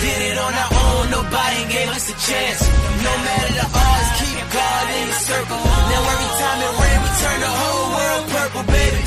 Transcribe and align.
Did 0.00 0.20
it 0.30 0.38
on 0.38 0.52
our 0.52 0.72
own, 0.84 1.10
nobody 1.10 1.60
gave 1.72 1.88
us 1.88 2.08
a 2.10 2.16
chance. 2.28 2.60
No 3.06 3.12
matter 3.26 3.52
the 3.60 3.66
odds, 3.66 4.08
keep 4.20 4.44
God 4.52 4.86
in 5.00 5.06
the 5.08 5.20
circle. 5.30 5.60
Now 5.90 6.12
every 6.14 6.32
time 6.40 6.58
it 6.66 6.72
rain, 6.80 6.98
we 7.04 7.10
turn 7.22 7.38
the 7.40 7.52
whole 7.60 7.88
world 7.96 8.24
purple, 8.30 8.64
baby. 8.72 9.06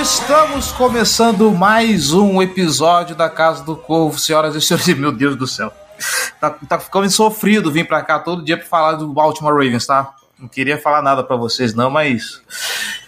Estamos 0.00 0.72
começando 0.72 1.50
mais 1.50 2.12
um 2.12 2.40
episódio 2.40 3.14
da 3.14 3.28
Casa 3.28 3.62
do 3.62 3.76
Corvo, 3.76 4.18
senhoras 4.18 4.54
e 4.54 4.60
senhores. 4.60 4.88
Meu 4.96 5.12
Deus 5.12 5.36
do 5.36 5.46
céu. 5.46 5.70
Tá, 6.40 6.50
tá 6.50 6.78
ficando 6.78 7.10
sofrido 7.10 7.70
vir 7.70 7.86
pra 7.86 8.02
cá 8.02 8.18
todo 8.18 8.44
dia 8.44 8.56
pra 8.56 8.66
falar 8.66 8.92
do 8.92 9.08
Baltimore 9.08 9.52
Ravens, 9.52 9.86
tá? 9.86 10.14
Não 10.38 10.48
queria 10.48 10.78
falar 10.78 11.02
nada 11.02 11.22
pra 11.22 11.36
vocês, 11.36 11.74
não, 11.74 11.90
mas. 11.90 12.40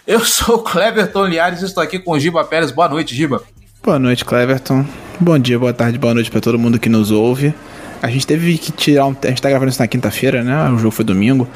Eu 0.05 0.25
sou 0.25 0.55
o 0.55 0.59
Cleverton 0.59 1.27
Liares 1.27 1.61
e 1.61 1.65
estou 1.65 1.83
aqui 1.83 1.99
com 1.99 2.11
o 2.11 2.19
Giba 2.19 2.43
Pérez. 2.43 2.71
Boa 2.71 2.89
noite, 2.89 3.15
Giba. 3.15 3.43
Boa 3.83 3.99
noite, 3.99 4.25
Cleverton. 4.25 4.85
Bom 5.19 5.37
dia, 5.37 5.59
boa 5.59 5.73
tarde, 5.73 5.97
boa 5.99 6.13
noite 6.13 6.31
pra 6.31 6.41
todo 6.41 6.57
mundo 6.57 6.79
que 6.79 6.89
nos 6.89 7.11
ouve. 7.11 7.53
A 8.01 8.07
gente 8.09 8.25
teve 8.25 8.57
que 8.57 8.71
tirar 8.71 9.05
um. 9.05 9.15
A 9.23 9.27
gente 9.27 9.41
tá 9.41 9.49
gravando 9.49 9.69
isso 9.69 9.79
na 9.79 9.87
quinta-feira, 9.87 10.43
né? 10.43 10.69
O 10.71 10.77
jogo 10.79 10.89
foi 10.89 11.05
domingo. 11.05 11.47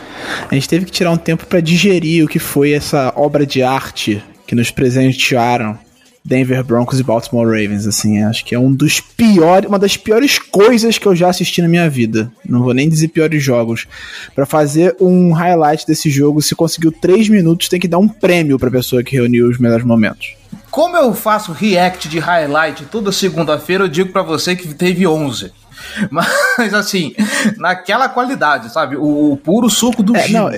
A 0.50 0.54
gente 0.54 0.70
teve 0.70 0.86
que 0.86 0.92
tirar 0.92 1.10
um 1.10 1.18
tempo 1.18 1.48
pra 1.48 1.60
digerir 1.60 2.24
o 2.24 2.28
que 2.28 2.38
foi 2.38 2.74
essa 2.74 3.12
obra 3.16 3.48
de 3.48 3.64
arte 3.64 4.24
que 4.46 4.54
nos 4.54 4.70
presentearam 4.70 5.78
Denver 6.26 6.64
Broncos 6.64 7.00
e 7.00 7.04
Baltimore 7.04 7.46
Ravens, 7.46 7.86
assim, 7.86 8.24
acho 8.24 8.44
que 8.44 8.56
é 8.56 8.60
um 8.60 8.74
dos 8.74 9.00
piores, 9.00 9.70
uma 9.70 9.78
das 9.78 9.96
piores 9.96 10.40
coisas 10.40 10.98
que 10.98 11.06
eu 11.06 11.16
já 11.16 11.30
assisti 11.30 11.62
na 11.62 11.68
minha 11.68 11.88
vida. 11.88 12.32
Não 12.44 12.64
vou 12.64 12.74
nem 12.74 12.90
dizer 12.90 13.10
piores 13.10 13.44
jogos. 13.44 13.86
Pra 14.34 14.44
fazer 14.44 14.96
um 15.00 15.32
highlight 15.34 15.86
desse 15.86 16.10
jogo, 16.10 16.42
se 16.42 16.56
conseguiu 16.56 16.92
3 16.92 17.30
minutos, 17.30 17.70
tem 17.70 17.80
que 17.80 17.88
dar 17.88 18.00
um 18.00 18.08
prêmio 18.08 18.58
pra 18.58 18.72
pessoa 18.72 19.04
que 19.04 19.16
reuniu 19.16 19.48
os 19.48 19.60
melhores 19.60 19.86
momentos. 19.86 20.34
Como 20.72 20.98
eu 20.98 21.14
faço 21.14 21.52
react 21.52 22.10
de 22.10 22.18
highlight 22.18 22.86
toda 22.86 23.12
segunda-feira, 23.12 23.84
eu 23.84 23.88
digo 23.88 24.12
pra 24.12 24.24
você 24.24 24.56
que 24.56 24.74
teve 24.74 25.06
11. 25.06 25.52
Mas 26.10 26.74
assim, 26.74 27.14
naquela 27.58 28.10
qualidade, 28.10 28.74
sabe? 28.74 28.96
O, 28.96 29.34
o 29.34 29.38
puro 29.38 29.70
suco 29.70 30.02
do 30.02 30.16
É, 30.16 30.28
não, 30.30 30.50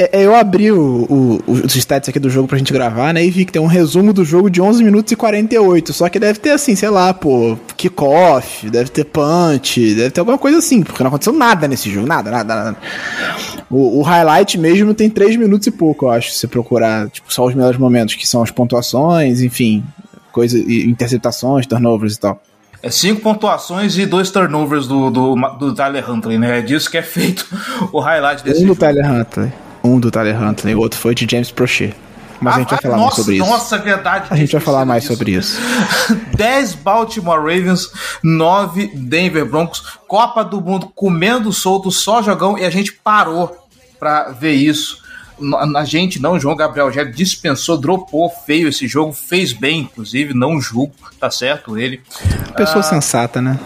é, 0.00 0.20
é, 0.20 0.26
eu 0.26 0.34
abri 0.34 0.70
o, 0.70 1.06
o- 1.10 1.42
os 1.46 1.74
stats 1.74 2.08
aqui 2.08 2.18
do 2.18 2.30
jogo 2.30 2.46
pra 2.46 2.56
gente 2.56 2.72
gravar, 2.72 3.12
né? 3.12 3.24
E 3.24 3.30
vi 3.30 3.44
que 3.44 3.52
tem 3.52 3.60
um 3.60 3.66
resumo 3.66 4.12
do 4.12 4.24
jogo 4.24 4.48
de 4.48 4.60
11 4.62 4.82
minutos 4.84 5.10
e 5.12 5.16
48. 5.16 5.92
Só 5.92 6.08
que 6.08 6.18
deve 6.18 6.38
ter, 6.38 6.50
assim, 6.50 6.74
sei 6.76 6.88
lá, 6.88 7.12
pô, 7.12 7.58
kickoff, 7.76 8.70
deve 8.70 8.90
ter 8.90 9.04
punch, 9.04 9.94
deve 9.94 10.10
ter 10.10 10.20
alguma 10.20 10.38
coisa 10.38 10.58
assim, 10.58 10.82
porque 10.82 11.02
não 11.02 11.08
aconteceu 11.08 11.32
nada 11.32 11.66
nesse 11.66 11.90
jogo. 11.90 12.06
Nada, 12.06 12.30
nada, 12.30 12.54
nada. 12.54 12.76
O, 13.70 13.98
o 13.98 14.02
highlight 14.02 14.56
mesmo 14.56 14.94
tem 14.94 15.10
3 15.10 15.36
minutos 15.36 15.66
e 15.66 15.70
pouco, 15.70 16.06
eu 16.06 16.10
acho, 16.10 16.30
se 16.30 16.38
você 16.38 16.46
procurar, 16.46 17.08
tipo, 17.10 17.32
só 17.32 17.44
os 17.44 17.54
melhores 17.54 17.78
momentos, 17.78 18.14
que 18.14 18.26
são 18.26 18.42
as 18.42 18.50
pontuações, 18.50 19.40
enfim, 19.42 19.82
coisa, 20.32 20.58
interceptações, 20.58 21.66
turnovers 21.66 22.14
e 22.14 22.20
tal. 22.20 22.40
É 22.80 22.90
cinco 22.92 23.20
pontuações 23.20 23.98
e 23.98 24.06
dois 24.06 24.30
turnovers 24.30 24.86
do, 24.86 25.10
do, 25.10 25.34
do 25.58 25.74
Tyler 25.74 26.08
Huntley, 26.08 26.38
né? 26.38 26.60
É 26.60 26.62
disso 26.62 26.88
que 26.88 26.96
é 26.96 27.02
feito 27.02 27.44
o 27.92 27.98
highlight 27.98 28.44
desse 28.44 28.62
Um 28.62 28.68
do. 28.68 28.76
Tyler 28.76 29.04
Huntley. 29.10 29.52
Um 29.82 29.98
do 30.00 30.10
Tyler 30.10 30.40
Huntley, 30.42 30.74
o 30.74 30.80
outro 30.80 30.98
foi 30.98 31.14
de 31.14 31.26
James 31.30 31.50
Prochet. 31.50 31.94
Mas 32.40 32.54
a 32.54 32.58
gente 32.60 32.68
vai 32.70 32.78
Ah, 32.78 32.82
falar 32.82 32.96
nossa, 32.96 33.04
mais 33.06 33.16
sobre 33.16 33.34
isso. 33.36 33.46
Nossa, 33.46 33.76
é 33.76 33.78
verdade. 33.80 34.26
A 34.30 34.36
gente 34.36 34.52
vai 34.52 34.60
falar 34.60 34.84
mais 34.84 35.02
disso. 35.02 35.12
sobre 35.12 35.32
isso. 35.32 35.58
10 36.36 36.74
Baltimore 36.74 37.38
Ravens, 37.40 37.90
9 38.22 38.92
Denver 38.94 39.44
Broncos, 39.44 39.82
Copa 40.06 40.44
do 40.44 40.60
Mundo 40.60 40.90
comendo 40.94 41.52
solto, 41.52 41.90
só 41.90 42.22
jogão, 42.22 42.56
e 42.56 42.64
a 42.64 42.70
gente 42.70 42.92
parou 42.92 43.56
pra 43.98 44.30
ver 44.30 44.52
isso. 44.52 45.02
A 45.76 45.84
gente 45.84 46.20
não, 46.20 46.38
João 46.38 46.56
Gabriel 46.56 46.90
já 46.92 47.04
dispensou, 47.04 47.76
dropou 47.76 48.28
feio 48.28 48.68
esse 48.68 48.86
jogo, 48.88 49.12
fez 49.12 49.52
bem, 49.52 49.80
inclusive, 49.82 50.34
não 50.34 50.60
julgo, 50.60 50.92
tá 51.20 51.30
certo 51.30 51.78
ele. 51.78 52.00
Pessoa 52.56 52.82
sensata, 52.82 53.40
né? 53.40 53.58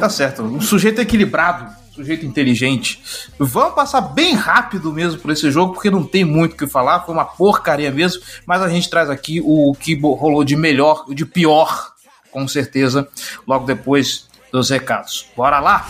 Tá 0.00 0.08
certo, 0.08 0.42
um 0.42 0.60
sujeito 0.60 1.00
equilibrado, 1.02 1.66
sujeito 1.98 2.24
inteligente. 2.24 3.02
Vamos 3.38 3.74
passar 3.74 4.00
bem 4.00 4.34
rápido 4.34 4.92
mesmo 4.92 5.20
por 5.20 5.32
esse 5.32 5.50
jogo, 5.50 5.74
porque 5.74 5.90
não 5.90 6.04
tem 6.04 6.24
muito 6.24 6.52
o 6.52 6.56
que 6.56 6.66
falar, 6.66 7.00
foi 7.00 7.14
uma 7.14 7.24
porcaria 7.24 7.90
mesmo, 7.90 8.22
mas 8.46 8.62
a 8.62 8.68
gente 8.68 8.88
traz 8.88 9.10
aqui 9.10 9.40
o 9.44 9.74
que 9.74 9.98
rolou 10.00 10.44
de 10.44 10.56
melhor 10.56 11.04
de 11.08 11.26
pior, 11.26 11.92
com 12.30 12.46
certeza, 12.46 13.08
logo 13.46 13.66
depois 13.66 14.28
dos 14.52 14.70
recados. 14.70 15.26
Bora 15.36 15.58
lá? 15.58 15.86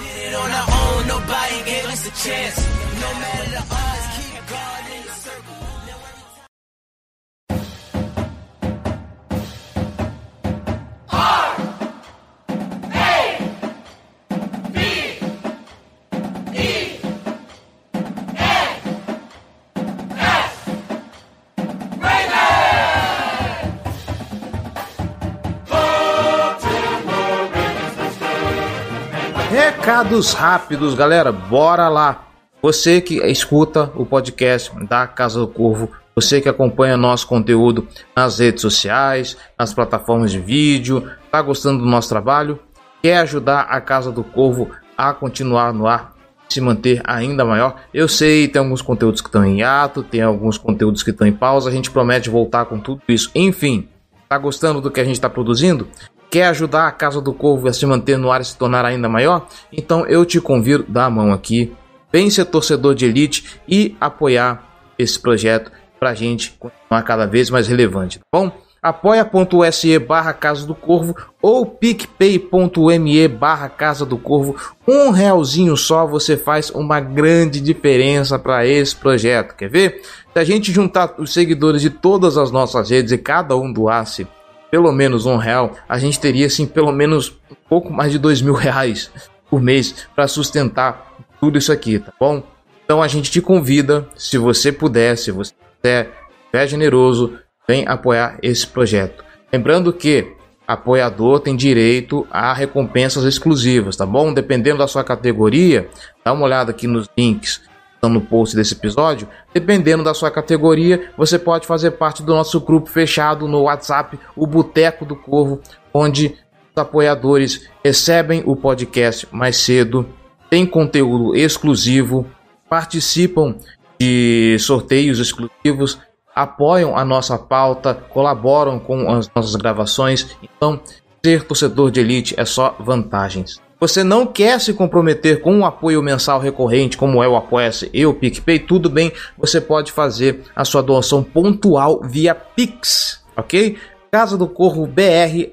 Recados 29.88 30.34
rápidos, 30.34 30.92
galera, 30.92 31.32
bora 31.32 31.88
lá. 31.88 32.28
Você 32.60 33.00
que 33.00 33.24
escuta 33.26 33.90
o 33.96 34.04
podcast 34.04 34.70
da 34.84 35.06
Casa 35.06 35.40
do 35.40 35.48
Corvo, 35.48 35.90
você 36.14 36.42
que 36.42 36.48
acompanha 36.48 36.94
nosso 36.94 37.26
conteúdo 37.26 37.88
nas 38.14 38.38
redes 38.38 38.60
sociais, 38.60 39.38
nas 39.58 39.72
plataformas 39.72 40.30
de 40.30 40.40
vídeo, 40.40 41.10
tá 41.30 41.40
gostando 41.40 41.78
do 41.78 41.86
nosso 41.86 42.10
trabalho? 42.10 42.58
Quer 43.02 43.16
ajudar 43.20 43.60
a 43.62 43.80
Casa 43.80 44.12
do 44.12 44.22
Corvo 44.22 44.68
a 44.94 45.14
continuar 45.14 45.72
no 45.72 45.86
ar, 45.86 46.12
se 46.50 46.60
manter 46.60 47.00
ainda 47.06 47.42
maior? 47.42 47.76
Eu 47.94 48.08
sei, 48.08 48.46
tem 48.46 48.60
alguns 48.60 48.82
conteúdos 48.82 49.22
que 49.22 49.28
estão 49.28 49.42
em 49.42 49.60
hiato, 49.60 50.02
tem 50.02 50.20
alguns 50.20 50.58
conteúdos 50.58 51.02
que 51.02 51.12
estão 51.12 51.26
em 51.26 51.32
pausa, 51.32 51.70
a 51.70 51.72
gente 51.72 51.90
promete 51.90 52.28
voltar 52.28 52.66
com 52.66 52.78
tudo 52.78 53.00
isso. 53.08 53.30
Enfim, 53.34 53.88
tá 54.28 54.36
gostando 54.36 54.82
do 54.82 54.90
que 54.90 55.00
a 55.00 55.04
gente 55.04 55.14
está 55.14 55.30
produzindo? 55.30 55.88
Quer 56.30 56.46
ajudar 56.48 56.86
a 56.86 56.92
Casa 56.92 57.20
do 57.20 57.32
Corvo 57.32 57.68
a 57.68 57.72
se 57.72 57.86
manter 57.86 58.18
no 58.18 58.30
ar 58.30 58.40
e 58.40 58.44
se 58.44 58.56
tornar 58.56 58.84
ainda 58.84 59.08
maior? 59.08 59.46
Então 59.72 60.06
eu 60.06 60.24
te 60.26 60.40
convido, 60.40 60.84
dá 60.86 61.06
a 61.06 61.10
mão 61.10 61.32
aqui, 61.32 61.72
vem 62.12 62.28
ser 62.28 62.44
torcedor 62.44 62.94
de 62.94 63.06
elite 63.06 63.60
e 63.66 63.96
apoiar 64.00 64.62
esse 64.98 65.18
projeto 65.18 65.70
pra 65.98 66.14
gente 66.14 66.52
continuar 66.58 67.02
cada 67.02 67.26
vez 67.26 67.50
mais 67.50 67.66
relevante, 67.66 68.18
tá 68.18 68.24
bom? 68.32 68.52
apoia.se 68.82 69.98
barra 69.98 70.32
Casa 70.32 70.66
do 70.66 70.74
Corvo 70.74 71.14
ou 71.42 71.66
picpay.me 71.66 73.28
barra 73.28 73.68
Casa 73.68 74.06
do 74.06 74.16
Corvo. 74.16 74.56
Um 74.86 75.10
realzinho 75.10 75.76
só 75.76 76.06
você 76.06 76.36
faz 76.36 76.70
uma 76.70 77.00
grande 77.00 77.60
diferença 77.60 78.38
para 78.38 78.66
esse 78.66 78.94
projeto. 78.94 79.56
Quer 79.56 79.68
ver? 79.68 80.02
Se 80.32 80.38
a 80.38 80.44
gente 80.44 80.72
juntar 80.72 81.14
os 81.18 81.32
seguidores 81.32 81.82
de 81.82 81.90
todas 81.90 82.36
as 82.38 82.50
nossas 82.50 82.90
redes 82.90 83.12
e 83.12 83.18
cada 83.18 83.56
um 83.56 83.72
doasse 83.72 84.26
pelo 84.70 84.92
menos 84.92 85.26
um 85.26 85.36
real, 85.36 85.72
a 85.88 85.98
gente 85.98 86.20
teria 86.20 86.46
assim 86.46 86.66
pelo 86.66 86.92
menos 86.92 87.30
um 87.50 87.56
pouco 87.68 87.92
mais 87.92 88.12
de 88.12 88.18
dois 88.18 88.42
mil 88.42 88.54
reais 88.56 89.10
por 89.50 89.60
mês 89.60 90.06
para 90.14 90.28
sustentar 90.28 91.16
tudo 91.40 91.58
isso 91.58 91.72
aqui, 91.72 91.98
tá 91.98 92.12
bom? 92.18 92.42
Então 92.84 93.02
a 93.02 93.08
gente 93.08 93.30
te 93.30 93.40
convida, 93.40 94.08
se 94.16 94.38
você 94.38 94.72
puder, 94.72 95.16
se 95.16 95.30
você 95.30 95.52
quiser, 95.76 96.12
é 96.52 96.66
generoso, 96.66 97.38
vem 97.66 97.86
apoiar 97.86 98.38
esse 98.42 98.66
projeto. 98.66 99.24
Lembrando 99.52 99.92
que 99.92 100.32
apoiador 100.66 101.40
tem 101.40 101.56
direito 101.56 102.26
a 102.30 102.52
recompensas 102.52 103.24
exclusivas, 103.24 103.96
tá 103.96 104.04
bom? 104.04 104.32
Dependendo 104.32 104.78
da 104.78 104.86
sua 104.86 105.04
categoria, 105.04 105.88
dá 106.24 106.32
uma 106.32 106.44
olhada 106.44 106.70
aqui 106.70 106.86
nos 106.86 107.08
links 107.16 107.62
no 108.02 108.20
post 108.20 108.54
desse 108.54 108.74
episódio. 108.74 109.26
Dependendo 109.52 110.04
da 110.04 110.14
sua 110.14 110.30
categoria, 110.30 111.10
você 111.16 111.38
pode 111.38 111.66
fazer 111.66 111.92
parte 111.92 112.22
do 112.22 112.34
nosso 112.34 112.60
grupo 112.60 112.90
fechado 112.90 113.48
no 113.48 113.62
WhatsApp, 113.62 114.18
o 114.36 114.46
Boteco 114.46 115.04
do 115.04 115.16
Corvo, 115.16 115.60
onde 115.92 116.36
os 116.76 116.80
apoiadores 116.80 117.68
recebem 117.82 118.42
o 118.44 118.54
podcast 118.54 119.26
mais 119.32 119.56
cedo, 119.56 120.06
tem 120.50 120.66
conteúdo 120.66 121.34
exclusivo, 121.34 122.26
participam 122.68 123.56
de 123.98 124.56
sorteios 124.60 125.18
exclusivos, 125.18 125.98
apoiam 126.34 126.96
a 126.96 127.04
nossa 127.04 127.36
pauta, 127.38 127.94
colaboram 127.94 128.78
com 128.78 129.10
as 129.10 129.28
nossas 129.34 129.56
gravações. 129.56 130.36
Então, 130.42 130.80
Ser 131.24 131.42
torcedor 131.42 131.90
de 131.90 132.00
elite 132.00 132.34
é 132.38 132.44
só 132.44 132.76
vantagens. 132.78 133.60
Você 133.80 134.02
não 134.02 134.26
quer 134.26 134.60
se 134.60 134.74
comprometer 134.74 135.40
com 135.40 135.54
um 135.54 135.64
apoio 135.64 136.02
mensal 136.02 136.40
recorrente, 136.40 136.96
como 136.96 137.22
é 137.22 137.28
o 137.28 137.36
Apoia-se 137.36 137.88
e 137.92 138.04
o 138.04 138.12
PicPay, 138.12 138.58
tudo 138.58 138.90
bem, 138.90 139.12
você 139.36 139.60
pode 139.60 139.92
fazer 139.92 140.42
a 140.54 140.64
sua 140.64 140.82
doação 140.82 141.22
pontual 141.22 142.00
via 142.02 142.34
Pix, 142.34 143.22
ok? 143.36 143.78
Casa 144.10 144.36
do 144.36 144.48
Corvo 144.48 144.84
BR, 144.84 145.52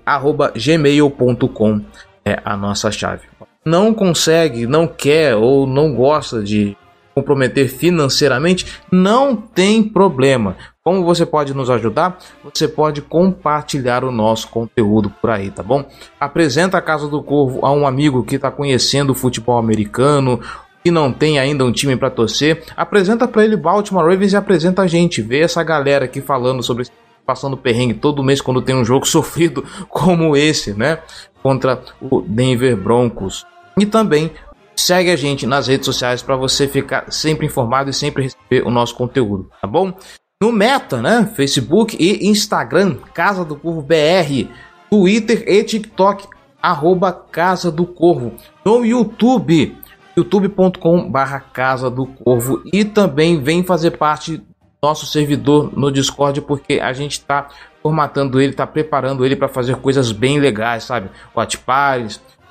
gmail.com 0.56 1.82
é 2.26 2.40
a 2.44 2.58
nossa 2.58 2.92
chave. 2.92 3.28
Não 3.64 3.94
consegue, 3.94 4.66
não 4.66 4.88
quer 4.88 5.36
ou 5.36 5.68
não 5.68 5.94
gosta 5.94 6.42
de 6.42 6.76
comprometer 7.16 7.70
financeiramente, 7.70 8.80
não 8.92 9.36
tem 9.36 9.82
problema. 9.82 10.58
Como 10.84 11.04
você 11.04 11.26
pode 11.26 11.54
nos 11.54 11.70
ajudar? 11.70 12.20
Você 12.44 12.68
pode 12.68 13.02
compartilhar 13.02 14.04
o 14.04 14.12
nosso 14.12 14.50
conteúdo 14.50 15.10
por 15.10 15.30
aí, 15.30 15.50
tá 15.50 15.64
bom? 15.64 15.86
Apresenta 16.20 16.78
a 16.78 16.82
Casa 16.82 17.08
do 17.08 17.24
Corvo 17.24 17.66
a 17.66 17.72
um 17.72 17.88
amigo 17.88 18.24
que 18.24 18.36
está 18.36 18.52
conhecendo 18.52 19.12
o 19.12 19.16
futebol 19.16 19.58
americano, 19.58 20.42
que 20.84 20.92
não 20.92 21.12
tem 21.12 21.40
ainda 21.40 21.66
um 21.66 21.72
time 21.72 21.96
para 21.96 22.12
torcer. 22.12 22.64
Apresenta 22.76 23.28
para 23.28 23.46
ele 23.46 23.56
Baltimore 23.56 24.08
Ravens 24.08 24.34
e 24.34 24.36
apresenta 24.36 24.84
a 24.84 24.88
gente. 24.88 25.22
Vê 25.22 25.40
essa 25.40 25.64
galera 25.64 26.06
aqui 26.06 26.22
falando 26.22 26.62
sobre 26.62 26.86
passando 27.26 27.58
perrengue 27.58 27.96
todo 27.96 28.24
mês 28.24 28.40
quando 28.40 28.62
tem 28.62 28.76
um 28.76 28.86
jogo 28.86 29.06
sofrido 29.08 29.64
como 29.90 30.36
esse, 30.36 30.74
né? 30.74 31.00
Contra 31.42 31.82
o 32.00 32.22
Denver 32.22 32.78
Broncos. 32.78 33.46
E 33.80 33.86
também 33.86 34.32
segue 34.76 35.12
a 35.12 35.16
gente 35.16 35.46
nas 35.46 35.68
redes 35.68 35.86
sociais 35.86 36.22
para 36.22 36.36
você 36.36 36.68
ficar 36.68 37.12
sempre 37.12 37.46
informado 37.46 37.90
e 37.90 37.94
sempre 37.94 38.24
receber 38.24 38.68
o 38.68 38.72
nosso 38.72 38.96
conteúdo, 38.96 39.50
tá 39.62 39.68
bom? 39.68 39.94
no 40.42 40.52
Meta, 40.52 41.02
né? 41.02 41.32
Facebook 41.36 41.96
e 42.00 42.28
Instagram, 42.28 42.98
Casa 43.14 43.46
do 43.46 43.56
Corvo 43.56 43.82
BR, 43.82 44.50
Twitter 44.90 45.44
e 45.48 45.64
TikTok, 45.64 46.28
arroba 46.62 47.12
Casa 47.12 47.72
do 47.72 47.86
Corvo, 47.86 48.34
no 48.64 48.86
YouTube, 48.86 49.78
youtube.com 50.16 51.10
barra 51.10 51.40
Casa 51.40 51.90
do 51.90 52.06
Corvo 52.06 52.62
e 52.72 52.84
também 52.84 53.42
vem 53.42 53.64
fazer 53.64 53.92
parte 53.92 54.38
do 54.38 54.46
nosso 54.84 55.06
servidor 55.06 55.72
no 55.76 55.92
Discord 55.92 56.42
porque 56.42 56.80
a 56.80 56.92
gente 56.92 57.14
está 57.14 57.48
formatando 57.82 58.40
ele, 58.40 58.52
está 58.52 58.68
preparando 58.68 59.26
ele 59.26 59.36
para 59.36 59.48
fazer 59.48 59.78
coisas 59.78 60.12
bem 60.12 60.40
legais, 60.40 60.84
sabe? 60.84 61.10
Watch 61.36 61.60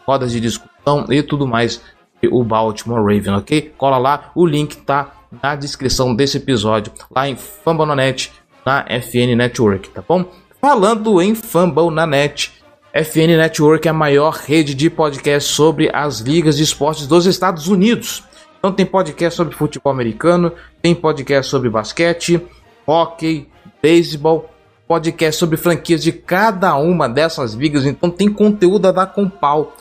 rodas 0.07 0.33
de 0.33 0.41
discussão 0.41 1.07
e 1.11 1.23
tudo 1.23 1.47
mais. 1.47 1.83
O 2.31 2.43
Baltimore 2.43 3.03
Raven, 3.03 3.35
ok? 3.35 3.73
Cola 3.77 3.99
lá, 3.99 4.31
o 4.35 4.47
link 4.47 4.77
tá 4.79 5.13
na 5.43 5.57
descrição 5.57 6.15
desse 6.15 6.37
episódio, 6.37 6.93
lá 7.11 7.29
em 7.29 7.37
Fambonanet, 7.37 8.33
na 8.65 8.85
FN 9.01 9.35
Network, 9.37 9.91
tá 9.91 10.03
bom? 10.07 10.25
Falando 10.61 11.21
em 11.21 11.35
Fumble 11.35 11.91
na 11.91 12.07
net, 12.07 12.51
FN 12.95 13.37
Network 13.37 13.87
é 13.87 13.91
a 13.91 13.95
maior 13.95 14.33
rede 14.33 14.75
de 14.75 14.89
podcast 14.89 15.53
sobre 15.53 15.91
as 15.93 16.21
ligas 16.21 16.57
de 16.57 16.63
esportes 16.63 17.07
dos 17.07 17.27
Estados 17.27 17.69
Unidos. 17.69 18.25
Então 18.59 18.73
tem 18.73 18.87
podcast 18.87 19.37
sobre 19.37 19.55
futebol 19.55 19.93
americano, 19.93 20.53
tem 20.81 20.95
podcast 20.95 21.51
sobre 21.51 21.69
basquete, 21.69 22.41
hockey, 22.87 23.47
beisebol, 23.83 24.49
podcast 24.89 25.39
sobre 25.39 25.59
franquias 25.59 26.03
de 26.03 26.13
cada 26.13 26.75
uma 26.77 27.09
dessas 27.09 27.53
ligas. 27.53 27.85
Então 27.85 28.09
tem 28.09 28.31
conteúdo 28.31 28.89
a 28.89 28.93
dar 28.93 29.07
com 29.09 29.29
pau. 29.29 29.77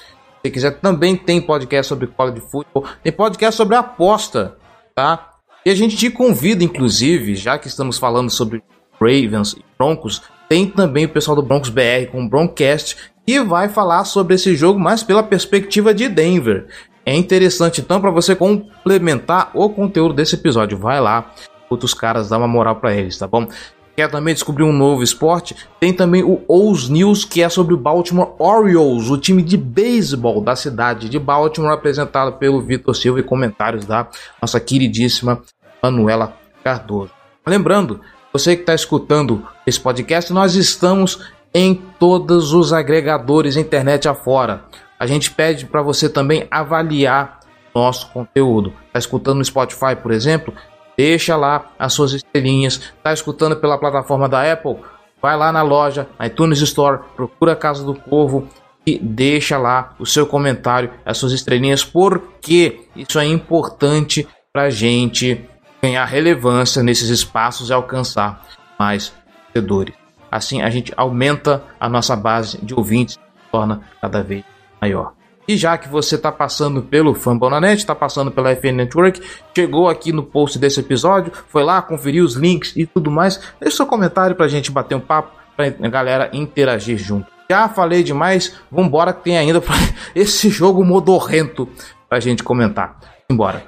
Se 0.46 0.52
quiser, 0.52 0.72
também 0.82 1.16
tem 1.16 1.42
podcast 1.42 1.88
sobre 1.88 2.06
college 2.06 2.42
futebol, 2.42 2.84
tem 3.02 3.14
podcast 3.14 3.56
sobre 3.56 3.78
aposta, 3.78 4.58
tá? 4.94 5.30
E 5.66 5.70
a 5.70 5.76
gente 5.76 5.96
te 5.96 6.10
convida, 6.10 6.66
inclusive, 6.66 7.34
já 7.34 7.58
que 7.58 7.70
estamos 7.70 7.98
falando 7.98 8.30
sobre 8.30 8.62
Ravens 9.00 9.54
e 9.54 9.64
Broncos, 9.78 10.22
tem 10.50 10.70
também 10.70 11.06
o 11.06 11.10
pessoal 11.10 11.36
do 11.36 11.42
Broncos 11.42 11.70
BR 11.70 12.12
com 12.12 12.26
o 12.26 12.30
Broncast, 12.30 12.98
que 13.26 13.40
vai 13.40 13.70
falar 13.70 14.04
sobre 14.04 14.36
esse 14.36 14.54
jogo, 14.54 14.78
mas 14.78 15.02
pela 15.02 15.24
perspectiva 15.24 15.94
de 15.94 16.10
Denver. 16.10 16.68
É 17.06 17.16
interessante, 17.16 17.80
então, 17.80 18.02
para 18.02 18.12
você 18.12 18.36
complementar 18.36 19.50
o 19.54 19.70
conteúdo 19.70 20.14
desse 20.14 20.36
episódio. 20.36 20.78
Vai 20.78 21.00
lá, 21.00 21.34
outros 21.70 21.94
caras, 21.94 22.28
dá 22.28 22.38
uma 22.38 22.50
moral 22.50 22.76
para 22.76 22.94
eles, 22.94 23.18
tá 23.18 23.26
bom? 23.28 23.48
Quer 23.96 24.10
também 24.10 24.34
descobrir 24.34 24.64
um 24.64 24.74
novo 24.74 25.04
esporte? 25.04 25.56
Tem 25.80 25.94
também 25.94 26.24
o 26.24 26.44
O's 26.48 26.90
News, 26.90 27.24
que 27.24 27.44
é 27.44 27.50
sobre 27.50 27.76
o 27.76 27.78
Baltimore 27.78 28.34
Orioles, 28.40 29.10
o 29.10 29.18
time 29.18 29.44
de 29.44 29.56
beisebol 29.56 30.42
da 30.42 30.56
cidade 30.56 31.08
de 31.08 31.20
Baltimore, 31.20 31.72
apresentado 31.72 32.34
pelo 32.34 32.60
Vitor 32.60 32.96
Silva 32.96 33.20
e 33.20 33.24
comentários 33.24 33.86
da 33.86 34.08
nossa 34.42 34.60
queridíssima 34.60 35.42
Manuela 35.82 36.36
Cardoso. 36.64 37.12
Lembrando, 37.46 38.02
você 38.32 38.56
que 38.56 38.64
está 38.64 38.74
escutando 38.74 39.46
esse 39.68 39.80
podcast, 39.80 40.34
nós 40.34 40.56
estamos 40.56 41.32
em 41.54 41.76
todos 42.00 42.52
os 42.52 42.74
agregadores 42.74 43.56
internet 43.56 44.08
afora. 44.08 44.66
A 45.00 45.06
gente 45.06 45.30
pede 45.30 45.68
para 45.68 45.84
você 45.84 46.10
também 46.10 46.48
avaliar 46.50 47.42
nosso 47.76 48.10
conteúdo. 48.10 48.74
Está 48.88 48.98
escutando 48.98 49.38
no 49.38 49.46
Spotify, 49.46 49.96
por 50.02 50.12
exemplo? 50.12 50.54
Deixa 50.98 51.36
lá 51.36 51.72
as 51.78 51.94
suas 51.94 52.14
estrelinhas. 52.14 52.94
Tá 53.02 53.14
escutando 53.14 53.56
pela 53.56 53.78
plataforma 53.78 54.28
da 54.28 54.52
Apple? 54.52 54.78
Vai 55.22 55.38
lá 55.38 55.52
na 55.52 55.62
loja, 55.62 56.08
iTunes 56.22 56.60
Store, 56.60 57.00
procura 57.16 57.54
a 57.54 57.56
Casa 57.56 57.84
do 57.84 57.96
Corvo 57.96 58.48
e 58.86 59.00
deixa 59.00 59.58
lá 59.58 59.96
o 59.98 60.06
seu 60.06 60.28
comentário, 60.28 60.92
as 61.06 61.18
suas 61.18 61.32
estrelinhas, 61.32 61.84
porque 61.86 62.82
isso 62.96 63.18
é 63.18 63.26
importante 63.26 64.28
para 64.52 64.64
a 64.64 64.70
gente 64.70 65.44
ganhar 65.82 66.06
relevância 66.06 66.84
nesses 66.84 67.10
espaços 67.10 67.70
e 67.70 67.74
alcançar 67.74 68.46
mais 68.78 69.14
seguidores. 69.48 69.96
Assim 70.30 70.62
a 70.62 70.70
gente 70.70 70.94
aumenta 70.98 71.64
a 71.80 71.88
nossa 71.88 72.16
base 72.16 72.58
de 72.64 72.74
ouvintes 72.74 73.18
torna 73.54 73.82
cada 74.02 74.24
vez 74.24 74.44
maior. 74.82 75.14
E 75.48 75.58
já 75.58 75.78
que 75.78 75.90
você 75.90 76.16
está 76.16 76.32
passando 76.32 76.82
pelo 76.82 77.14
Fambonanet, 77.14 77.80
está 77.80 77.94
passando 77.94 78.32
pela 78.32 78.56
FN 78.56 78.76
Network, 78.76 79.22
chegou 79.56 79.90
aqui 79.90 80.14
no 80.14 80.24
post 80.24 80.58
desse 80.58 80.80
episódio, 80.80 81.32
foi 81.50 81.64
lá, 81.64 81.82
conferiu 81.82 82.24
os 82.24 82.36
links 82.36 82.74
e 82.76 82.86
tudo 82.86 83.12
mais, 83.12 83.40
deixa 83.60 83.78
seu 83.78 83.86
comentário 83.86 84.36
para 84.36 84.46
a 84.46 84.50
gente 84.50 84.72
bater 84.72 84.96
um 84.96 85.02
papo, 85.02 85.32
para 85.56 85.68
a 85.68 85.90
galera 85.90 86.30
interagir 86.34 86.98
junto. 86.98 87.28
Já 87.50 87.68
falei 87.68 88.04
demais, 88.04 88.56
vambora 88.72 89.14
que 89.14 89.24
tem 89.24 89.38
ainda 89.38 89.62
esse 90.16 90.50
jogo 90.50 90.84
modorrento 90.84 91.68
para 92.08 92.18
a 92.18 92.22
gente 92.22 92.42
comentar. 92.44 92.98
Embora. 93.30 93.68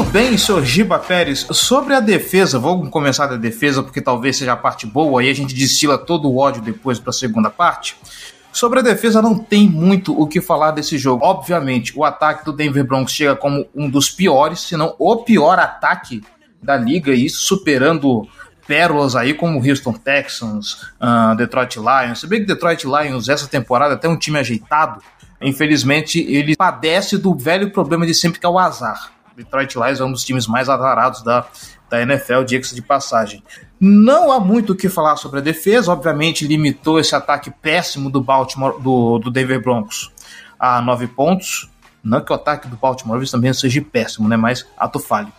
Bem, 0.00 0.38
senhor 0.38 0.64
Giba 0.64 0.98
Pérez, 0.98 1.46
sobre 1.50 1.92
a 1.92 2.00
defesa, 2.00 2.58
vamos 2.58 2.88
começar 2.88 3.26
da 3.26 3.36
defesa 3.36 3.82
porque 3.82 4.00
talvez 4.00 4.36
seja 4.36 4.52
a 4.52 4.56
parte 4.56 4.86
boa 4.86 5.22
e 5.22 5.28
a 5.28 5.34
gente 5.34 5.54
destila 5.54 5.98
todo 5.98 6.30
o 6.30 6.38
ódio 6.38 6.62
depois 6.62 6.98
para 6.98 7.10
a 7.10 7.12
segunda 7.12 7.50
parte. 7.50 7.96
Sobre 8.52 8.78
a 8.78 8.82
defesa, 8.82 9.20
não 9.20 9.38
tem 9.38 9.68
muito 9.68 10.18
o 10.18 10.26
que 10.26 10.40
falar 10.40 10.70
desse 10.70 10.96
jogo. 10.96 11.24
Obviamente, 11.24 11.92
o 11.96 12.04
ataque 12.04 12.44
do 12.44 12.52
Denver 12.52 12.84
Broncos 12.84 13.12
chega 13.12 13.36
como 13.36 13.66
um 13.74 13.88
dos 13.88 14.10
piores, 14.10 14.60
se 14.60 14.76
não 14.76 14.94
o 14.98 15.16
pior 15.18 15.58
ataque 15.58 16.22
da 16.62 16.76
liga, 16.76 17.12
e 17.12 17.26
isso 17.26 17.42
superando 17.42 18.26
pérolas 18.66 19.16
aí 19.16 19.34
como 19.34 19.58
Houston 19.58 19.92
Texans, 19.92 20.84
uh, 21.00 21.36
Detroit 21.36 21.76
Lions. 21.76 22.20
Se 22.20 22.26
bem 22.26 22.40
que 22.40 22.46
Detroit 22.46 22.84
Lions, 22.84 23.28
essa 23.28 23.46
temporada, 23.46 23.94
até 23.94 24.08
um 24.08 24.16
time 24.16 24.38
ajeitado, 24.38 25.02
infelizmente, 25.40 26.20
ele 26.20 26.56
padece 26.56 27.18
do 27.18 27.34
velho 27.34 27.70
problema 27.70 28.06
de 28.06 28.14
sempre 28.14 28.38
que 28.38 28.46
é 28.46 28.48
o 28.48 28.58
azar. 28.58 29.12
Detroit 29.36 29.74
Lions 29.74 30.00
é 30.00 30.04
um 30.04 30.12
dos 30.12 30.24
times 30.24 30.46
mais 30.46 30.68
azarados 30.68 31.22
da, 31.22 31.44
da 31.88 32.02
NFL, 32.02 32.42
diga-se 32.44 32.74
de 32.74 32.82
passagem. 32.82 33.42
Não 33.80 34.30
há 34.30 34.38
muito 34.38 34.72
o 34.72 34.76
que 34.76 34.88
falar 34.88 35.16
sobre 35.16 35.40
a 35.40 35.42
defesa, 35.42 35.92
obviamente 35.92 36.46
limitou 36.46 36.98
esse 36.98 37.14
ataque 37.14 37.50
péssimo 37.50 38.10
do 38.10 38.20
Baltimore, 38.20 38.80
do, 38.80 39.18
do 39.18 39.30
Denver 39.30 39.60
Broncos 39.62 40.10
a 40.58 40.80
nove 40.80 41.08
pontos. 41.08 41.68
Não 42.04 42.20
que 42.20 42.32
o 42.32 42.34
ataque 42.34 42.66
do 42.66 42.76
Baltimore 42.76 43.24
também 43.30 43.52
seja 43.52 43.80
péssimo, 43.80 44.28
né? 44.28 44.36
Mas 44.36 44.66
ato 44.76 44.98
falho. 44.98 45.32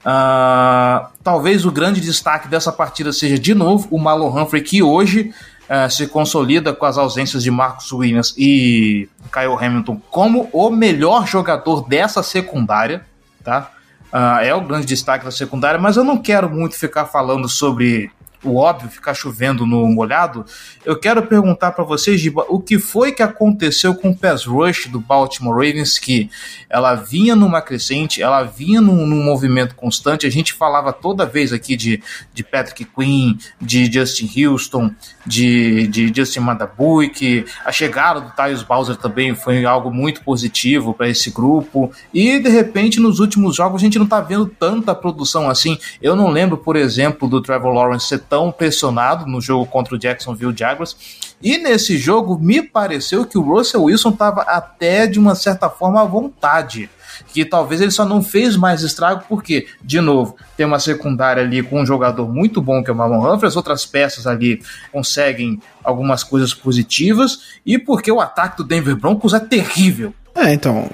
Uh, 0.00 1.08
talvez 1.22 1.64
o 1.64 1.70
grande 1.70 2.00
destaque 2.00 2.46
dessa 2.46 2.70
partida 2.70 3.10
seja, 3.10 3.38
de 3.38 3.54
novo, 3.54 3.88
o 3.90 3.98
Marlon 3.98 4.28
Humphrey, 4.28 4.62
que 4.62 4.82
hoje 4.82 5.32
uh, 5.68 5.90
se 5.90 6.06
consolida 6.06 6.74
com 6.74 6.84
as 6.84 6.98
ausências 6.98 7.42
de 7.42 7.50
Marcus 7.50 7.90
Williams 7.90 8.34
e 8.36 9.08
Kyle 9.32 9.56
Hamilton 9.58 10.00
como 10.10 10.50
o 10.52 10.68
melhor 10.68 11.26
jogador 11.26 11.88
dessa 11.88 12.22
secundária 12.22 13.06
tá? 13.42 13.70
Uh, 14.12 14.40
é 14.42 14.54
o 14.54 14.60
grande 14.60 14.86
destaque 14.86 15.24
da 15.24 15.30
secundária, 15.30 15.78
mas 15.78 15.96
eu 15.96 16.04
não 16.04 16.18
quero 16.18 16.50
muito 16.50 16.76
ficar 16.76 17.06
falando 17.06 17.48
sobre 17.48 18.10
o 18.42 18.56
óbvio, 18.56 18.88
ficar 18.88 19.12
chovendo 19.14 19.66
no 19.66 19.86
molhado, 19.86 20.44
eu 20.84 20.98
quero 20.98 21.22
perguntar 21.22 21.72
para 21.72 21.84
vocês, 21.84 22.20
Giba, 22.20 22.46
o 22.48 22.58
que 22.58 22.78
foi 22.78 23.12
que 23.12 23.22
aconteceu 23.22 23.94
com 23.94 24.10
o 24.10 24.16
pass 24.16 24.46
rush 24.46 24.86
do 24.86 24.98
Baltimore 24.98 25.54
Ravens, 25.54 25.98
que 25.98 26.30
ela 26.68 26.94
vinha 26.94 27.36
numa 27.36 27.60
crescente, 27.60 28.22
ela 28.22 28.42
vinha 28.42 28.80
num, 28.80 29.06
num 29.06 29.22
movimento 29.22 29.74
constante, 29.74 30.26
a 30.26 30.30
gente 30.30 30.54
falava 30.54 30.92
toda 30.92 31.26
vez 31.26 31.52
aqui 31.52 31.76
de, 31.76 32.02
de 32.32 32.42
Patrick 32.42 32.84
Quinn, 32.84 33.36
de 33.60 33.92
Justin 33.92 34.30
Houston, 34.46 34.90
de, 35.26 35.86
de 35.88 36.12
Justin 36.14 36.40
Madabuik, 36.40 37.44
a 37.64 37.70
chegada 37.70 38.20
do 38.20 38.30
Tyus 38.30 38.62
Bowser 38.62 38.96
também 38.96 39.34
foi 39.34 39.64
algo 39.64 39.90
muito 39.90 40.22
positivo 40.22 40.94
para 40.94 41.08
esse 41.08 41.30
grupo, 41.30 41.92
e 42.12 42.38
de 42.38 42.48
repente 42.48 43.00
nos 43.00 43.20
últimos 43.20 43.56
jogos 43.56 43.82
a 43.82 43.84
gente 43.84 43.98
não 43.98 44.06
tá 44.06 44.20
vendo 44.20 44.46
tanta 44.46 44.94
produção 44.94 45.50
assim, 45.50 45.78
eu 46.00 46.16
não 46.16 46.30
lembro, 46.30 46.56
por 46.56 46.74
exemplo, 46.74 47.28
do 47.28 47.42
Trevor 47.42 47.74
Lawrence 47.74 48.18
tão 48.30 48.52
pressionado 48.52 49.26
no 49.26 49.40
jogo 49.40 49.66
contra 49.66 49.96
o 49.96 49.98
Jacksonville 49.98 50.56
Jaguars. 50.56 50.96
E 51.42 51.58
nesse 51.58 51.98
jogo 51.98 52.38
me 52.38 52.62
pareceu 52.62 53.26
que 53.26 53.36
o 53.36 53.42
Russell 53.42 53.82
Wilson 53.84 54.10
estava 54.10 54.42
até 54.42 55.06
de 55.06 55.18
uma 55.18 55.34
certa 55.34 55.68
forma 55.68 56.00
à 56.00 56.04
vontade. 56.04 56.88
Que 57.32 57.44
talvez 57.44 57.80
ele 57.80 57.90
só 57.90 58.04
não 58.04 58.22
fez 58.22 58.56
mais 58.56 58.82
estrago 58.82 59.24
porque, 59.28 59.66
de 59.82 60.00
novo, 60.00 60.36
tem 60.56 60.64
uma 60.64 60.78
secundária 60.78 61.42
ali 61.42 61.62
com 61.62 61.80
um 61.80 61.86
jogador 61.86 62.32
muito 62.32 62.62
bom 62.62 62.82
que 62.82 62.90
é 62.90 62.92
o 62.92 62.96
Marlon 62.96 63.18
Humphrey, 63.18 63.48
as 63.48 63.56
outras 63.56 63.84
peças 63.84 64.26
ali 64.26 64.62
conseguem 64.92 65.60
algumas 65.82 66.22
coisas 66.22 66.54
positivas 66.54 67.40
e 67.66 67.78
porque 67.78 68.10
o 68.12 68.20
ataque 68.20 68.58
do 68.58 68.64
Denver 68.64 68.96
Broncos 68.96 69.34
é 69.34 69.40
terrível. 69.40 70.14
É, 70.34 70.52
então, 70.52 70.88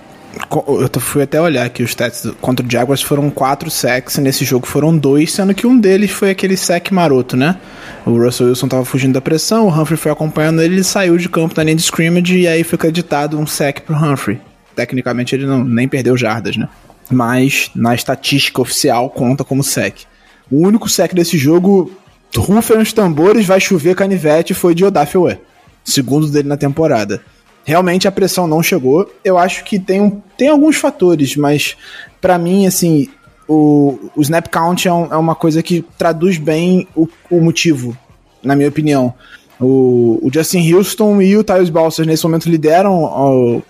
eu 0.67 1.01
fui 1.01 1.23
até 1.23 1.41
olhar 1.41 1.65
aqui 1.65 1.83
os 1.83 1.91
stats 1.91 2.27
contra 2.41 2.65
o 2.65 2.71
Jaguars 2.71 3.03
foram 3.03 3.31
quatro 3.31 3.71
sacks, 3.71 4.19
nesse 4.19 4.45
jogo 4.45 4.67
foram 4.67 4.97
dois, 4.97 5.33
sendo 5.33 5.55
que 5.55 5.67
um 5.67 5.79
deles 5.79 6.11
foi 6.11 6.31
aquele 6.31 6.57
sack 6.57 6.93
maroto, 6.93 7.37
né? 7.37 7.57
O 8.05 8.23
Russell 8.23 8.49
Wilson 8.49 8.69
tava 8.69 8.85
fugindo 8.85 9.15
da 9.15 9.21
pressão, 9.21 9.67
o 9.67 9.71
Humphrey 9.71 9.97
foi 9.97 10.13
acompanhando 10.13 10.61
ele, 10.61 10.75
ele 10.77 10.85
saiu 10.85 11.17
de 11.17 11.29
campo 11.29 11.55
na 11.57 11.65
linha 11.65 11.77
de 11.77 11.83
scrimmage 11.83 12.39
e 12.39 12.47
aí 12.47 12.63
foi 12.63 12.77
acreditado 12.77 13.39
um 13.39 13.47
sack 13.47 13.83
pro 13.83 13.97
Humphrey. 13.97 14.39
Tecnicamente 14.75 15.35
ele 15.35 15.47
não, 15.47 15.65
nem 15.65 15.89
perdeu 15.89 16.17
jardas, 16.17 16.57
né? 16.57 16.69
Mas 17.11 17.71
na 17.75 17.95
estatística 17.95 18.61
oficial 18.61 19.09
conta 19.09 19.43
como 19.43 19.63
sack. 19.63 20.05
O 20.51 20.67
único 20.67 20.89
sack 20.89 21.15
desse 21.15 21.39
jogo, 21.39 21.91
rufem 22.37 22.79
os 22.79 22.93
tambores, 22.93 23.47
vai 23.47 23.61
chover 23.61 23.95
canivete, 23.95 24.53
foi 24.53 24.75
de 24.75 24.85
Odafe 24.85 25.17
Segundo 25.85 26.29
dele 26.29 26.49
na 26.49 26.57
temporada 26.57 27.23
realmente 27.67 28.07
a 28.07 28.13
pressão 28.13 28.47
não 28.47 28.63
chegou. 28.63 29.13
Eu 29.25 29.37
acho 29.37 29.65
que 29.65 29.79
tem, 29.79 30.01
um, 30.01 30.23
tem 30.39 30.49
alguns 30.49 30.77
fatores, 30.77 31.37
mas 31.37 31.77
para 32.21 32.39
mim, 32.39 32.65
assim, 32.65 33.09
o, 33.49 33.99
o 34.15 34.23
snap 34.23 34.47
count 34.49 34.87
é, 34.87 34.93
um, 34.93 35.13
é, 35.13 35.17
uma 35.17 35.35
coisa 35.35 35.63
que 35.63 35.85
traduz 35.99 36.39
bem 36.39 36.87
o, 36.95 37.09
o 37.29 37.41
motivo, 37.41 37.99
na 38.43 38.55
minha 38.55 38.69
opinião. 38.69 39.13
O, 39.59 40.21
o, 40.23 40.31
Justin 40.33 40.73
Houston 40.73 41.21
e 41.21 41.37
o 41.37 41.43
Tyus 41.43 41.69
Balser 41.69 42.07
nesse 42.07 42.23
momento 42.25 42.49
lideram 42.49 43.03
o, 43.03 43.63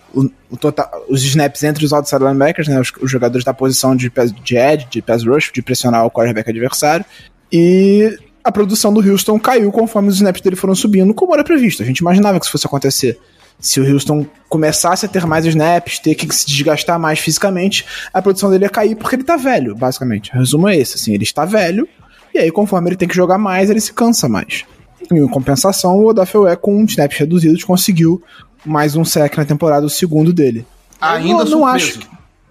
o, 0.51 0.57
total, 0.57 0.91
os 1.09 1.23
snaps 1.25 1.63
entre 1.63 1.85
os 1.85 1.93
outside 1.93 2.23
linebackers, 2.23 2.69
né, 2.69 2.79
os, 2.79 2.93
os, 3.01 3.11
jogadores 3.11 3.45
da 3.45 3.55
posição 3.55 3.97
de, 3.97 4.13
de 4.43 4.57
edge, 4.57 4.89
de 4.91 5.01
pass 5.01 5.25
rush, 5.25 5.51
de 5.55 5.63
pressionar 5.63 6.05
o 6.05 6.11
quarterback 6.11 6.51
adversário. 6.51 7.05
E 7.51 8.19
a 8.45 8.53
produção 8.53 8.93
do 8.93 9.01
Houston 9.01 9.39
caiu 9.39 9.73
conforme 9.73 10.09
os 10.09 10.17
snaps 10.17 10.43
dele 10.43 10.57
foram 10.57 10.75
subindo, 10.75 11.15
como 11.15 11.33
era 11.33 11.45
previsto. 11.45 11.83
A 11.83 11.87
gente 11.87 11.99
imaginava 11.99 12.39
que 12.39 12.45
isso 12.45 12.53
fosse 12.53 12.67
acontecer 12.67 13.19
se 13.59 13.81
o 13.81 13.93
Houston 13.93 14.27
começasse 14.49 15.07
a 15.07 15.09
ter 15.09 15.27
mais 15.27 15.45
snaps, 15.47 15.99
ter 15.99 16.15
que 16.15 16.33
se 16.35 16.47
desgastar 16.47 16.99
mais 16.99 17.19
fisicamente, 17.19 17.85
a 18.13 18.21
produção 18.23 18.51
dele 18.51 18.65
ia 18.65 18.71
cair 18.71 18.95
porque 18.95 19.17
ele 19.17 19.25
tá 19.25 19.37
velho, 19.37 19.75
basicamente. 19.75 20.31
O 20.33 20.39
resumo 20.39 20.69
é 20.69 20.77
esse, 20.77 20.97
assim, 20.97 21.15
ele 21.15 21.25
está 21.25 21.45
velho, 21.45 21.89
e 22.35 22.39
aí 22.39 22.51
conforme 22.51 22.91
ele 22.91 22.97
tem 22.97 23.09
que 23.09 23.17
jogar 23.17 23.39
mais, 23.39 23.71
ele 23.71 23.81
se 23.81 23.93
cansa 23.93 24.29
mais. 24.29 24.65
Em 25.11 25.27
compensação, 25.29 25.97
o 25.97 26.07
Odafe 26.07 26.37
com 26.61 26.85
snaps 26.85 27.19
reduzidos 27.19 27.65
conseguiu 27.65 28.23
mais 28.65 28.97
um 28.97 29.05
sec 29.05 29.37
na 29.37 29.45
temporada, 29.45 29.87
o 29.87 29.91
segundo 29.91 30.33
dele. 30.33 30.67
Ainda 31.01 31.43
eu 31.43 31.45
não, 31.45 31.59
não 31.61 31.67
acho 31.67 32.01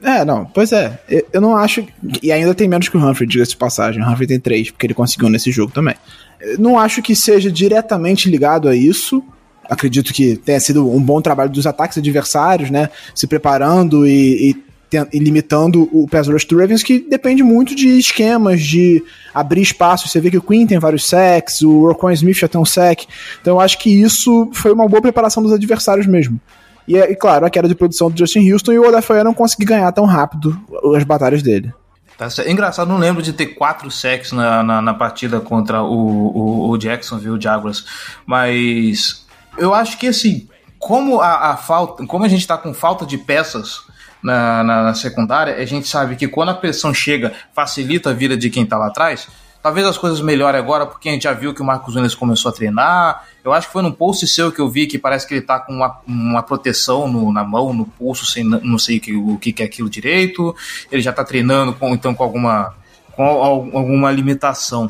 é, 0.06 0.24
não, 0.24 0.46
pois 0.46 0.72
é. 0.72 1.00
Eu 1.34 1.42
não 1.42 1.56
acho. 1.56 1.84
E 2.22 2.32
ainda 2.32 2.54
tem 2.54 2.68
menos 2.68 2.88
que 2.88 2.96
o 2.96 3.04
Humphrey, 3.04 3.28
diga-se 3.28 3.52
de 3.52 3.58
passagem. 3.58 4.04
O 4.04 4.08
Humphrey 4.08 4.28
tem 4.28 4.40
três, 4.40 4.70
porque 4.70 4.86
ele 4.86 4.94
conseguiu 4.94 5.30
nesse 5.30 5.52
jogo 5.52 5.72
também. 5.72 5.96
Eu 6.40 6.60
não 6.60 6.78
acho 6.78 7.02
que 7.02 7.16
seja 7.16 7.52
diretamente 7.52 8.30
ligado 8.30 8.70
a 8.70 8.76
isso 8.76 9.24
acredito 9.70 10.14
que 10.14 10.36
tenha 10.38 10.60
sido 10.60 10.90
um 10.90 11.02
bom 11.02 11.22
trabalho 11.22 11.50
dos 11.50 11.66
ataques 11.66 11.98
adversários, 11.98 12.70
né? 12.70 12.90
Se 13.14 13.28
preparando 13.28 14.08
e, 14.08 14.52
e 14.52 14.66
e 15.12 15.20
limitando 15.20 15.90
o 15.92 16.08
pass 16.08 16.28
rush 16.28 16.46
do 16.46 16.58
Ravens, 16.58 16.84
que 16.84 17.00
depende 17.00 17.44
muito 17.44 17.76
de 17.76 17.98
esquemas, 17.98 18.62
de 18.62 19.04
abrir 19.34 19.62
espaço. 19.62 20.08
Você 20.08 20.22
vê 20.22 20.30
que 20.30 20.38
o 20.38 20.42
Quinn 20.42 20.66
tem 20.66 20.80
vários 20.80 21.08
sacks, 21.08 21.62
o 21.62 21.88
Roquan 21.88 22.14
Smith 22.14 22.38
já 22.38 22.48
tem 22.48 22.62
um 22.62 22.66
sack. 22.66 23.06
Então 23.42 23.56
eu 23.56 23.60
acho 23.60 23.78
que 23.80 23.90
isso 23.90 24.50
foi 24.54 24.72
uma 24.72 24.88
boa 24.88 25.02
preparação 25.02 25.44
dos 25.44 25.52
adversários 25.52 26.08
mesmo. 26.08 26.40
E, 26.88 26.98
e 26.98 27.16
claro, 27.16 27.46
a 27.46 27.50
queda 27.50 27.68
de 27.68 27.76
produção 27.76 28.10
do 28.10 28.18
Justin 28.18 28.50
Houston 28.52 28.74
e 28.74 28.80
o 28.80 28.88
Odafoya 28.88 29.24
não 29.24 29.34
conseguir 29.34 29.66
ganhar 29.66 29.92
tão 29.92 30.06
rápido 30.06 30.58
as 30.96 31.04
batalhas 31.04 31.42
dele. 31.42 31.74
Tá 32.18 32.30
engraçado, 32.48 32.88
não 32.88 32.98
lembro 32.98 33.22
de 33.22 33.34
ter 33.34 33.48
quatro 33.48 33.92
sacks 33.92 34.32
na, 34.32 34.64
na, 34.64 34.82
na 34.82 34.94
partida 34.94 35.42
contra 35.42 35.84
o, 35.84 35.88
o, 35.88 36.70
o 36.70 36.78
Jacksonville 36.78 37.42
Jaguars, 37.42 37.86
mas 38.26 39.25
eu 39.58 39.74
acho 39.74 39.98
que 39.98 40.08
assim, 40.08 40.48
como 40.80 41.20
a, 41.20 41.52
a 41.52 41.58
falta, 41.58 42.06
como 42.06 42.26
a 42.26 42.28
gente 42.28 42.42
está 42.42 42.58
com 42.58 42.74
falta 42.74 43.06
de 43.06 43.18
peças 43.18 43.82
na, 44.22 44.64
na, 44.64 44.84
na, 44.84 44.94
secundária, 44.94 45.56
a 45.56 45.66
gente 45.66 45.88
sabe 45.88 46.16
que 46.16 46.28
quando 46.28 46.50
a 46.50 46.54
pressão 46.54 46.94
chega, 46.94 47.34
facilita 47.54 48.10
a 48.10 48.14
vida 48.14 48.36
de 48.36 48.50
quem 48.50 48.64
está 48.64 48.78
lá 48.78 48.88
atrás. 48.88 49.28
Talvez 49.62 49.84
as 49.88 49.98
coisas 49.98 50.22
melhorem 50.22 50.62
agora, 50.62 50.86
porque 50.86 51.10
a 51.10 51.12
gente 51.12 51.24
já 51.24 51.34
viu 51.34 51.52
que 51.52 51.62
o 51.62 51.66
Marcos 51.66 51.96
Nunes 51.96 52.14
começou 52.14 52.50
a 52.50 52.54
treinar. 52.54 53.26
Eu 53.44 53.52
acho 53.52 53.66
que 53.66 53.74
foi 53.74 53.82
num 53.82 53.92
post 53.92 54.28
seu 54.28 54.52
que 54.52 54.62
eu 54.62 54.70
vi 54.70 54.86
que 54.86 55.00
parece 55.00 55.28
que 55.28 55.34
ele 55.34 55.42
está 55.42 55.60
com 55.60 55.74
uma, 55.74 56.00
uma 56.06 56.44
proteção 56.44 57.08
no, 57.08 57.34
na 57.34 57.44
mão, 57.44 57.74
no 57.74 57.84
pulso, 57.84 58.28
sem, 58.28 58.44
não 58.44 58.78
sei 58.78 58.98
o 58.98 59.02
que, 59.02 59.16
o 59.16 59.38
que 59.40 59.64
é 59.64 59.66
aquilo 59.66 59.90
direito. 59.90 60.56
Ele 60.92 61.02
já 61.02 61.10
está 61.10 61.24
treinando 61.24 61.74
com, 61.74 61.96
então 61.96 62.14
com 62.14 62.24
alguma, 62.24 62.76
com 63.16 63.24
alguma 63.24 64.12
limitação. 64.12 64.88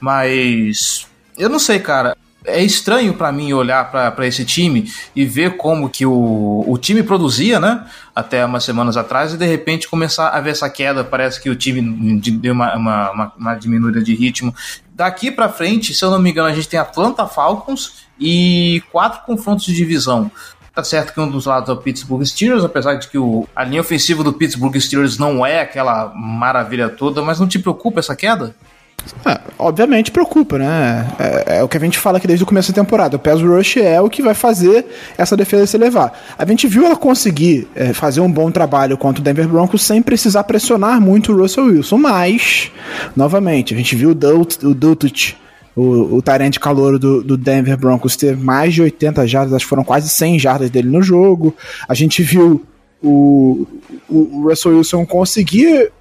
Mas 0.00 1.06
eu 1.36 1.48
não 1.48 1.60
sei, 1.60 1.78
cara 1.78 2.16
é 2.44 2.62
estranho 2.62 3.14
para 3.14 3.32
mim 3.32 3.52
olhar 3.52 3.90
para 3.90 4.26
esse 4.26 4.44
time 4.44 4.90
e 5.14 5.24
ver 5.24 5.56
como 5.56 5.88
que 5.88 6.06
o, 6.06 6.64
o 6.66 6.78
time 6.78 7.02
produzia, 7.02 7.58
né? 7.58 7.84
Até 8.14 8.44
umas 8.44 8.64
semanas 8.64 8.96
atrás, 8.96 9.34
e 9.34 9.36
de 9.36 9.46
repente 9.46 9.88
começar 9.88 10.28
a 10.28 10.40
ver 10.40 10.50
essa 10.50 10.68
queda. 10.70 11.04
Parece 11.04 11.40
que 11.40 11.50
o 11.50 11.56
time 11.56 12.20
deu 12.20 12.52
uma, 12.52 12.74
uma, 12.76 13.10
uma, 13.10 13.32
uma 13.36 13.54
diminuída 13.54 14.02
de 14.02 14.14
ritmo. 14.14 14.54
Daqui 14.94 15.30
para 15.30 15.48
frente, 15.48 15.94
se 15.94 16.04
eu 16.04 16.10
não 16.10 16.18
me 16.18 16.30
engano, 16.30 16.48
a 16.48 16.54
gente 16.54 16.68
tem 16.68 16.78
Atlanta 16.78 17.26
Falcons 17.26 18.06
e 18.18 18.82
quatro 18.90 19.24
confrontos 19.24 19.66
de 19.66 19.74
divisão. 19.74 20.30
Tá 20.74 20.84
certo 20.84 21.12
que 21.12 21.20
um 21.20 21.28
dos 21.28 21.46
lados 21.46 21.68
é 21.68 21.72
o 21.72 21.76
Pittsburgh 21.76 22.24
Steelers, 22.24 22.64
apesar 22.64 22.94
de 22.94 23.08
que 23.08 23.18
o, 23.18 23.48
a 23.54 23.64
linha 23.64 23.80
ofensiva 23.80 24.22
do 24.22 24.32
Pittsburgh 24.32 24.76
Steelers 24.76 25.18
não 25.18 25.44
é 25.44 25.60
aquela 25.60 26.12
maravilha 26.14 26.88
toda, 26.88 27.20
mas 27.20 27.40
não 27.40 27.48
te 27.48 27.58
preocupa 27.58 27.98
essa 27.98 28.14
queda? 28.14 28.54
É, 29.24 29.40
obviamente 29.58 30.10
preocupa, 30.10 30.58
né? 30.58 31.06
É, 31.18 31.58
é, 31.58 31.62
o 31.62 31.68
que 31.68 31.76
a 31.76 31.80
gente 31.80 31.98
fala 31.98 32.18
aqui 32.18 32.26
desde 32.26 32.42
o 32.42 32.46
começo 32.46 32.72
da 32.72 32.82
temporada. 32.82 33.16
O 33.16 33.18
pass 33.18 33.40
rush 33.40 33.78
é 33.78 34.00
o 34.00 34.08
que 34.08 34.22
vai 34.22 34.34
fazer 34.34 34.86
essa 35.16 35.36
defesa 35.36 35.66
se 35.66 35.76
elevar. 35.76 36.12
A 36.36 36.44
gente 36.44 36.66
viu 36.66 36.84
ela 36.84 36.96
conseguir 36.96 37.68
é, 37.74 37.92
fazer 37.92 38.20
um 38.20 38.30
bom 38.30 38.50
trabalho 38.50 38.96
contra 38.96 39.20
o 39.20 39.24
Denver 39.24 39.48
Broncos 39.48 39.82
sem 39.82 40.02
precisar 40.02 40.44
pressionar 40.44 41.00
muito 41.00 41.32
o 41.32 41.36
Russell 41.36 41.66
Wilson, 41.66 41.98
mas, 41.98 42.70
novamente, 43.16 43.74
a 43.74 43.76
gente 43.76 43.94
viu 43.96 44.10
o 44.10 44.14
Dutch, 44.14 45.34
o, 45.74 46.16
o 46.16 46.22
Tyrant 46.22 46.58
calor 46.58 46.98
do, 46.98 47.22
do 47.22 47.36
Denver 47.36 47.76
Broncos, 47.76 48.16
ter 48.16 48.36
mais 48.36 48.74
de 48.74 48.82
80 48.82 49.26
jardas, 49.26 49.54
acho 49.54 49.64
que 49.64 49.68
foram 49.70 49.84
quase 49.84 50.08
100 50.08 50.38
jardas 50.38 50.70
dele 50.70 50.88
no 50.88 51.02
jogo. 51.02 51.54
A 51.88 51.94
gente 51.94 52.22
viu 52.22 52.64
o, 53.02 53.66
o 54.08 54.48
Russell 54.48 54.76
Wilson 54.76 55.06
conseguir 55.06 55.92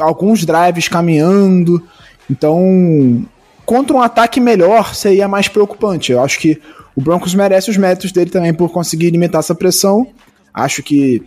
alguns 0.00 0.44
drives 0.44 0.88
caminhando 0.88 1.82
então, 2.30 3.26
contra 3.66 3.96
um 3.96 4.00
ataque 4.00 4.40
melhor, 4.40 4.94
seria 4.94 5.28
mais 5.28 5.48
preocupante. 5.48 6.12
Eu 6.12 6.22
acho 6.22 6.38
que 6.38 6.60
o 6.96 7.00
Broncos 7.00 7.34
merece 7.34 7.70
os 7.70 7.76
méritos 7.76 8.12
dele 8.12 8.30
também 8.30 8.54
por 8.54 8.70
conseguir 8.70 9.10
limitar 9.10 9.40
essa 9.40 9.54
pressão. 9.54 10.06
Acho 10.52 10.82
que 10.82 11.22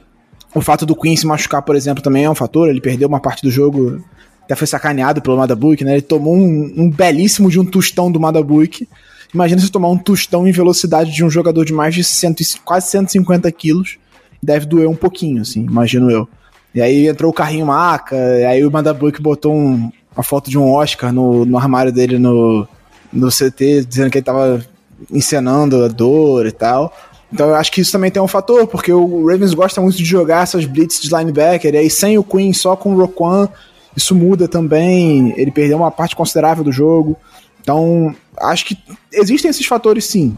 o 0.53 0.61
fato 0.61 0.85
do 0.85 0.95
Queen 0.95 1.15
se 1.15 1.27
machucar, 1.27 1.61
por 1.61 1.75
exemplo, 1.75 2.01
também 2.01 2.25
é 2.25 2.29
um 2.29 2.35
fator. 2.35 2.69
Ele 2.69 2.81
perdeu 2.81 3.07
uma 3.07 3.19
parte 3.19 3.43
do 3.43 3.51
jogo, 3.51 4.03
até 4.43 4.55
foi 4.55 4.67
sacaneado 4.67 5.21
pelo 5.21 5.37
Madabuik, 5.37 5.83
né? 5.83 5.93
Ele 5.93 6.01
tomou 6.01 6.35
um, 6.35 6.73
um 6.77 6.89
belíssimo 6.89 7.49
de 7.49 7.59
um 7.59 7.65
tostão 7.65 8.11
do 8.11 8.19
Madabuik. 8.19 8.87
Imagina 9.33 9.61
se 9.61 9.69
tomar 9.69 9.89
um 9.89 9.97
tostão 9.97 10.47
em 10.47 10.51
velocidade 10.51 11.11
de 11.11 11.23
um 11.23 11.29
jogador 11.29 11.65
de 11.65 11.73
mais 11.73 11.93
de 11.93 12.03
cento, 12.03 12.41
quase 12.63 12.89
150 12.89 13.51
quilos. 13.51 13.97
Deve 14.41 14.65
doer 14.65 14.87
um 14.87 14.95
pouquinho, 14.95 15.41
assim, 15.41 15.61
imagino 15.61 16.09
eu. 16.09 16.27
E 16.73 16.81
aí 16.81 17.07
entrou 17.07 17.31
o 17.31 17.33
carrinho 17.33 17.65
maca, 17.65 18.15
e 18.15 18.45
aí 18.45 18.65
o 18.65 18.71
Madabuik 18.71 19.21
botou 19.21 19.53
um, 19.53 19.91
uma 20.17 20.23
foto 20.23 20.49
de 20.49 20.57
um 20.57 20.73
Oscar 20.73 21.13
no, 21.13 21.45
no 21.45 21.57
armário 21.57 21.91
dele 21.91 22.17
no, 22.17 22.67
no 23.13 23.29
CT, 23.29 23.85
dizendo 23.87 24.09
que 24.09 24.17
ele 24.17 24.25
tava 24.25 24.65
encenando 25.13 25.83
a 25.83 25.87
dor 25.87 26.47
e 26.47 26.51
tal. 26.51 26.91
Então 27.31 27.49
eu 27.49 27.55
acho 27.55 27.71
que 27.71 27.81
isso 27.81 27.91
também 27.91 28.09
tem 28.09 28.21
um 28.21 28.27
fator, 28.27 28.65
porque 28.65 28.91
o 28.91 29.27
Ravens 29.27 29.53
gosta 29.53 29.79
muito 29.79 29.97
de 29.97 30.05
jogar 30.05 30.41
essas 30.41 30.65
blitz 30.65 30.99
de 30.99 31.13
linebacker, 31.13 31.73
e 31.73 31.77
aí 31.77 31.89
sem 31.89 32.17
o 32.17 32.23
Queen, 32.23 32.51
só 32.51 32.75
com 32.75 32.95
o 32.95 32.97
Roquan, 32.97 33.47
isso 33.95 34.15
muda 34.15 34.47
também. 34.47 35.33
Ele 35.37 35.51
perdeu 35.51 35.77
uma 35.77 35.91
parte 35.91 36.15
considerável 36.15 36.63
do 36.63 36.71
jogo. 36.71 37.15
Então, 37.61 38.15
acho 38.39 38.65
que 38.65 38.77
existem 39.11 39.51
esses 39.51 39.65
fatores 39.65 40.05
sim. 40.05 40.35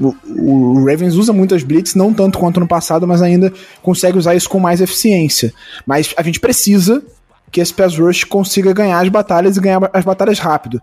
O, 0.00 0.14
o 0.26 0.84
Ravens 0.84 1.14
usa 1.14 1.32
muitas 1.32 1.62
blitz, 1.62 1.94
não 1.94 2.12
tanto 2.12 2.38
quanto 2.38 2.58
no 2.58 2.66
passado, 2.66 3.06
mas 3.06 3.22
ainda 3.22 3.52
consegue 3.82 4.18
usar 4.18 4.34
isso 4.34 4.48
com 4.48 4.58
mais 4.58 4.80
eficiência. 4.80 5.54
Mas 5.86 6.12
a 6.16 6.22
gente 6.22 6.40
precisa 6.40 7.02
que 7.52 7.60
esse 7.60 7.72
pass 7.72 7.98
rush 7.98 8.24
consiga 8.24 8.72
ganhar 8.72 8.98
as 8.98 9.08
batalhas 9.10 9.58
e 9.58 9.60
ganhar 9.60 9.90
as 9.92 10.04
batalhas 10.04 10.38
rápido. 10.38 10.80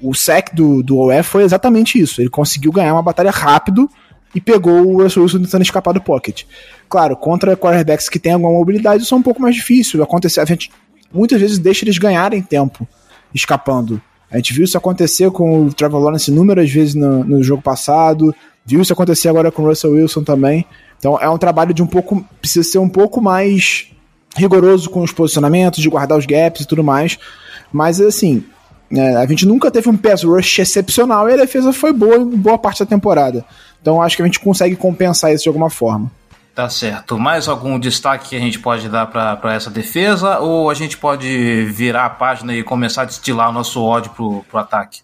O 0.00 0.14
sec 0.14 0.54
do, 0.54 0.82
do 0.82 0.98
OF 0.98 1.22
foi 1.24 1.42
exatamente 1.42 2.00
isso. 2.00 2.22
Ele 2.22 2.30
conseguiu 2.30 2.72
ganhar 2.72 2.94
uma 2.94 3.02
batalha 3.02 3.30
rápido 3.30 3.88
e 4.34 4.40
pegou 4.40 4.86
o 4.86 5.02
Russell 5.02 5.22
Wilson 5.22 5.42
tentando 5.42 5.62
escapar 5.62 5.92
do 5.92 6.00
pocket. 6.00 6.44
Claro, 6.88 7.16
contra 7.16 7.54
quarterbacks 7.54 8.08
que 8.08 8.18
têm 8.18 8.32
alguma 8.32 8.50
mobilidade, 8.50 9.02
isso 9.02 9.14
é 9.14 9.18
um 9.18 9.22
pouco 9.22 9.42
mais 9.42 9.54
difícil. 9.54 10.02
Acontecer, 10.02 10.40
a 10.40 10.46
gente 10.46 10.70
muitas 11.12 11.38
vezes 11.38 11.58
deixa 11.58 11.84
eles 11.84 11.98
ganharem 11.98 12.42
tempo 12.42 12.88
escapando. 13.34 14.00
A 14.30 14.38
gente 14.38 14.54
viu 14.54 14.64
isso 14.64 14.78
acontecer 14.78 15.30
com 15.30 15.66
o 15.66 15.72
Trevor 15.72 16.00
Lawrence 16.00 16.30
inúmeras 16.30 16.70
vezes 16.70 16.94
no, 16.94 17.22
no 17.22 17.42
jogo 17.42 17.62
passado, 17.62 18.34
viu 18.64 18.80
isso 18.80 18.92
acontecer 18.92 19.28
agora 19.28 19.52
com 19.52 19.62
o 19.62 19.66
Russell 19.66 19.92
Wilson 19.92 20.24
também. 20.24 20.66
Então 20.98 21.18
é 21.20 21.28
um 21.28 21.38
trabalho 21.38 21.74
de 21.74 21.82
um 21.82 21.86
pouco. 21.86 22.24
Precisa 22.40 22.68
ser 22.68 22.78
um 22.78 22.88
pouco 22.88 23.20
mais 23.20 23.92
rigoroso 24.36 24.90
com 24.90 25.02
os 25.02 25.12
posicionamentos, 25.12 25.80
de 25.80 25.88
guardar 25.88 26.18
os 26.18 26.26
gaps 26.26 26.62
e 26.62 26.66
tudo 26.66 26.84
mais. 26.84 27.18
Mas 27.72 28.00
assim, 28.00 28.44
é, 28.90 29.16
a 29.16 29.26
gente 29.26 29.46
nunca 29.46 29.70
teve 29.70 29.88
um 29.88 29.96
pass 29.96 30.22
rush 30.22 30.58
excepcional 30.58 31.28
e 31.28 31.34
a 31.34 31.36
defesa 31.36 31.72
foi 31.72 31.92
boa 31.92 32.16
em 32.16 32.36
boa 32.36 32.58
parte 32.58 32.80
da 32.80 32.86
temporada. 32.86 33.44
Então 33.80 34.00
acho 34.00 34.16
que 34.16 34.22
a 34.22 34.26
gente 34.26 34.40
consegue 34.40 34.76
compensar 34.76 35.32
isso 35.32 35.44
de 35.44 35.48
alguma 35.48 35.70
forma. 35.70 36.10
Tá 36.54 36.70
certo. 36.70 37.18
Mais 37.18 37.48
algum 37.48 37.78
destaque 37.78 38.30
que 38.30 38.36
a 38.36 38.40
gente 38.40 38.58
pode 38.58 38.88
dar 38.88 39.06
para 39.06 39.52
essa 39.52 39.68
defesa? 39.68 40.38
Ou 40.38 40.70
a 40.70 40.74
gente 40.74 40.96
pode 40.96 41.66
virar 41.66 42.06
a 42.06 42.10
página 42.10 42.54
e 42.54 42.62
começar 42.62 43.02
a 43.02 43.04
destilar 43.04 43.50
o 43.50 43.52
nosso 43.52 43.82
ódio 43.82 44.10
pro, 44.12 44.42
pro 44.48 44.58
ataque? 44.58 45.02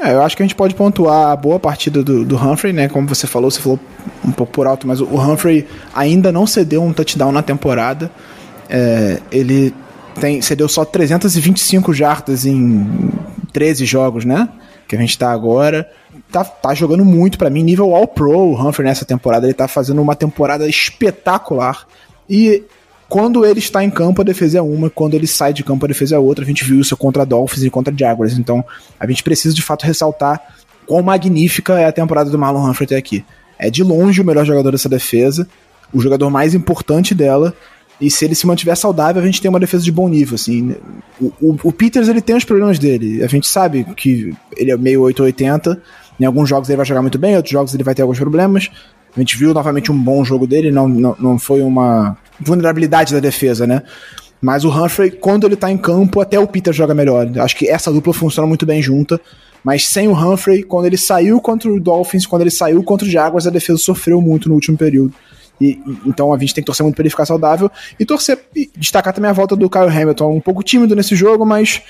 É, 0.00 0.12
eu 0.12 0.22
acho 0.22 0.36
que 0.36 0.42
a 0.42 0.46
gente 0.46 0.54
pode 0.54 0.74
pontuar 0.74 1.32
a 1.32 1.36
boa 1.36 1.58
partida 1.58 2.02
do, 2.02 2.24
do 2.24 2.36
Humphrey, 2.36 2.72
né? 2.72 2.88
Como 2.88 3.08
você 3.08 3.26
falou, 3.26 3.50
você 3.50 3.60
falou 3.60 3.80
um 4.24 4.30
pouco 4.30 4.52
por 4.52 4.68
alto, 4.68 4.86
mas 4.86 5.00
o 5.00 5.06
Humphrey 5.06 5.66
ainda 5.92 6.30
não 6.30 6.46
cedeu 6.46 6.82
um 6.82 6.92
touchdown 6.92 7.32
na 7.32 7.42
temporada. 7.42 8.08
É, 8.76 9.20
ele 9.30 9.74
tem, 10.20 10.42
cedeu 10.42 10.68
só 10.68 10.84
325 10.84 11.92
jardas 11.94 12.44
em 12.44 12.86
13 13.52 13.84
jogos, 13.84 14.24
né? 14.24 14.48
Que 14.88 14.96
a 14.96 14.98
gente 14.98 15.16
tá 15.16 15.30
agora 15.30 15.88
tá, 16.34 16.44
tá 16.44 16.74
jogando 16.74 17.04
muito 17.04 17.38
para 17.38 17.48
mim, 17.48 17.62
nível 17.62 17.94
All-Pro, 17.94 18.36
o 18.36 18.60
Humphrey 18.60 18.88
nessa 18.88 19.04
temporada. 19.04 19.46
Ele 19.46 19.54
tá 19.54 19.68
fazendo 19.68 20.02
uma 20.02 20.16
temporada 20.16 20.68
espetacular. 20.68 21.86
E 22.28 22.64
quando 23.08 23.46
ele 23.46 23.60
está 23.60 23.84
em 23.84 23.90
campo, 23.90 24.20
a 24.20 24.24
defesa 24.24 24.58
é 24.58 24.62
uma, 24.62 24.90
quando 24.90 25.14
ele 25.14 25.28
sai 25.28 25.52
de 25.52 25.62
campo, 25.62 25.84
a 25.84 25.88
defesa 25.88 26.16
é 26.16 26.18
outra. 26.18 26.44
A 26.44 26.46
gente 26.46 26.64
viu 26.64 26.80
isso 26.80 26.96
contra 26.96 27.24
Dolphins 27.24 27.62
e 27.62 27.70
contra 27.70 27.94
Jaguars. 27.96 28.36
Então, 28.36 28.64
a 28.98 29.06
gente 29.06 29.22
precisa 29.22 29.54
de 29.54 29.62
fato 29.62 29.86
ressaltar 29.86 30.40
quão 30.86 31.02
magnífica 31.02 31.78
é 31.78 31.86
a 31.86 31.92
temporada 31.92 32.28
do 32.30 32.38
Marlon 32.38 32.68
Humphrey 32.68 32.86
até 32.86 32.96
aqui. 32.96 33.24
É 33.56 33.70
de 33.70 33.84
longe 33.84 34.20
o 34.20 34.24
melhor 34.24 34.44
jogador 34.44 34.72
dessa 34.72 34.88
defesa, 34.88 35.46
o 35.92 36.00
jogador 36.00 36.28
mais 36.30 36.52
importante 36.52 37.14
dela. 37.14 37.54
E 38.00 38.10
se 38.10 38.24
ele 38.24 38.34
se 38.34 38.46
mantiver 38.46 38.76
saudável, 38.76 39.22
a 39.22 39.26
gente 39.26 39.40
tem 39.40 39.48
uma 39.48 39.60
defesa 39.60 39.84
de 39.84 39.92
bom 39.92 40.08
nível, 40.08 40.34
assim. 40.34 40.74
O, 41.20 41.32
o, 41.40 41.56
o 41.64 41.72
Peters, 41.72 42.08
ele 42.08 42.20
tem 42.20 42.36
os 42.36 42.44
problemas 42.44 42.78
dele. 42.78 43.22
A 43.22 43.26
gente 43.26 43.46
sabe 43.46 43.84
que 43.96 44.34
ele 44.56 44.72
é 44.72 44.76
meio 44.76 45.02
880, 45.02 45.80
em 46.18 46.24
alguns 46.24 46.48
jogos 46.48 46.68
ele 46.68 46.76
vai 46.76 46.86
jogar 46.86 47.02
muito 47.02 47.18
bem, 47.18 47.32
em 47.32 47.36
outros 47.36 47.52
jogos 47.52 47.72
ele 47.72 47.84
vai 47.84 47.94
ter 47.94 48.02
alguns 48.02 48.18
problemas. 48.18 48.70
A 49.16 49.20
gente 49.20 49.36
viu 49.36 49.54
novamente 49.54 49.92
um 49.92 49.98
bom 49.98 50.24
jogo 50.24 50.46
dele, 50.46 50.72
não, 50.72 50.88
não, 50.88 51.16
não 51.18 51.38
foi 51.38 51.62
uma 51.62 52.16
vulnerabilidade 52.40 53.14
da 53.14 53.20
defesa, 53.20 53.66
né? 53.66 53.82
Mas 54.40 54.64
o 54.64 54.68
Humphrey, 54.68 55.12
quando 55.12 55.46
ele 55.46 55.56
tá 55.56 55.70
em 55.70 55.78
campo, 55.78 56.20
até 56.20 56.38
o 56.38 56.46
Peter 56.46 56.72
joga 56.72 56.92
melhor. 56.92 57.26
Acho 57.38 57.56
que 57.56 57.68
essa 57.68 57.92
dupla 57.92 58.12
funciona 58.12 58.46
muito 58.46 58.66
bem 58.66 58.82
junta. 58.82 59.20
Mas 59.64 59.88
sem 59.88 60.06
o 60.06 60.12
Humphrey, 60.12 60.62
quando 60.62 60.84
ele 60.84 60.98
saiu 60.98 61.40
contra 61.40 61.72
o 61.72 61.80
Dolphins, 61.80 62.26
quando 62.26 62.42
ele 62.42 62.50
saiu 62.50 62.82
contra 62.82 63.06
o 63.06 63.10
Jaguars, 63.10 63.46
a 63.46 63.50
defesa 63.50 63.78
sofreu 63.78 64.20
muito 64.20 64.48
no 64.48 64.54
último 64.54 64.76
período. 64.76 65.14
E, 65.64 65.80
então 66.04 66.32
a 66.32 66.38
gente 66.38 66.54
tem 66.54 66.62
que 66.62 66.66
torcer 66.66 66.84
muito 66.84 66.96
para 66.96 67.02
ele 67.02 67.10
ficar 67.10 67.24
saudável 67.24 67.70
e 67.98 68.04
torcer 68.04 68.44
e 68.54 68.70
destacar 68.76 69.14
também 69.14 69.30
a 69.30 69.34
volta 69.34 69.56
do 69.56 69.70
Kyle 69.70 69.88
Hamilton, 69.88 70.36
um 70.36 70.40
pouco 70.40 70.62
tímido 70.62 70.94
nesse 70.94 71.16
jogo, 71.16 71.46
mas 71.46 71.82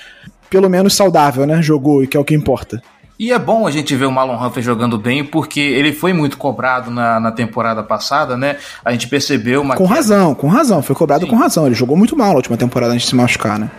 pelo 0.49 0.69
menos 0.69 0.95
saudável, 0.95 1.45
né? 1.45 1.61
Jogou 1.61 2.03
e 2.03 2.07
que 2.07 2.15
é 2.15 2.19
o 2.19 2.23
que 2.23 2.33
importa. 2.33 2.81
E 3.17 3.31
é 3.31 3.39
bom 3.39 3.65
a 3.65 3.71
gente 3.71 3.95
ver 3.95 4.05
o 4.05 4.11
Marlon 4.11 4.35
Humphrey 4.35 4.63
jogando 4.63 4.97
bem, 4.97 5.23
porque 5.23 5.61
ele 5.61 5.93
foi 5.93 6.11
muito 6.11 6.37
cobrado 6.37 6.91
na, 6.91 7.17
na 7.17 7.31
temporada 7.31 7.81
passada, 7.81 8.35
né? 8.35 8.57
A 8.83 8.91
gente 8.91 9.07
percebeu 9.07 9.61
uma. 9.61 9.75
Com 9.75 9.85
razão, 9.85 10.35
com 10.35 10.47
razão. 10.47 10.81
Foi 10.81 10.95
cobrado 10.95 11.23
Sim. 11.23 11.31
com 11.31 11.37
razão. 11.37 11.65
Ele 11.65 11.75
jogou 11.75 11.95
muito 11.95 12.17
mal 12.17 12.29
na 12.29 12.35
última 12.35 12.57
temporada 12.57 12.93
antes 12.93 13.05
de 13.05 13.09
se 13.09 13.15
machucar, 13.15 13.57
né? 13.57 13.71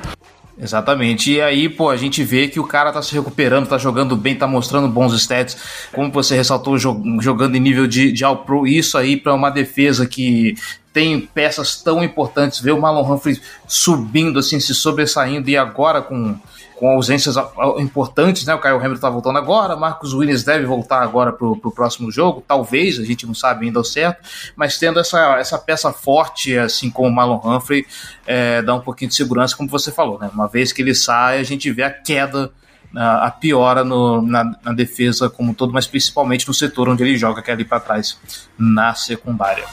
Exatamente. 0.58 1.32
E 1.32 1.40
aí, 1.40 1.68
pô, 1.68 1.90
a 1.90 1.96
gente 1.96 2.24
vê 2.24 2.48
que 2.48 2.58
o 2.58 2.66
cara 2.66 2.90
tá 2.90 3.02
se 3.02 3.12
recuperando, 3.12 3.68
tá 3.68 3.76
jogando 3.76 4.16
bem, 4.16 4.34
tá 4.34 4.46
mostrando 4.46 4.88
bons 4.88 5.12
stats. 5.12 5.56
Como 5.92 6.10
você 6.10 6.34
ressaltou, 6.34 6.78
jogando 6.78 7.56
em 7.56 7.60
nível 7.60 7.86
de, 7.86 8.10
de 8.10 8.24
All 8.24 8.38
Pro. 8.38 8.66
Isso 8.66 8.96
aí 8.96 9.16
para 9.16 9.34
uma 9.34 9.50
defesa 9.50 10.06
que 10.06 10.54
tem 10.94 11.20
peças 11.20 11.82
tão 11.82 12.02
importantes. 12.02 12.60
Ver 12.60 12.72
o 12.72 12.80
Marlon 12.80 13.12
Humphrey 13.12 13.38
subindo, 13.68 14.38
assim, 14.38 14.58
se 14.58 14.74
sobressaindo 14.74 15.50
e 15.50 15.56
agora 15.56 16.00
com 16.00 16.38
com 16.76 16.90
ausências 16.90 17.36
importantes, 17.78 18.44
né? 18.44 18.54
O 18.54 18.60
Kyle 18.60 18.74
Hamilton 18.74 19.00
tá 19.00 19.10
voltando 19.10 19.38
agora, 19.38 19.74
Marcos 19.76 20.12
Williams 20.12 20.44
deve 20.44 20.66
voltar 20.66 21.02
agora 21.02 21.32
pro, 21.32 21.56
pro 21.56 21.70
próximo 21.70 22.10
jogo, 22.10 22.44
talvez, 22.46 22.98
a 22.98 23.04
gente 23.04 23.26
não 23.26 23.34
sabe 23.34 23.66
ainda 23.66 23.80
o 23.80 23.84
certo, 23.84 24.22
mas 24.54 24.78
tendo 24.78 25.00
essa, 25.00 25.38
essa 25.38 25.58
peça 25.58 25.92
forte, 25.92 26.56
assim 26.56 26.90
como 26.90 27.08
o 27.08 27.12
Marlon 27.12 27.40
Humphrey, 27.42 27.86
é, 28.26 28.62
dá 28.62 28.74
um 28.74 28.80
pouquinho 28.80 29.08
de 29.08 29.14
segurança, 29.14 29.56
como 29.56 29.68
você 29.68 29.90
falou, 29.90 30.18
né? 30.18 30.30
Uma 30.32 30.46
vez 30.46 30.72
que 30.72 30.82
ele 30.82 30.94
sai, 30.94 31.38
a 31.38 31.42
gente 31.42 31.70
vê 31.70 31.82
a 31.82 31.90
queda 31.90 32.52
a 32.94 33.30
piora 33.30 33.84
no, 33.84 34.22
na, 34.22 34.44
na, 34.62 34.72
defesa 34.72 35.28
como 35.28 35.50
um 35.50 35.54
todo, 35.54 35.72
mas 35.72 35.86
principalmente 35.86 36.46
no 36.48 36.54
setor 36.54 36.88
onde 36.88 37.02
ele 37.02 37.16
joga, 37.16 37.42
que 37.42 37.50
é 37.50 37.54
ali 37.54 37.64
para 37.64 37.80
trás, 37.80 38.18
na 38.58 38.94
secundária. 38.94 39.64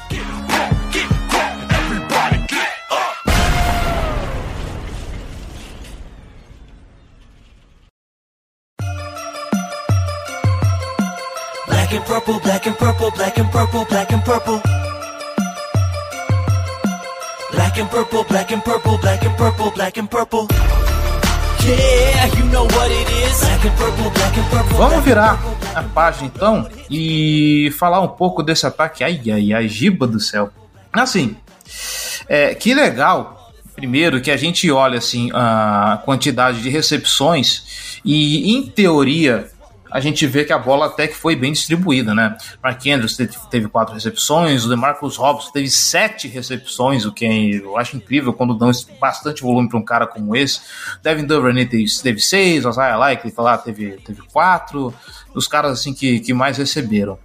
And 12.03 12.07
purple, 12.07 12.39
black 12.39 12.67
and 12.67 12.77
purple, 12.77 13.11
black 13.11 13.37
and 13.37 13.51
purple, 13.51 13.85
black 13.85 14.11
and 14.11 14.23
purple. 14.25 14.61
Black 17.51 17.79
and 17.79 17.89
purple, 17.89 18.23
black 18.25 18.51
and 18.51 18.63
purple, 18.63 18.97
black 18.97 19.25
and 19.25 19.37
purple, 19.37 19.71
black 19.71 19.97
and 19.97 20.09
purple. 20.09 20.47
Yeah, 21.65 22.25
you 22.37 22.45
know 22.51 22.65
what 22.65 22.91
it 22.91 23.09
is. 23.09 23.39
Black 23.39 23.65
and 23.65 23.77
purple, 23.77 24.09
black 24.11 24.37
and 24.37 24.49
purple. 24.49 24.77
Vamos 24.77 25.03
virar 25.05 25.39
a 25.73 25.83
página 25.83 26.27
então 26.33 26.67
e 26.89 27.71
falar 27.79 28.01
um 28.01 28.09
pouco 28.09 28.43
desse 28.43 28.65
ataque. 28.65 29.03
Ai, 29.03 29.21
ai, 29.31 29.53
ai, 29.53 29.69
giba 29.69 30.05
do 30.05 30.19
céu. 30.19 30.51
Assim, 30.91 31.37
é, 32.27 32.53
que 32.53 32.73
legal. 32.73 33.51
Primeiro 33.75 34.21
que 34.21 34.29
a 34.29 34.37
gente 34.37 34.69
olha 34.69 34.97
assim 34.97 35.31
a 35.33 36.01
quantidade 36.05 36.61
de 36.61 36.69
recepções 36.69 37.99
e 38.05 38.55
em 38.55 38.63
teoria 38.63 39.49
a 39.93 39.99
gente 39.99 40.25
vê 40.25 40.43
que 40.43 40.51
a 40.51 40.57
bola 40.57 40.87
até 40.87 41.07
que 41.07 41.13
foi 41.13 41.35
bem 41.35 41.51
distribuída, 41.51 42.15
né? 42.15 42.35
Mark 42.63 42.83
Andrews 42.87 43.15
teve, 43.15 43.67
quatro 43.67 43.93
recepções, 43.93 44.65
o 44.65 44.69
DeMarcus 44.69 45.17
Robson 45.17 45.51
teve 45.51 45.69
sete 45.69 46.27
recepções, 46.27 47.05
o 47.05 47.13
que 47.13 47.23
é, 47.23 47.63
eu 47.63 47.77
acho 47.77 47.95
incrível 47.95 48.33
quando 48.33 48.55
dão 48.55 48.71
bastante 48.99 49.43
volume 49.43 49.69
para 49.69 49.77
um 49.77 49.85
cara 49.85 50.07
como 50.07 50.35
esse. 50.35 50.61
Devin 51.03 51.25
Duvernay 51.25 51.67
teve, 51.67 52.19
seis, 52.19 52.65
o 52.65 52.71
Isaiah 52.71 52.97
Likely 52.97 53.31
teve, 53.63 53.91
teve 54.03 54.21
quatro, 54.33 54.91
os 55.35 55.47
caras 55.47 55.73
assim 55.73 55.93
que, 55.93 56.19
que 56.21 56.33
mais 56.33 56.57
receberam. 56.57 57.19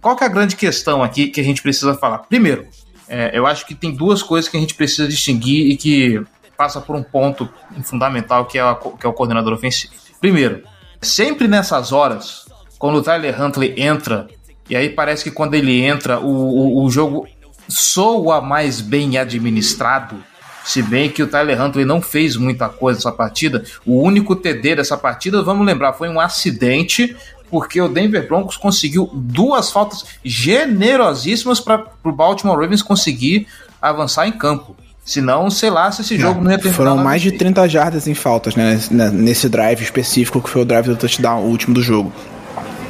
Qual 0.00 0.14
que 0.14 0.22
é 0.22 0.26
a 0.28 0.30
grande 0.30 0.54
questão 0.54 1.02
aqui 1.02 1.26
que 1.26 1.40
a 1.40 1.44
gente 1.44 1.62
precisa 1.62 1.94
falar? 1.94 2.18
Primeiro, 2.18 2.68
é, 3.08 3.36
eu 3.36 3.44
acho 3.44 3.66
que 3.66 3.74
tem 3.74 3.90
duas 3.90 4.22
coisas 4.22 4.48
que 4.48 4.56
a 4.56 4.60
gente 4.60 4.76
precisa 4.76 5.08
distinguir 5.08 5.68
e 5.68 5.76
que 5.76 6.22
passa 6.56 6.80
por 6.80 6.94
um 6.94 7.02
ponto 7.02 7.48
fundamental 7.82 8.44
que 8.46 8.56
é, 8.56 8.62
a, 8.62 8.76
que 8.76 9.04
é 9.04 9.08
o 9.08 9.12
coordenador 9.12 9.52
ofensivo. 9.52 9.92
Primeiro, 10.20 10.62
Sempre 11.04 11.46
nessas 11.46 11.92
horas, 11.92 12.46
quando 12.78 12.96
o 12.96 13.02
Tyler 13.02 13.40
Huntley 13.40 13.74
entra, 13.76 14.26
e 14.68 14.74
aí 14.74 14.88
parece 14.88 15.22
que 15.22 15.30
quando 15.30 15.54
ele 15.54 15.80
entra, 15.82 16.18
o, 16.18 16.26
o, 16.26 16.84
o 16.84 16.90
jogo 16.90 17.26
soa 17.68 18.40
mais 18.40 18.80
bem 18.80 19.18
administrado. 19.18 20.16
Se 20.64 20.82
bem 20.82 21.10
que 21.10 21.22
o 21.22 21.26
Tyler 21.26 21.60
Huntley 21.60 21.84
não 21.84 22.00
fez 22.00 22.36
muita 22.36 22.68
coisa 22.68 22.98
nessa 22.98 23.12
partida, 23.12 23.62
o 23.84 24.00
único 24.00 24.34
TD 24.34 24.76
dessa 24.76 24.96
partida, 24.96 25.42
vamos 25.42 25.66
lembrar, 25.66 25.92
foi 25.92 26.08
um 26.08 26.18
acidente, 26.18 27.14
porque 27.50 27.80
o 27.80 27.88
Denver 27.88 28.26
Broncos 28.26 28.56
conseguiu 28.56 29.10
duas 29.12 29.70
faltas 29.70 30.04
generosíssimas 30.24 31.60
para 31.60 31.86
o 32.02 32.10
Baltimore 32.10 32.58
Ravens 32.58 32.82
conseguir 32.82 33.46
avançar 33.80 34.26
em 34.26 34.32
campo. 34.32 34.74
Senão, 35.04 35.50
sei 35.50 35.68
lá 35.68 35.92
se 35.92 36.00
esse 36.00 36.16
jogo 36.16 36.36
não, 36.36 36.44
não 36.44 36.50
ia 36.52 36.58
ter 36.58 36.72
Foram 36.72 36.96
mais 36.96 37.20
de 37.20 37.32
30 37.32 37.68
jardas 37.68 38.06
em 38.06 38.14
faltas, 38.14 38.56
né? 38.56 38.80
Nesse 39.12 39.48
drive 39.48 39.82
específico 39.82 40.40
que 40.40 40.48
foi 40.48 40.62
o 40.62 40.64
drive 40.64 40.86
do 40.86 40.96
touchdown, 40.96 41.42
o 41.42 41.48
último 41.48 41.74
do 41.74 41.82
jogo. 41.82 42.10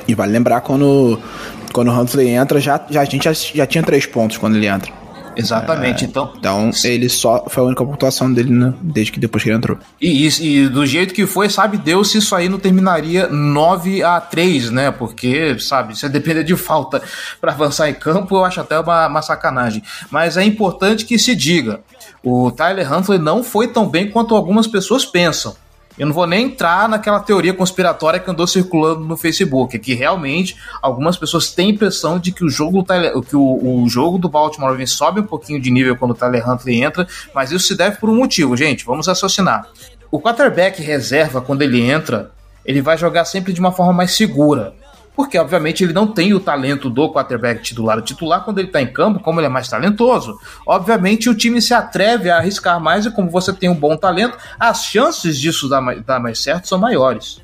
E 0.07 0.15
vale 0.15 0.31
lembrar 0.31 0.61
quando, 0.61 1.21
quando 1.73 1.91
o 1.91 2.01
Huntley 2.01 2.29
entra, 2.29 2.61
já, 2.61 2.81
já, 2.89 3.01
a 3.01 3.05
gente 3.05 3.25
já, 3.25 3.33
já 3.33 3.67
tinha 3.67 3.83
três 3.83 4.07
pontos 4.07 4.37
quando 4.37 4.57
ele 4.57 4.67
entra. 4.67 4.93
Exatamente. 5.37 6.05
É, 6.05 6.09
então, 6.09 6.33
então 6.37 6.71
ele 6.85 7.09
só 7.09 7.45
foi 7.49 7.63
a 7.63 7.67
única 7.67 7.85
pontuação 7.85 8.33
dele 8.33 8.51
né, 8.51 8.75
desde 8.81 9.13
que 9.13 9.21
depois 9.21 9.43
que 9.43 9.51
ele 9.51 9.57
entrou. 9.57 9.79
E, 10.01 10.27
e, 10.27 10.63
e, 10.65 10.69
do 10.69 10.87
jeito 10.87 11.15
que 11.15 11.27
foi, 11.27 11.49
sabe 11.49 11.77
Deus 11.77 12.11
se 12.11 12.19
isso 12.19 12.35
aí 12.35 12.49
não 12.49 12.59
terminaria 12.59 13.29
9 13.29 14.03
a 14.03 14.21
3, 14.21 14.71
né? 14.71 14.91
Porque, 14.91 15.59
sabe, 15.59 15.99
se 15.99 16.09
depender 16.09 16.45
de 16.45 16.57
falta 16.57 17.03
para 17.41 17.53
avançar 17.53 17.89
em 17.89 17.95
campo, 17.95 18.37
eu 18.37 18.45
acho 18.45 18.61
até 18.61 18.79
uma, 18.79 19.07
uma 19.07 19.23
sacanagem. 19.23 19.83
Mas 20.11 20.37
é 20.37 20.45
importante 20.45 21.05
que 21.05 21.19
se 21.19 21.35
diga: 21.35 21.81
o 22.23 22.51
Tyler 22.51 22.91
Huntley 22.93 23.19
não 23.19 23.43
foi 23.43 23.69
tão 23.69 23.89
bem 23.89 24.11
quanto 24.11 24.35
algumas 24.35 24.67
pessoas 24.67 25.05
pensam. 25.05 25.55
Eu 25.97 26.07
não 26.07 26.13
vou 26.13 26.27
nem 26.27 26.47
entrar 26.47 26.89
naquela 26.89 27.21
teoria 27.21 27.55
conspiratória 27.55 28.19
que 28.19 28.29
andou 28.29 28.47
circulando 28.47 29.01
no 29.01 29.17
Facebook, 29.17 29.79
que 29.79 29.95
realmente 29.95 30.57
algumas 30.83 31.17
pessoas 31.17 31.53
têm 31.53 31.69
a 31.69 31.71
impressão 31.71 32.19
de 32.19 32.33
que 32.33 32.45
o 32.45 32.49
jogo 32.49 32.85
que 33.29 33.37
o, 33.37 33.83
o 33.83 33.89
jogo 33.89 34.19
do 34.19 34.29
Baltimore 34.29 34.71
Ravens 34.71 34.93
sobe 34.93 35.21
um 35.21 35.27
pouquinho 35.27 35.61
de 35.61 35.71
nível 35.71 35.97
quando 35.97 36.11
o 36.11 36.15
Tyler 36.15 36.49
Huntley 36.49 36.83
entra, 36.83 37.07
mas 37.33 37.53
isso 37.53 37.69
se 37.69 37.77
deve 37.77 37.99
por 37.99 38.11
um 38.11 38.17
motivo, 38.17 38.57
gente. 38.57 38.85
Vamos 38.85 39.07
raciocinar. 39.07 39.69
O 40.11 40.21
quarterback 40.21 40.83
reserva, 40.83 41.41
quando 41.41 41.63
ele 41.63 41.81
entra, 41.81 42.33
ele 42.65 42.83
vai 42.83 42.99
jogar 42.99 43.25
sempre 43.25 43.53
de 43.53 43.61
uma 43.61 43.73
forma 43.73 43.93
mais 43.93 44.17
segura 44.17 44.75
porque 45.15 45.39
obviamente 45.39 45.85
ele 45.85 45.93
não 45.93 46.07
tem 46.07 46.35
o 46.35 46.41
talento 46.41 46.91
do 46.91 47.13
quarterback 47.13 47.63
titular. 47.63 47.99
O 47.99 48.03
titular, 48.03 48.45
quando 48.45 48.59
ele 48.59 48.69
está 48.69 48.83
em 48.83 48.93
campo, 48.93 49.21
como 49.21 49.41
ele 49.41 49.47
é 49.47 49.51
mais 49.51 49.69
talentoso, 49.69 50.39
obviamente 50.67 51.29
o 51.29 51.35
time 51.35 51.61
se 51.61 51.75
atreve 51.75 52.31
a 52.31 52.39
arriscar 52.39 52.81
mais 52.81 53.07
e 53.07 53.11
como 53.11 53.31
você 53.31 53.53
tem 53.53 53.69
um 53.69 53.75
bom 53.75 53.97
talento, 53.97 54.37
as 54.59 54.85
chances 54.85 55.39
disso 55.39 55.69
dar 55.69 55.81
mais, 55.81 56.03
dar 56.03 56.19
mais 56.19 56.41
certo 56.41 56.69
são 56.69 56.79
maiores. 56.79 57.44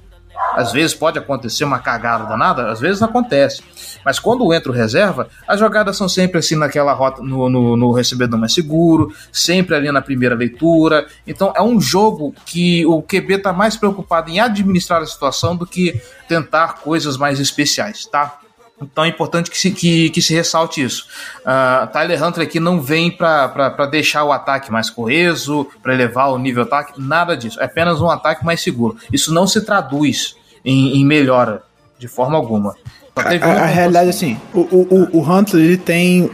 Às 0.55 0.73
vezes 0.73 0.95
pode 0.95 1.19
acontecer 1.19 1.65
uma 1.65 1.79
cagada 1.79 2.25
danada, 2.25 2.71
às 2.71 2.81
vezes 2.81 3.03
acontece. 3.03 3.63
Mas 4.05 4.19
quando 4.19 4.53
entra 4.53 4.71
o 4.71 4.75
reserva, 4.75 5.29
as 5.47 5.61
jogadas 5.61 5.97
são 5.97 6.09
sempre 6.09 6.39
assim 6.39 6.57
naquela 6.57 6.93
rota, 6.93 7.23
no, 7.23 7.49
no, 7.49 7.77
no, 7.77 7.93
recebedor 7.93 8.39
mais 8.39 8.53
seguro, 8.53 9.13
sempre 9.33 9.75
ali 9.75 9.91
na 9.93 10.03
primeira 10.03 10.35
leitura. 10.35 11.07
Então 11.27 11.53
é 11.57 11.63
um 11.63 11.81
jogo 11.81 12.35
que 12.45 12.85
o 12.87 13.03
QB 13.03 13.35
está 13.35 13.53
mais 13.53 13.77
preocupado 13.77 14.31
em 14.31 14.41
administrar 14.41 15.03
a 15.03 15.07
situação 15.07 15.55
do 15.55 15.67
que 15.67 16.01
tentar 16.29 16.77
coisas 16.77 17.17
mais 17.17 17.39
especiais, 17.39 18.07
tá? 18.07 18.39
Então 18.81 19.05
é 19.05 19.09
importante 19.09 19.51
que 19.51 19.59
se, 19.59 19.71
que, 19.71 20.11
que 20.11 20.23
se 20.23 20.35
ressalte 20.35 20.83
isso. 20.83 21.07
Uh, 21.41 21.87
Tyler 21.93 22.23
Hunter 22.23 22.43
aqui 22.43 22.59
não 22.59 22.81
vem 22.81 23.11
para 23.11 23.87
deixar 23.91 24.25
o 24.25 24.33
ataque 24.33 24.73
mais 24.73 24.89
coeso, 24.89 25.67
para 25.83 25.93
elevar 25.93 26.31
o 26.31 26.39
nível 26.39 26.63
ataque, 26.63 26.95
nada 26.97 27.37
disso. 27.37 27.61
É 27.61 27.65
apenas 27.65 28.01
um 28.01 28.09
ataque 28.09 28.45
mais 28.45 28.63
seguro. 28.63 28.97
Isso 29.13 29.33
não 29.35 29.47
se 29.47 29.61
traduz 29.61 30.35
em, 30.65 31.01
em 31.01 31.05
melhora 31.05 31.63
de 31.99 32.09
forma 32.09 32.37
alguma. 32.37 32.75
A, 33.15 33.65
a 33.65 33.67
realidade 33.67 34.07
é 34.07 34.11
assim, 34.11 34.39
o, 34.55 34.61
o, 34.61 35.19
o 35.19 35.31
Hunter 35.31 35.61
ele 35.61 35.77
tem 35.77 36.31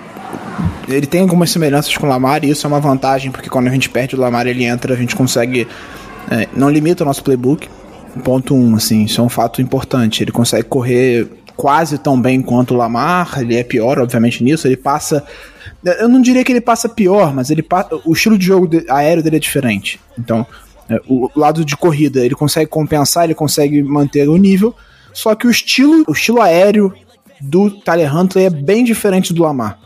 ele 0.87 1.07
tem 1.07 1.23
algumas 1.23 1.51
semelhanças 1.51 1.97
com 1.97 2.07
o 2.07 2.09
Lamar 2.09 2.45
e 2.45 2.51
isso 2.51 2.67
é 2.67 2.69
uma 2.69 2.79
vantagem 2.79 3.33
porque 3.33 3.49
quando 3.49 3.67
a 3.67 3.71
gente 3.71 3.91
perde 3.91 4.15
o 4.15 4.21
Lamar 4.21 4.47
ele 4.47 4.65
entra 4.65 4.95
a 4.95 4.97
gente 4.97 5.17
consegue 5.17 5.67
é, 6.31 6.49
não 6.55 6.71
limita 6.71 7.03
o 7.03 7.07
nosso 7.07 7.25
playbook 7.25 7.69
ponto 8.23 8.55
um 8.55 8.77
assim 8.77 9.05
isso 9.05 9.21
é 9.21 9.25
um 9.25 9.29
fato 9.29 9.61
importante 9.61 10.23
ele 10.23 10.31
consegue 10.31 10.65
correr 10.65 11.29
quase 11.57 11.99
tão 11.99 12.21
bem 12.21 12.43
quanto 12.43 12.75
o 12.75 12.77
Lamar 12.77 13.41
ele 13.41 13.57
é 13.57 13.65
pior 13.65 13.99
obviamente 13.99 14.43
nisso 14.45 14.67
ele 14.67 14.77
passa 14.77 15.25
eu 15.99 16.09
não 16.09 16.21
diria 16.21 16.45
que 16.45 16.53
ele 16.53 16.61
passa 16.61 16.89
pior 16.89 17.35
mas 17.35 17.51
ele 17.51 17.65
o 18.05 18.13
estilo 18.13 18.37
de 18.37 18.47
jogo 18.47 18.69
aéreo 18.89 19.23
dele 19.23 19.37
é 19.37 19.41
diferente 19.41 20.01
então 20.19 20.47
é, 20.89 21.01
o 21.09 21.31
lado 21.35 21.65
de 21.65 21.77
corrida 21.77 22.25
ele 22.25 22.35
consegue 22.35 22.71
compensar 22.71 23.25
ele 23.25 23.35
consegue 23.35 23.83
manter 23.83 24.29
o 24.29 24.37
nível 24.37 24.75
só 25.17 25.35
que 25.35 25.47
o 25.47 25.51
estilo, 25.51 26.05
o 26.07 26.13
estilo 26.13 26.43
aéreo 26.43 26.93
do 27.41 27.71
Tyler 27.71 28.15
Huntley 28.15 28.45
é 28.45 28.51
bem 28.51 28.85
diferente 28.85 29.33
do 29.33 29.43
Lamar. 29.43 29.79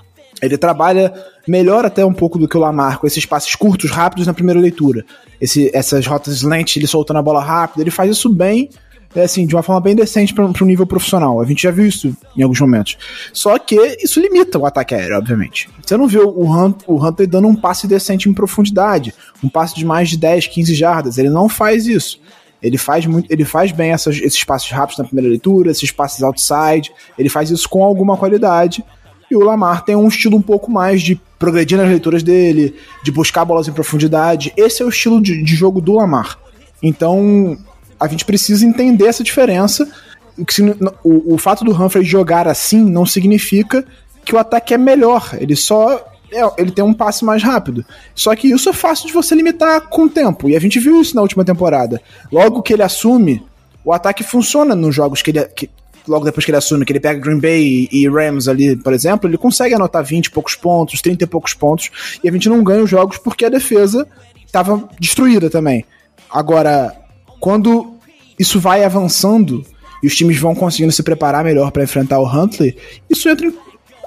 Ele 0.42 0.58
trabalha 0.58 1.14
melhor 1.46 1.84
até 1.84 2.04
um 2.04 2.12
pouco 2.12 2.36
do 2.36 2.48
que 2.48 2.56
o 2.56 2.60
Lamar, 2.60 2.98
com 2.98 3.06
esses 3.06 3.24
passes 3.24 3.54
curtos, 3.54 3.92
rápidos 3.92 4.26
na 4.26 4.34
primeira 4.34 4.58
leitura. 4.58 5.04
Esse, 5.40 5.70
essas 5.72 6.04
rotas 6.04 6.34
slant, 6.34 6.74
ele 6.74 6.88
soltando 6.88 7.20
a 7.20 7.22
bola 7.22 7.40
rápido, 7.40 7.80
ele 7.80 7.92
faz 7.92 8.10
isso 8.10 8.28
bem, 8.28 8.70
é 9.14 9.22
assim, 9.22 9.44
de 9.46 9.54
uma 9.56 9.62
forma 9.62 9.80
bem 9.80 9.94
decente 9.94 10.32
para 10.32 10.44
um 10.44 10.66
nível 10.66 10.86
profissional. 10.86 11.40
A 11.40 11.44
gente 11.44 11.62
já 11.62 11.70
viu 11.70 11.86
isso 11.86 12.16
em 12.36 12.42
alguns 12.42 12.60
momentos. 12.60 12.96
Só 13.32 13.58
que 13.58 13.74
isso 14.00 14.20
limita 14.20 14.58
o 14.58 14.66
ataque 14.66 14.94
aéreo, 14.94 15.18
obviamente. 15.18 15.68
Você 15.84 15.96
não 15.96 16.06
vê 16.06 16.18
o, 16.18 16.44
Hunt, 16.44 16.82
o 16.86 17.04
Hunter 17.04 17.28
dando 17.28 17.48
um 17.48 17.56
passe 17.56 17.88
decente 17.88 18.28
em 18.28 18.32
profundidade, 18.32 19.12
um 19.42 19.48
passe 19.48 19.74
de 19.74 19.84
mais 19.84 20.08
de 20.08 20.16
10, 20.16 20.46
15 20.46 20.74
jardas. 20.74 21.18
Ele 21.18 21.28
não 21.30 21.48
faz 21.48 21.86
isso. 21.86 22.20
Ele 22.62 22.76
faz 22.76 23.06
muito, 23.06 23.32
ele 23.32 23.44
faz 23.44 23.72
bem 23.72 23.90
essas, 23.90 24.18
esses 24.18 24.44
passos 24.44 24.70
rápidos 24.70 24.98
na 24.98 25.04
primeira 25.04 25.30
leitura, 25.30 25.70
esses 25.70 25.90
passos 25.90 26.22
outside, 26.22 26.92
ele 27.18 27.30
faz 27.30 27.50
isso 27.50 27.68
com 27.68 27.82
alguma 27.82 28.16
qualidade. 28.16 28.84
E 29.30 29.36
o 29.36 29.40
Lamar 29.40 29.84
tem 29.84 29.96
um 29.96 30.08
estilo 30.08 30.36
um 30.36 30.42
pouco 30.42 30.70
mais 30.70 31.00
de 31.00 31.18
progredir 31.38 31.78
nas 31.78 31.88
leituras 31.88 32.22
dele, 32.22 32.74
de 33.02 33.10
buscar 33.10 33.44
bolas 33.44 33.66
em 33.66 33.72
profundidade. 33.72 34.52
Esse 34.56 34.82
é 34.82 34.84
o 34.84 34.90
estilo 34.90 35.22
de, 35.22 35.42
de 35.42 35.54
jogo 35.54 35.80
do 35.80 35.94
Lamar. 35.94 36.38
Então, 36.82 37.56
a 38.00 38.08
gente 38.08 38.24
precisa 38.24 38.64
entender 38.64 39.06
essa 39.06 39.22
diferença. 39.22 39.86
O, 41.04 41.34
o 41.34 41.38
fato 41.38 41.64
do 41.64 41.72
Humphrey 41.72 42.04
jogar 42.04 42.48
assim 42.48 42.82
não 42.82 43.04
significa 43.04 43.84
que 44.24 44.34
o 44.34 44.38
ataque 44.38 44.72
é 44.72 44.78
melhor. 44.78 45.36
Ele 45.38 45.54
só 45.54 46.02
é, 46.32 46.40
ele 46.56 46.70
tem 46.70 46.84
um 46.84 46.94
passe 46.94 47.24
mais 47.24 47.42
rápido. 47.42 47.84
Só 48.14 48.34
que 48.34 48.48
isso 48.48 48.68
é 48.68 48.72
fácil 48.72 49.06
de 49.06 49.12
você 49.12 49.34
limitar 49.34 49.82
com 49.88 50.04
o 50.04 50.08
tempo. 50.08 50.48
E 50.48 50.56
a 50.56 50.60
gente 50.60 50.78
viu 50.78 51.00
isso 51.00 51.14
na 51.14 51.22
última 51.22 51.44
temporada. 51.44 52.00
Logo 52.32 52.62
que 52.62 52.72
ele 52.72 52.82
assume, 52.82 53.42
o 53.84 53.92
ataque 53.92 54.22
funciona 54.22 54.74
nos 54.74 54.94
jogos 54.94 55.20
que 55.20 55.30
ele. 55.30 55.44
Que, 55.48 55.68
logo 56.08 56.24
depois 56.24 56.44
que 56.44 56.50
ele 56.50 56.58
assume, 56.58 56.84
que 56.84 56.92
ele 56.92 57.00
pega 57.00 57.20
Green 57.20 57.38
Bay 57.38 57.88
e 57.92 58.08
Rams 58.08 58.48
ali, 58.48 58.74
por 58.76 58.92
exemplo, 58.92 59.28
ele 59.28 59.36
consegue 59.36 59.74
anotar 59.74 60.02
20 60.02 60.26
e 60.26 60.30
poucos 60.30 60.54
pontos, 60.54 61.02
30 61.02 61.24
e 61.24 61.26
poucos 61.26 61.52
pontos. 61.52 61.90
E 62.24 62.28
a 62.28 62.32
gente 62.32 62.48
não 62.48 62.64
ganha 62.64 62.82
os 62.82 62.90
jogos 62.90 63.18
porque 63.18 63.44
a 63.44 63.50
defesa 63.50 64.06
estava 64.46 64.88
destruída 64.98 65.50
também. 65.50 65.84
Agora, 66.30 66.96
quando 67.40 67.94
isso 68.38 68.60
vai 68.60 68.84
avançando 68.84 69.64
e 70.02 70.06
os 70.06 70.14
times 70.14 70.38
vão 70.38 70.54
conseguindo 70.54 70.92
se 70.92 71.02
preparar 71.02 71.42
melhor 71.42 71.70
para 71.70 71.82
enfrentar 71.82 72.20
o 72.20 72.26
Huntley, 72.26 72.76
isso 73.08 73.28
entra 73.28 73.46
em 73.46 73.52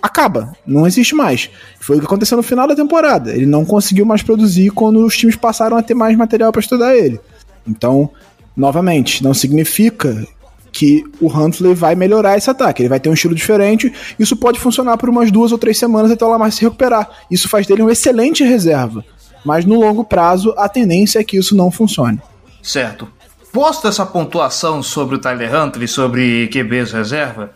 acaba, 0.04 0.52
não 0.68 0.86
existe 0.86 1.16
mais. 1.16 1.50
Foi 1.80 1.96
o 1.96 2.00
que 2.00 2.06
aconteceu 2.06 2.36
no 2.36 2.44
final 2.44 2.68
da 2.68 2.76
temporada. 2.76 3.32
Ele 3.32 3.46
não 3.46 3.64
conseguiu 3.64 4.06
mais 4.06 4.22
produzir 4.22 4.70
quando 4.72 4.98
os 5.06 5.16
times 5.16 5.38
passaram 5.38 5.78
a 5.78 5.82
ter 5.82 5.94
mais 5.94 6.18
material 6.18 6.52
para 6.52 6.60
estudar 6.60 6.94
ele. 6.94 7.22
Então, 7.66 8.10
novamente, 8.56 9.24
não 9.24 9.34
significa 9.34 10.28
que 10.74 11.06
o 11.22 11.28
Huntley 11.28 11.74
vai 11.74 11.96
melhorar 11.96 12.38
esse 12.38 12.50
ataque. 12.50 12.82
Ele 12.82 12.90
vai 12.90 13.00
ter 13.00 13.10
um 13.10 13.14
estilo 13.14 13.34
diferente. 13.34 13.94
Isso 14.20 14.36
pode 14.36 14.60
funcionar 14.60 14.98
por 14.98 15.08
umas 15.08 15.32
duas 15.32 15.54
ou 15.54 15.58
três 15.58 15.78
semanas 15.78 16.12
até 16.12 16.26
o 16.26 16.30
Lamar 16.30 16.52
se 16.52 16.62
recuperar. 16.62 17.10
Isso 17.32 17.48
faz 17.48 17.66
dele 17.66 17.84
um 17.84 17.90
excelente 17.90 18.44
reserva. 18.44 19.06
Mas 19.46 19.64
no 19.64 19.80
longo 19.80 20.04
prazo, 20.04 20.54
a 20.58 20.68
tendência 20.68 21.20
é 21.20 21.24
que 21.24 21.38
isso 21.38 21.56
não 21.56 21.72
funcione. 21.72 22.20
Certo. 22.62 23.08
Posto 23.54 23.88
essa 23.88 24.04
pontuação 24.04 24.82
sobre 24.82 25.16
o 25.16 25.20
Tyler 25.20 25.54
Huntley, 25.54 25.88
sobre 25.88 26.48
QBs 26.48 26.92
reserva, 26.92 27.54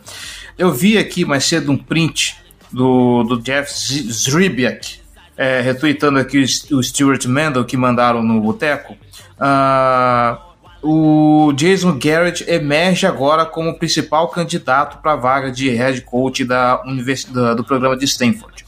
eu 0.56 0.72
vi 0.72 0.96
aqui 0.96 1.24
mais 1.24 1.44
cedo 1.44 1.72
um 1.72 1.76
print 1.76 2.36
do, 2.70 3.24
do 3.24 3.42
Jeff 3.42 3.68
Zribiak, 3.68 5.00
é, 5.36 5.60
retweetando 5.60 6.20
aqui 6.20 6.38
o, 6.38 6.76
o 6.76 6.82
Stuart 6.84 7.26
Mendel 7.26 7.64
que 7.64 7.76
mandaram 7.76 8.22
no 8.22 8.40
boteco. 8.40 8.96
Uh, 9.40 10.38
o 10.80 11.52
Jason 11.54 11.98
Garrett 11.98 12.48
emerge 12.48 13.04
agora 13.04 13.44
como 13.44 13.76
principal 13.76 14.28
candidato 14.28 15.02
para 15.02 15.14
a 15.14 15.16
vaga 15.16 15.50
de 15.50 15.68
head 15.70 16.00
coach 16.02 16.44
da 16.44 16.80
universidade, 16.86 17.56
do 17.56 17.64
programa 17.64 17.96
de 17.96 18.04
Stanford. 18.04 18.64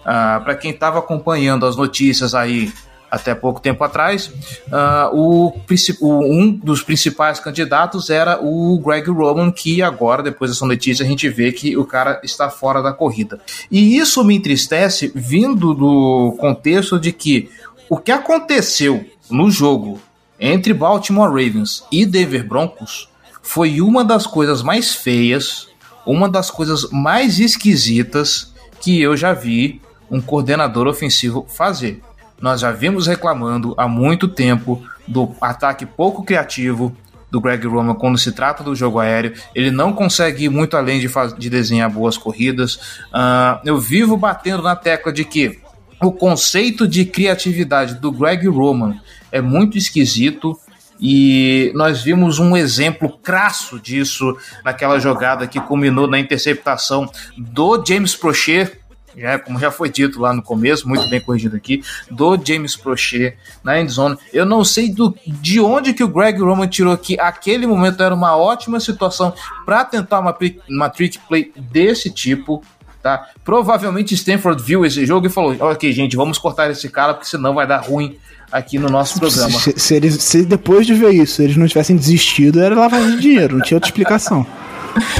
Uh, 0.00 0.42
para 0.42 0.56
quem 0.56 0.72
estava 0.72 0.98
acompanhando 0.98 1.66
as 1.66 1.76
notícias 1.76 2.34
aí 2.34 2.72
até 3.14 3.32
pouco 3.32 3.60
tempo 3.60 3.82
atrás, 3.84 4.26
uh, 4.66 5.14
o, 5.14 5.54
um 6.02 6.50
dos 6.50 6.82
principais 6.82 7.38
candidatos 7.38 8.10
era 8.10 8.40
o 8.42 8.80
Greg 8.84 9.08
Roman, 9.08 9.52
que 9.52 9.80
agora, 9.80 10.22
depois 10.22 10.50
dessa 10.50 10.66
notícia, 10.66 11.04
a 11.04 11.08
gente 11.08 11.28
vê 11.28 11.52
que 11.52 11.76
o 11.76 11.84
cara 11.84 12.20
está 12.24 12.50
fora 12.50 12.82
da 12.82 12.92
corrida. 12.92 13.40
E 13.70 13.96
isso 13.96 14.24
me 14.24 14.34
entristece 14.34 15.12
vindo 15.14 15.72
do 15.74 16.36
contexto 16.40 16.98
de 16.98 17.12
que 17.12 17.48
o 17.88 17.96
que 17.96 18.10
aconteceu 18.10 19.04
no 19.30 19.48
jogo 19.48 20.00
entre 20.40 20.74
Baltimore 20.74 21.28
Ravens 21.28 21.84
e 21.92 22.04
Denver 22.04 22.46
Broncos 22.46 23.08
foi 23.40 23.80
uma 23.80 24.04
das 24.04 24.26
coisas 24.26 24.60
mais 24.60 24.92
feias, 24.92 25.68
uma 26.04 26.28
das 26.28 26.50
coisas 26.50 26.90
mais 26.90 27.38
esquisitas 27.38 28.52
que 28.80 29.00
eu 29.00 29.16
já 29.16 29.32
vi 29.32 29.80
um 30.10 30.20
coordenador 30.20 30.88
ofensivo 30.88 31.46
fazer. 31.48 32.02
Nós 32.44 32.60
já 32.60 32.70
vimos 32.70 33.06
reclamando 33.06 33.72
há 33.78 33.88
muito 33.88 34.28
tempo 34.28 34.82
do 35.08 35.34
ataque 35.40 35.86
pouco 35.86 36.22
criativo 36.22 36.94
do 37.30 37.40
Greg 37.40 37.66
Roman 37.66 37.94
quando 37.94 38.18
se 38.18 38.32
trata 38.32 38.62
do 38.62 38.76
jogo 38.76 38.98
aéreo. 38.98 39.32
Ele 39.54 39.70
não 39.70 39.94
consegue 39.94 40.44
ir 40.44 40.50
muito 40.50 40.76
além 40.76 41.00
de, 41.00 41.08
de 41.38 41.48
desenhar 41.48 41.88
boas 41.88 42.18
corridas. 42.18 42.74
Uh, 43.06 43.60
eu 43.64 43.78
vivo 43.78 44.14
batendo 44.18 44.62
na 44.62 44.76
tecla 44.76 45.10
de 45.10 45.24
que 45.24 45.58
o 46.02 46.12
conceito 46.12 46.86
de 46.86 47.06
criatividade 47.06 47.94
do 47.94 48.12
Greg 48.12 48.46
Roman 48.46 49.00
é 49.32 49.40
muito 49.40 49.78
esquisito. 49.78 50.54
E 51.00 51.72
nós 51.74 52.02
vimos 52.02 52.38
um 52.38 52.54
exemplo 52.54 53.18
crasso 53.22 53.80
disso 53.80 54.36
naquela 54.62 54.98
jogada 54.98 55.46
que 55.46 55.58
culminou 55.58 56.06
na 56.06 56.18
interceptação 56.18 57.10
do 57.38 57.82
James 57.82 58.14
Prochet 58.14 58.83
já, 59.16 59.38
como 59.38 59.58
já 59.58 59.70
foi 59.70 59.88
dito 59.88 60.20
lá 60.20 60.32
no 60.32 60.42
começo, 60.42 60.88
muito 60.88 61.08
bem 61.08 61.20
corrigido 61.20 61.56
aqui, 61.56 61.82
do 62.10 62.38
James 62.42 62.76
Prochet 62.76 63.36
na 63.62 63.80
endzone. 63.80 64.16
Eu 64.32 64.44
não 64.44 64.64
sei 64.64 64.92
do, 64.92 65.16
de 65.26 65.60
onde 65.60 65.92
que 65.92 66.04
o 66.04 66.08
Greg 66.08 66.40
Roman 66.40 66.66
tirou 66.66 66.96
que 66.96 67.18
aquele 67.18 67.66
momento 67.66 68.02
era 68.02 68.14
uma 68.14 68.36
ótima 68.36 68.80
situação 68.80 69.32
para 69.64 69.84
tentar 69.84 70.20
uma, 70.20 70.36
uma 70.68 70.88
trick 70.88 71.18
play 71.28 71.52
desse 71.56 72.10
tipo. 72.10 72.62
Tá? 73.02 73.28
Provavelmente 73.44 74.14
Stanford 74.14 74.62
viu 74.62 74.84
esse 74.84 75.04
jogo 75.04 75.26
e 75.26 75.30
falou: 75.30 75.54
Ok, 75.60 75.92
gente, 75.92 76.16
vamos 76.16 76.38
cortar 76.38 76.70
esse 76.70 76.88
cara 76.88 77.12
porque 77.12 77.28
senão 77.28 77.52
vai 77.52 77.66
dar 77.66 77.78
ruim 77.78 78.16
aqui 78.50 78.78
no 78.78 78.88
nosso 78.88 79.18
programa. 79.18 79.58
Se, 79.58 79.74
se, 79.76 79.94
eles, 79.94 80.22
se 80.22 80.44
depois 80.44 80.86
de 80.86 80.94
ver 80.94 81.12
isso 81.12 81.42
eles 81.42 81.56
não 81.56 81.66
tivessem 81.66 81.96
desistido, 81.96 82.60
era 82.60 82.74
lavagem 82.74 83.16
de 83.16 83.20
dinheiro, 83.20 83.56
não 83.56 83.62
tinha 83.62 83.76
outra 83.76 83.88
explicação. 83.88 84.46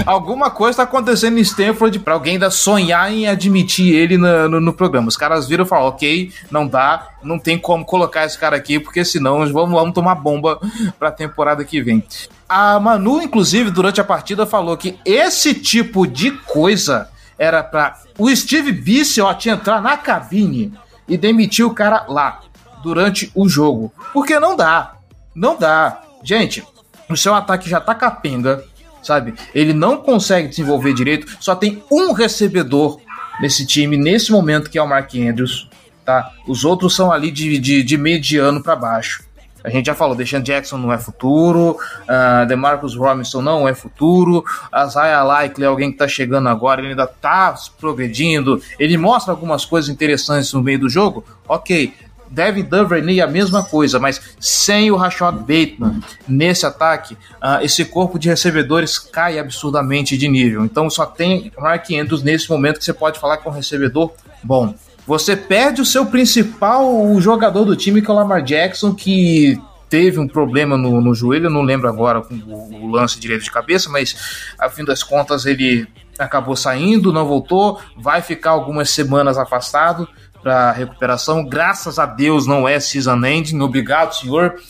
Alguma 0.07 0.51
coisa 0.51 0.71
está 0.71 0.83
acontecendo 0.83 1.39
em 1.39 1.43
Stanford 1.43 1.99
para 1.99 2.15
alguém 2.15 2.35
ainda 2.35 2.51
sonhar 2.51 3.13
em 3.13 3.27
admitir 3.27 3.95
ele 3.95 4.17
no, 4.17 4.49
no, 4.49 4.61
no, 4.61 4.73
programa. 4.73 5.09
Os 5.09 5.17
caras 5.17 5.49
viram 5.49 5.65
e 5.65 5.69
falaram: 5.69 5.89
ok, 5.89 6.33
não 6.51 6.67
dá, 6.67 7.09
não 7.23 7.39
tem 7.39 7.59
como 7.59 7.85
colocar 7.85 8.25
esse 8.25 8.39
cara 8.39 8.57
aqui, 8.57 8.79
porque 8.79 9.05
senão 9.05 9.39
vamos, 9.53 9.73
vamos 9.73 9.95
tomar 9.95 10.15
bomba 10.17 10.61
para 10.99 11.09
a 11.09 11.13
temporada 11.13 11.65
que 11.65 11.83
vem. 11.83 12.05
A 12.49 12.79
Manu, 12.79 13.23
inclusive, 13.23 13.71
durante 13.71 14.01
a 14.01 14.05
partida, 14.05 14.47
falou 14.47 14.77
que 14.77 14.99
esse 15.05 15.55
tipo 15.55 16.07
de 16.07 16.31
coisa 16.31 17.09
era 17.39 17.63
para 17.63 17.99
o 18.19 18.35
Steve 18.35 18.71
Bissott 18.73 19.49
entrar 19.49 19.83
na 19.83 19.97
cabine 19.97 20.73
e 21.09 21.17
demitir 21.17 21.67
o 21.67 21.75
cara 21.75 22.05
lá 22.09 22.41
durante 22.83 23.31
o 23.35 23.49
jogo. 23.49 23.93
Porque 24.13 24.39
não 24.39 24.57
dá. 24.57 24.95
Não 25.35 25.57
dá. 25.57 26.03
Gente, 26.23 26.65
o 27.09 27.17
seu 27.17 27.35
ataque 27.35 27.69
já 27.69 27.81
tá 27.81 27.95
capenga 27.95 28.65
sabe? 29.05 29.35
Ele 29.55 29.73
não 29.73 29.99
consegue 29.99 30.49
desenvolver 30.49 30.95
direito, 30.95 31.27
só 31.41 31.55
tem 31.55 31.83
um 31.91 32.13
recebedor 32.13 33.01
nesse 33.41 33.67
time 33.67 33.97
nesse 33.97 34.31
momento 34.31 34.71
que 34.71 34.79
é 34.79 34.83
o 34.83 34.89
Mark 34.89 35.15
Andrews, 35.15 35.69
tá? 36.05 36.31
Os 36.47 36.65
outros 36.65 36.95
são 36.95 37.11
ali 37.11 37.31
de, 37.31 37.59
de, 37.59 37.83
de 37.83 37.99
mediano 37.99 38.63
para 38.63 38.77
baixo. 38.77 39.25
A 39.65 39.71
gente 39.71 39.87
já 39.87 39.95
falou, 39.95 40.15
Deshaun 40.15 40.43
Jackson 40.43 40.77
não 40.77 40.93
é 40.93 40.99
futuro, 40.99 41.79
uh, 42.03 42.47
DeMarcus 42.47 42.95
Robinson 42.95 43.41
não 43.41 43.67
é 43.67 43.75
futuro, 43.75 44.45
Isaiah 44.87 45.25
Likely 45.25 45.65
é 45.65 45.67
alguém 45.67 45.91
que 45.91 45.97
tá 45.97 46.07
chegando 46.07 46.51
agora, 46.51 46.83
ele 46.83 46.91
ainda 46.91 47.07
tá 47.07 47.55
progredindo, 47.81 48.61
ele 48.79 48.99
mostra 48.99 49.33
algumas 49.33 49.65
coisas 49.65 49.89
interessantes 49.89 50.53
no 50.53 50.63
meio 50.63 50.81
do 50.81 50.91
jogo, 50.91 51.25
ok, 51.49 51.95
Devin 52.31 52.63
Duvernay 52.63 53.21
a 53.21 53.27
mesma 53.27 53.63
coisa, 53.63 53.99
mas 53.99 54.21
sem 54.41 54.91
o 54.91 54.97
Rashad 54.97 55.37
Bateman 55.37 56.01
nesse 56.27 56.67
ataque, 56.67 57.15
uh, 57.15 57.63
esse 57.63 57.85
corpo 57.85 58.19
de 58.19 58.29
recebedores 58.29 58.99
cai 58.99 59.39
absurdamente 59.39 60.17
de 60.17 60.29
nível. 60.29 60.65
Então 60.65 60.89
só 60.91 61.07
tem 61.07 61.53
Mark 61.59 61.91
Andrews 61.91 62.23
nesse 62.23 62.51
momento 62.51 62.79
que 62.79 62.85
você 62.85 62.93
pode 62.93 63.19
falar 63.19 63.39
com 63.39 63.51
um 63.51 63.53
recebedor 63.53 64.13
bom. 64.43 64.75
Você 65.07 65.37
perde 65.37 65.83
o 65.83 65.85
seu 65.85 66.07
principal 66.07 67.21
jogador 67.21 67.65
do 67.65 67.77
time, 67.77 68.01
que 68.01 68.11
é 68.11 68.13
o 68.13 68.17
Lamar 68.17 68.43
Jackson, 68.43 68.95
que 68.95 69.61
teve 69.89 70.19
um 70.19 70.27
problema 70.27 70.77
no, 70.77 71.01
no 71.01 71.15
joelho, 71.15 71.51
não 71.51 71.63
lembro 71.63 71.89
agora 71.89 72.21
o, 72.21 72.85
o 72.85 72.91
lance 72.91 73.21
direito 73.21 73.45
de 73.45 73.51
cabeça, 73.51 73.91
mas 73.91 74.53
a 74.59 74.69
fim 74.69 74.85
das 74.85 75.03
contas 75.03 75.45
ele 75.47 75.87
acabou 76.19 76.57
saindo, 76.57 77.13
não 77.13 77.27
voltou, 77.27 77.81
vai 77.97 78.23
ficar 78.23 78.51
algumas 78.51 78.91
semanas 78.91 79.37
afastado 79.37 80.09
para 80.45 80.71
recuperação. 80.73 81.43
Graças 81.43 81.99
a 81.99 82.05
Deus 82.05 82.47
não 82.47 82.69
é 82.69 82.79
season 82.79 83.25
ending. 83.25 83.61
Obrigado, 83.61 84.15
senhor. 84.15 84.61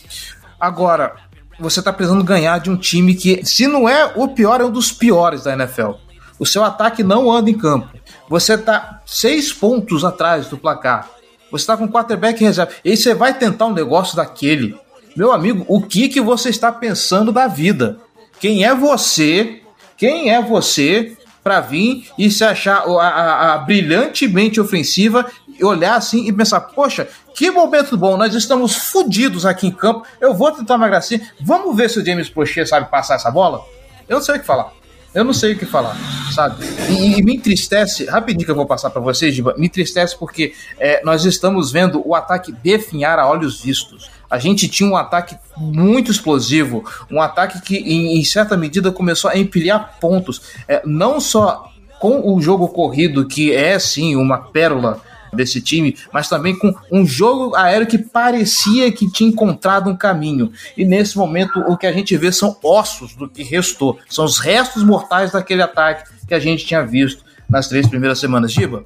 Agora, 0.59 1.17
você 1.59 1.81
está 1.81 1.93
precisando 1.93 2.23
ganhar 2.23 2.59
de 2.61 2.71
um 2.71 2.77
time 2.77 3.15
que, 3.15 3.45
se 3.45 3.67
não 3.67 3.89
é 3.89 4.13
o 4.15 4.29
pior, 4.29 4.61
é 4.61 4.65
um 4.65 4.71
dos 4.71 4.93
piores 4.93 5.43
da 5.43 5.53
NFL. 5.53 5.91
O 6.39 6.47
seu 6.47 6.63
ataque 6.63 7.03
não 7.03 7.31
anda 7.31 7.51
em 7.51 7.59
campo. 7.59 7.89
Você 8.29 8.55
está 8.55 9.03
seis 9.05 9.53
pontos 9.53 10.05
atrás 10.05 10.47
do 10.49 10.57
placar. 10.57 11.11
Você 11.51 11.63
está 11.63 11.77
com 11.77 11.89
quarterback 11.89 12.43
reserva. 12.43 12.73
E 12.85 12.97
você 12.97 13.13
vai 13.13 13.35
tentar 13.35 13.67
um 13.67 13.73
negócio 13.73 14.17
daquele. 14.17 14.79
Meu 15.17 15.33
amigo, 15.33 15.65
o 15.69 15.83
que, 15.83 16.09
que 16.09 16.21
você 16.21 16.51
está 16.51 16.71
pensando 16.71 17.33
da 17.33 17.47
vida? 17.47 17.99
Quem 18.41 18.65
é 18.65 18.75
você? 18.75 19.61
Quem 19.97 20.31
é 20.31 20.41
você 20.41 21.17
para 21.45 21.61
vir 21.61 22.09
e 22.19 22.31
se 22.31 22.43
achar 22.43 22.79
a, 22.79 23.09
a, 23.09 23.55
a, 23.55 23.59
brilhantemente 23.59 24.59
ofensiva 24.59 25.31
olhar 25.63 25.95
assim 25.95 26.27
e 26.27 26.33
pensar, 26.33 26.61
poxa, 26.61 27.07
que 27.35 27.51
momento 27.51 27.97
bom, 27.97 28.17
nós 28.17 28.35
estamos 28.35 28.75
fodidos 28.75 29.45
aqui 29.45 29.67
em 29.67 29.71
campo, 29.71 30.05
eu 30.21 30.35
vou 30.35 30.51
tentar 30.51 30.77
uma 30.77 30.89
gracinha, 30.89 31.21
vamos 31.41 31.77
ver 31.77 31.91
se 31.91 31.99
o 31.99 32.05
James 32.05 32.29
Prochet 32.29 32.67
sabe 32.67 32.91
passar 32.91 33.17
essa 33.17 33.31
bola? 33.31 33.61
Eu 34.09 34.17
não 34.17 34.23
sei 34.23 34.37
o 34.37 34.41
que 34.41 34.47
falar. 34.47 34.73
Eu 35.15 35.23
não 35.23 35.33
sei 35.33 35.53
o 35.53 35.59
que 35.59 35.65
falar, 35.65 35.97
sabe? 36.35 36.65
E, 36.91 37.19
e 37.19 37.23
me 37.23 37.37
entristece, 37.37 38.05
rapidinho 38.07 38.45
que 38.45 38.51
eu 38.51 38.57
vou 38.57 38.67
passar 38.67 38.91
para 38.91 39.01
vocês, 39.01 39.39
me 39.39 39.67
entristece 39.67 40.19
porque 40.19 40.53
é, 40.77 41.05
nós 41.05 41.25
estamos 41.25 41.71
vendo 41.71 42.03
o 42.05 42.17
ataque 42.17 42.51
definhar 42.51 43.21
a 43.21 43.29
olhos 43.29 43.61
vistos. 43.61 44.11
A 44.31 44.39
gente 44.39 44.69
tinha 44.69 44.89
um 44.89 44.97
ataque 44.97 45.37
muito 45.57 46.11
explosivo, 46.11 46.85
um 47.11 47.21
ataque 47.21 47.61
que, 47.61 47.77
em, 47.77 48.19
em 48.19 48.25
certa 48.25 48.57
medida, 48.57 48.91
começou 48.91 49.31
a 49.31 49.39
empilhar 49.39 49.99
pontos, 50.01 50.41
é, 50.67 50.83
não 50.85 51.21
só 51.21 51.71
com 52.01 52.35
o 52.35 52.41
jogo 52.41 52.69
corrido, 52.69 53.27
que 53.27 53.55
é 53.55 53.79
sim 53.79 54.17
uma 54.17 54.39
pérola 54.39 55.01
desse 55.35 55.61
time, 55.61 55.97
mas 56.13 56.29
também 56.29 56.57
com 56.57 56.75
um 56.91 57.05
jogo 57.05 57.55
aéreo 57.57 57.87
que 57.87 57.99
parecia 57.99 58.91
que 58.93 59.11
tinha 59.11 59.31
encontrado 59.31 59.91
um 59.91 59.97
caminho. 59.97 60.53
E 60.77 60.85
nesse 60.85 61.17
momento 61.17 61.61
o 61.61 61.77
que 61.77 61.87
a 61.87 61.93
gente 61.93 62.17
vê 62.17 62.31
são 62.33 62.57
ossos 62.63 63.15
do 63.15 63.29
que 63.29 63.43
restou, 63.43 63.99
são 64.09 64.25
os 64.25 64.39
restos 64.39 64.83
mortais 64.85 65.33
daquele 65.33 65.63
ataque 65.63 66.09
que 66.27 66.35
a 66.35 66.39
gente 66.39 66.65
tinha 66.65 66.85
visto 66.85 67.25
nas 67.49 67.69
três 67.69 67.89
primeiras 67.89 68.19
semanas. 68.19 68.53
Giba? 68.53 68.85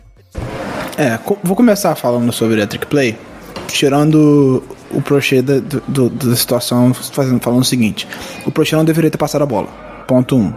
É, 0.97 1.19
vou 1.45 1.55
começar 1.55 1.95
falando 1.95 2.33
sobre 2.33 2.61
a 2.61 2.67
trick 2.67 2.87
play, 2.87 3.17
tirando 3.69 4.65
o 4.91 5.01
Prochet 5.03 5.43
da, 5.43 5.61
do, 5.87 6.11
da 6.11 6.37
situação, 6.37 6.93
fazendo, 6.95 7.41
falando 7.41 7.63
o 7.63 7.65
seguinte: 7.65 8.07
o 8.47 8.51
Prochet 8.51 8.77
não 8.77 8.85
deveria 8.85 9.11
ter 9.11 9.19
passado 9.19 9.43
a 9.43 9.47
bola. 9.47 9.69
Ponto 10.07 10.37
1. 10.37 10.41
Um. 10.41 10.53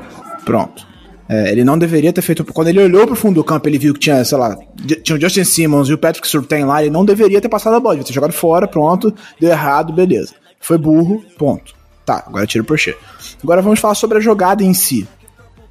Pronto. 0.46 0.92
É, 1.30 1.50
ele 1.50 1.64
não 1.64 1.78
deveria 1.78 2.12
ter 2.12 2.22
feito. 2.22 2.44
Quando 2.44 2.68
ele 2.68 2.84
olhou 2.84 3.08
pro 3.08 3.16
fundo 3.16 3.36
do 3.36 3.44
campo, 3.44 3.68
ele 3.70 3.78
viu 3.78 3.94
que 3.94 4.02
tinha, 4.02 4.24
sei 4.26 4.38
lá, 4.38 4.58
tinha 5.02 5.18
o 5.18 5.22
Justin 5.22 5.46
Simmons 5.46 5.88
e 5.88 5.94
o 5.94 5.98
Patrick 5.98 6.28
Surtain 6.28 6.66
lá, 6.66 6.82
ele 6.82 6.92
não 6.92 7.06
deveria 7.06 7.40
ter 7.40 7.48
passado 7.48 7.76
a 7.76 7.80
bola, 7.80 7.96
devia 7.96 8.08
ter 8.08 8.14
jogado 8.14 8.34
fora, 8.34 8.68
pronto, 8.68 9.14
deu 9.40 9.50
errado, 9.50 9.94
beleza. 9.94 10.34
Foi 10.60 10.78
burro, 10.78 11.24
ponto. 11.38 11.74
Tá, 12.06 12.24
agora 12.28 12.46
tira 12.46 12.64
o 12.64 12.66
Prochet. 12.66 12.98
Agora 13.42 13.62
vamos 13.62 13.80
falar 13.80 13.96
sobre 13.96 14.18
a 14.18 14.22
jogada 14.22 14.62
em 14.64 14.74
si. 14.74 15.08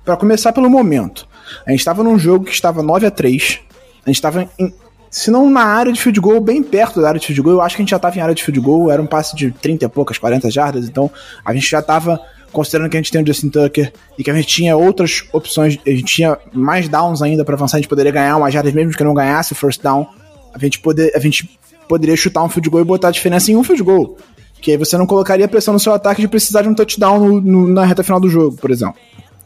Para 0.02 0.16
começar 0.16 0.52
pelo 0.52 0.70
momento. 0.70 1.28
A 1.66 1.70
gente 1.70 1.80
estava 1.80 2.02
num 2.02 2.18
jogo 2.18 2.46
que 2.46 2.52
estava 2.52 2.82
9 2.82 3.06
a 3.06 3.10
3 3.10 3.60
A 4.06 4.08
gente 4.08 4.16
estava 4.16 4.48
em, 4.58 4.72
se 5.10 5.30
não 5.30 5.50
na 5.50 5.64
área 5.64 5.92
de 5.92 6.00
field 6.00 6.20
goal, 6.20 6.40
bem 6.40 6.62
perto 6.62 7.00
da 7.00 7.08
área 7.08 7.20
de 7.20 7.26
field 7.26 7.42
goal. 7.42 7.56
Eu 7.56 7.60
acho 7.60 7.74
que 7.74 7.82
a 7.82 7.84
gente 7.84 7.90
já 7.90 7.96
estava 7.96 8.16
em 8.16 8.20
área 8.20 8.34
de 8.34 8.44
field 8.44 8.60
goal, 8.60 8.90
era 8.90 9.02
um 9.02 9.06
passe 9.06 9.34
de 9.34 9.50
30 9.50 9.84
e 9.84 9.88
poucas, 9.88 10.16
40 10.16 10.50
jardas, 10.50 10.88
então 10.88 11.10
a 11.44 11.52
gente 11.52 11.68
já 11.68 11.80
estava 11.80 12.20
considerando 12.52 12.90
que 12.90 12.96
a 12.96 13.00
gente 13.00 13.12
tem 13.12 13.22
o 13.22 13.26
Justin 13.26 13.48
Tucker 13.48 13.92
e 14.16 14.24
que 14.24 14.30
a 14.30 14.34
gente 14.34 14.46
tinha 14.46 14.76
outras 14.76 15.24
opções, 15.32 15.78
a 15.84 15.90
gente 15.90 16.04
tinha 16.04 16.38
mais 16.52 16.88
downs 16.88 17.22
ainda 17.22 17.44
para 17.44 17.54
avançar, 17.54 17.76
a 17.76 17.80
gente 17.80 17.88
poderia 17.88 18.12
ganhar 18.12 18.36
umas 18.36 18.52
jardas 18.52 18.72
mesmo 18.72 18.92
que 18.92 19.04
não 19.04 19.14
ganhasse 19.14 19.52
o 19.52 19.56
first 19.56 19.82
down, 19.82 20.06
a 20.54 20.58
gente, 20.58 20.78
poder, 20.78 21.12
a 21.14 21.18
gente 21.18 21.58
poderia 21.88 22.16
chutar 22.16 22.42
um 22.42 22.48
field 22.48 22.70
goal 22.70 22.82
e 22.82 22.86
botar 22.86 23.08
a 23.08 23.12
diferença 23.12 23.50
em 23.50 23.56
um 23.56 23.64
field 23.64 23.82
goal. 23.82 24.16
Que 24.60 24.72
aí 24.72 24.76
você 24.76 24.96
não 24.98 25.06
colocaria 25.06 25.48
pressão 25.48 25.72
no 25.72 25.80
seu 25.80 25.94
ataque 25.94 26.20
de 26.20 26.28
precisar 26.28 26.62
de 26.62 26.68
um 26.68 26.74
touchdown 26.74 27.18
no, 27.18 27.40
no, 27.40 27.68
na 27.68 27.84
reta 27.84 28.02
final 28.02 28.20
do 28.20 28.28
jogo, 28.28 28.56
por 28.56 28.70
exemplo. 28.70 28.96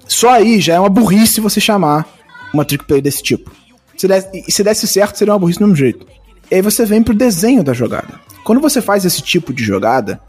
Só 0.07 0.31
aí 0.31 0.61
já 0.61 0.75
é 0.75 0.81
uma 0.81 0.89
burrice 0.89 1.41
você 1.41 1.61
chamar 1.61 2.07
uma 2.53 2.65
trick 2.65 2.85
play 2.85 3.01
desse 3.01 3.23
tipo. 3.23 3.51
Se 3.97 4.09
desse, 4.09 4.51
se 4.51 4.65
desse 4.65 4.87
certo, 4.87 5.17
seria 5.17 5.33
uma 5.33 5.39
burrice 5.39 5.59
do 5.59 5.67
mesmo 5.67 5.77
jeito. 5.77 6.07
E 6.51 6.57
aí 6.57 6.63
você 6.63 6.85
vem 6.85 7.03
pro 7.03 7.15
desenho 7.15 7.63
da 7.63 7.73
jogada. 7.73 8.21
Quando 8.45 8.61
você 8.61 8.83
faz 8.83 9.05
esse 9.05 9.23
tipo 9.23 9.53
de 9.53 9.65
jogada, 9.65 10.21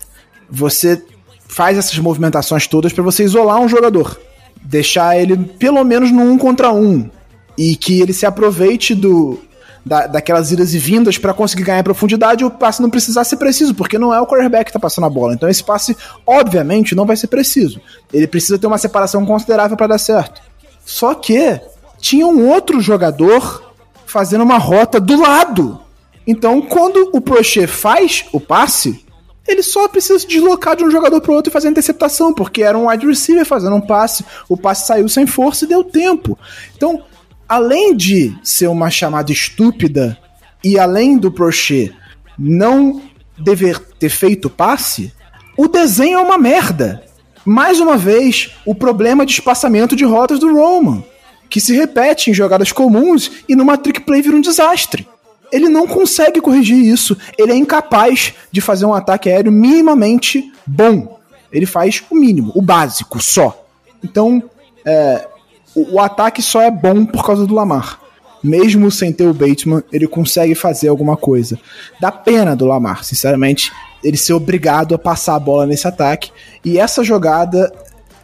você 0.49 1.03
faz 1.47 1.77
essas 1.77 1.97
movimentações 1.97 2.67
todas 2.67 2.93
para 2.93 3.03
você 3.03 3.23
isolar 3.23 3.59
um 3.59 3.67
jogador, 3.67 4.19
deixar 4.61 5.17
ele 5.17 5.37
pelo 5.37 5.83
menos 5.83 6.11
no 6.11 6.21
um 6.21 6.37
contra 6.37 6.71
um 6.71 7.09
e 7.57 7.75
que 7.75 8.01
ele 8.01 8.13
se 8.13 8.25
aproveite 8.25 8.93
do 8.93 9.39
da, 9.85 10.07
daquelas 10.07 10.51
idas 10.51 10.73
e 10.73 10.79
vindas 10.79 11.17
para 11.17 11.33
conseguir 11.33 11.63
ganhar 11.63 11.83
profundidade 11.83 12.43
e 12.43 12.45
o 12.45 12.49
passe 12.49 12.81
não 12.81 12.89
precisar 12.89 13.23
ser 13.23 13.37
preciso, 13.37 13.75
porque 13.75 13.99
não 13.99 14.11
é 14.11 14.19
o 14.19 14.25
quarterback 14.25 14.65
que 14.65 14.73
tá 14.73 14.79
passando 14.79 15.05
a 15.05 15.09
bola. 15.09 15.33
Então 15.33 15.47
esse 15.47 15.63
passe, 15.63 15.95
obviamente, 16.25 16.95
não 16.95 17.05
vai 17.05 17.15
ser 17.15 17.27
preciso. 17.27 17.79
Ele 18.11 18.25
precisa 18.25 18.57
ter 18.57 18.65
uma 18.65 18.79
separação 18.79 19.23
considerável 19.25 19.77
para 19.77 19.87
dar 19.87 19.99
certo. 19.99 20.41
Só 20.83 21.13
que 21.13 21.61
tinha 22.05 22.27
um 22.27 22.47
outro 22.47 22.79
jogador 22.79 23.73
fazendo 24.05 24.43
uma 24.43 24.59
rota 24.59 24.99
do 24.99 25.19
lado. 25.19 25.81
Então, 26.27 26.61
quando 26.61 27.09
o 27.11 27.19
Prochet 27.19 27.65
faz 27.65 28.25
o 28.31 28.39
passe, 28.39 29.03
ele 29.47 29.63
só 29.63 29.87
precisa 29.87 30.19
se 30.19 30.27
deslocar 30.27 30.75
de 30.75 30.83
um 30.83 30.91
jogador 30.91 31.19
para 31.19 31.33
outro 31.33 31.49
e 31.49 31.51
fazer 31.51 31.67
a 31.67 31.71
interceptação, 31.71 32.31
porque 32.31 32.61
era 32.61 32.77
um 32.77 32.89
wide 32.89 33.07
receiver 33.07 33.43
fazendo 33.43 33.75
um 33.75 33.81
passe, 33.81 34.23
o 34.47 34.55
passe 34.55 34.85
saiu 34.85 35.09
sem 35.09 35.25
força 35.25 35.65
e 35.65 35.67
deu 35.67 35.83
tempo. 35.83 36.37
Então, 36.77 37.01
além 37.49 37.95
de 37.95 38.37
ser 38.43 38.67
uma 38.67 38.91
chamada 38.91 39.31
estúpida 39.31 40.15
e 40.63 40.77
além 40.77 41.17
do 41.17 41.31
Prochet 41.31 41.91
não 42.37 43.01
dever 43.35 43.79
ter 43.79 44.09
feito 44.09 44.47
passe, 44.47 45.11
o 45.57 45.67
desenho 45.67 46.19
é 46.19 46.21
uma 46.21 46.37
merda. 46.37 47.03
Mais 47.43 47.79
uma 47.79 47.97
vez, 47.97 48.51
o 48.63 48.75
problema 48.75 49.25
de 49.25 49.31
espaçamento 49.31 49.95
de 49.95 50.05
rotas 50.05 50.37
do 50.37 50.53
Roman. 50.53 51.03
Que 51.49 51.61
se 51.61 51.75
repete 51.75 52.29
em 52.29 52.33
jogadas 52.33 52.71
comuns 52.71 53.31
e 53.47 53.55
numa 53.55 53.77
trick 53.77 54.01
play 54.01 54.21
vira 54.21 54.35
um 54.35 54.41
desastre. 54.41 55.07
Ele 55.51 55.69
não 55.69 55.87
consegue 55.87 56.41
corrigir 56.41 56.77
isso. 56.77 57.17
Ele 57.37 57.51
é 57.51 57.55
incapaz 57.55 58.33
de 58.51 58.61
fazer 58.61 58.85
um 58.85 58.93
ataque 58.93 59.29
aéreo 59.29 59.51
minimamente 59.51 60.51
bom. 60.65 61.19
Ele 61.51 61.65
faz 61.65 62.03
o 62.09 62.15
mínimo, 62.15 62.51
o 62.55 62.61
básico 62.61 63.21
só. 63.21 63.65
Então, 64.03 64.43
é, 64.83 65.27
o, 65.73 65.95
o 65.95 65.99
ataque 65.99 66.41
só 66.41 66.61
é 66.61 66.71
bom 66.71 67.05
por 67.05 67.25
causa 67.25 67.45
do 67.45 67.53
Lamar 67.53 68.05
mesmo 68.45 68.91
sem 68.91 69.11
ter 69.11 69.27
o 69.27 69.33
Bateman, 69.33 69.83
ele 69.91 70.07
consegue 70.07 70.53
fazer 70.53 70.87
alguma 70.87 71.17
coisa. 71.17 71.57
Dá 71.99 72.11
pena 72.11 72.55
do 72.55 72.65
Lamar, 72.65 73.03
sinceramente, 73.03 73.71
ele 74.03 74.17
ser 74.17 74.33
obrigado 74.33 74.93
a 74.93 74.99
passar 74.99 75.35
a 75.35 75.39
bola 75.39 75.65
nesse 75.65 75.87
ataque. 75.87 76.31
E 76.63 76.77
essa 76.77 77.03
jogada 77.03 77.73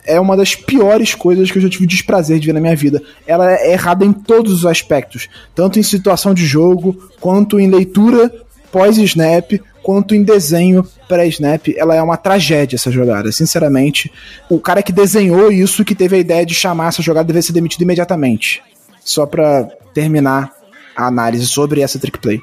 é 0.06 0.20
uma 0.20 0.36
das 0.36 0.56
piores 0.56 1.14
coisas 1.16 1.52
que 1.52 1.58
eu 1.58 1.62
já 1.62 1.70
tive 1.70 1.86
desprazer 1.86 2.40
de 2.40 2.48
ver 2.48 2.54
na 2.54 2.60
minha 2.60 2.76
vida. 2.76 3.02
Ela 3.26 3.52
é 3.54 3.74
errada 3.74 4.06
em 4.06 4.12
todos 4.12 4.52
os 4.54 4.66
aspectos, 4.66 5.28
tanto 5.56 5.80
em 5.80 5.84
situação 5.84 6.34
de 6.34 6.46
jogo, 6.46 6.98
quanto 7.20 7.60
em 7.60 7.70
leitura 7.70 8.32
pós-snap, 8.72 9.60
quanto 9.84 10.16
em 10.16 10.24
desenho 10.24 10.86
pré-snap. 11.08 11.68
Ela 11.76 11.96
é 11.96 12.02
uma 12.02 12.18
tragédia 12.18 12.76
essa 12.76 12.92
jogada, 12.92 13.32
sinceramente. 13.32 14.12
O 14.50 14.60
cara 14.60 14.82
que 14.82 14.92
desenhou 14.92 15.52
isso, 15.52 15.86
que 15.86 15.96
teve 15.96 16.16
a 16.16 16.20
ideia 16.20 16.46
de 16.46 16.54
chamar 16.54 16.90
essa 16.90 17.02
jogada, 17.02 17.28
deve 17.28 17.42
ser 17.42 17.54
demitido 17.54 17.82
imediatamente. 17.82 18.62
Só 19.04 19.26
pra 19.26 19.68
terminar 19.94 20.52
a 20.96 21.08
análise 21.08 21.46
sobre 21.48 21.82
essa 21.82 22.00
trick 22.00 22.20
play. 22.20 22.40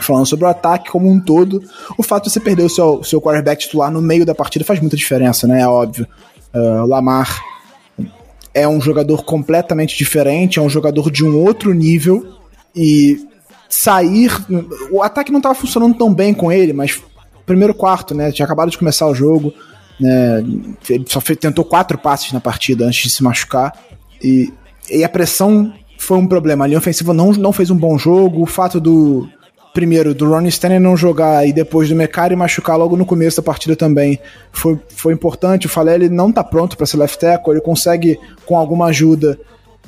Falando 0.00 0.26
sobre 0.26 0.44
o 0.44 0.48
ataque 0.48 0.90
como 0.90 1.10
um 1.10 1.18
todo, 1.18 1.62
o 1.96 2.02
fato 2.02 2.24
de 2.24 2.32
você 2.32 2.40
perder 2.40 2.64
o 2.64 2.68
seu, 2.68 3.02
seu 3.02 3.20
quarterback 3.20 3.62
titular 3.62 3.90
no 3.90 4.02
meio 4.02 4.26
da 4.26 4.34
partida 4.34 4.64
faz 4.64 4.78
muita 4.78 4.96
diferença, 4.96 5.46
né? 5.46 5.62
É 5.62 5.68
óbvio. 5.68 6.06
Uh, 6.56 6.86
Lamar 6.86 7.42
é 8.54 8.66
um 8.66 8.80
jogador 8.80 9.24
completamente 9.24 9.96
diferente, 9.96 10.58
é 10.58 10.62
um 10.62 10.70
jogador 10.70 11.10
de 11.10 11.22
um 11.24 11.36
outro 11.36 11.74
nível 11.74 12.38
e 12.74 13.26
sair. 13.68 14.30
O 14.90 15.02
ataque 15.02 15.30
não 15.30 15.38
estava 15.38 15.54
funcionando 15.54 15.94
tão 15.96 16.12
bem 16.14 16.32
com 16.32 16.50
ele, 16.50 16.72
mas 16.72 17.02
primeiro 17.44 17.74
quarto, 17.74 18.14
né? 18.14 18.32
Tinha 18.32 18.46
acabado 18.46 18.70
de 18.70 18.78
começar 18.78 19.06
o 19.06 19.14
jogo, 19.14 19.52
né? 20.00 20.38
Ele 20.88 21.04
só 21.06 21.20
fez, 21.20 21.38
tentou 21.38 21.64
quatro 21.64 21.98
passes 21.98 22.32
na 22.32 22.40
partida 22.40 22.86
antes 22.86 23.02
de 23.02 23.10
se 23.10 23.22
machucar 23.22 23.72
e, 24.22 24.52
e 24.90 25.04
a 25.04 25.08
pressão 25.08 25.72
foi 25.98 26.18
um 26.18 26.26
problema. 26.26 26.64
A 26.64 26.68
linha 26.68 26.78
ofensiva 26.78 27.12
não, 27.12 27.32
não 27.32 27.52
fez 27.52 27.70
um 27.70 27.76
bom 27.76 27.98
jogo. 27.98 28.42
O 28.42 28.46
fato 28.46 28.80
do. 28.80 29.28
Primeiro, 29.76 30.14
do 30.14 30.30
Ronnie 30.30 30.48
Stanley 30.48 30.78
não 30.78 30.96
jogar 30.96 31.46
e 31.46 31.52
depois 31.52 31.86
do 31.90 31.94
Mecari 31.94 32.34
machucar 32.34 32.78
logo 32.78 32.96
no 32.96 33.04
começo 33.04 33.36
da 33.36 33.42
partida 33.42 33.76
também 33.76 34.18
foi, 34.50 34.80
foi 34.88 35.12
importante. 35.12 35.66
O 35.66 35.68
Falele 35.68 36.08
não 36.08 36.32
tá 36.32 36.42
pronto 36.42 36.78
para 36.78 36.86
ser 36.86 36.96
left 36.96 37.18
tackle, 37.18 37.52
ele 37.52 37.60
consegue, 37.60 38.18
com 38.46 38.56
alguma 38.56 38.86
ajuda, 38.86 39.38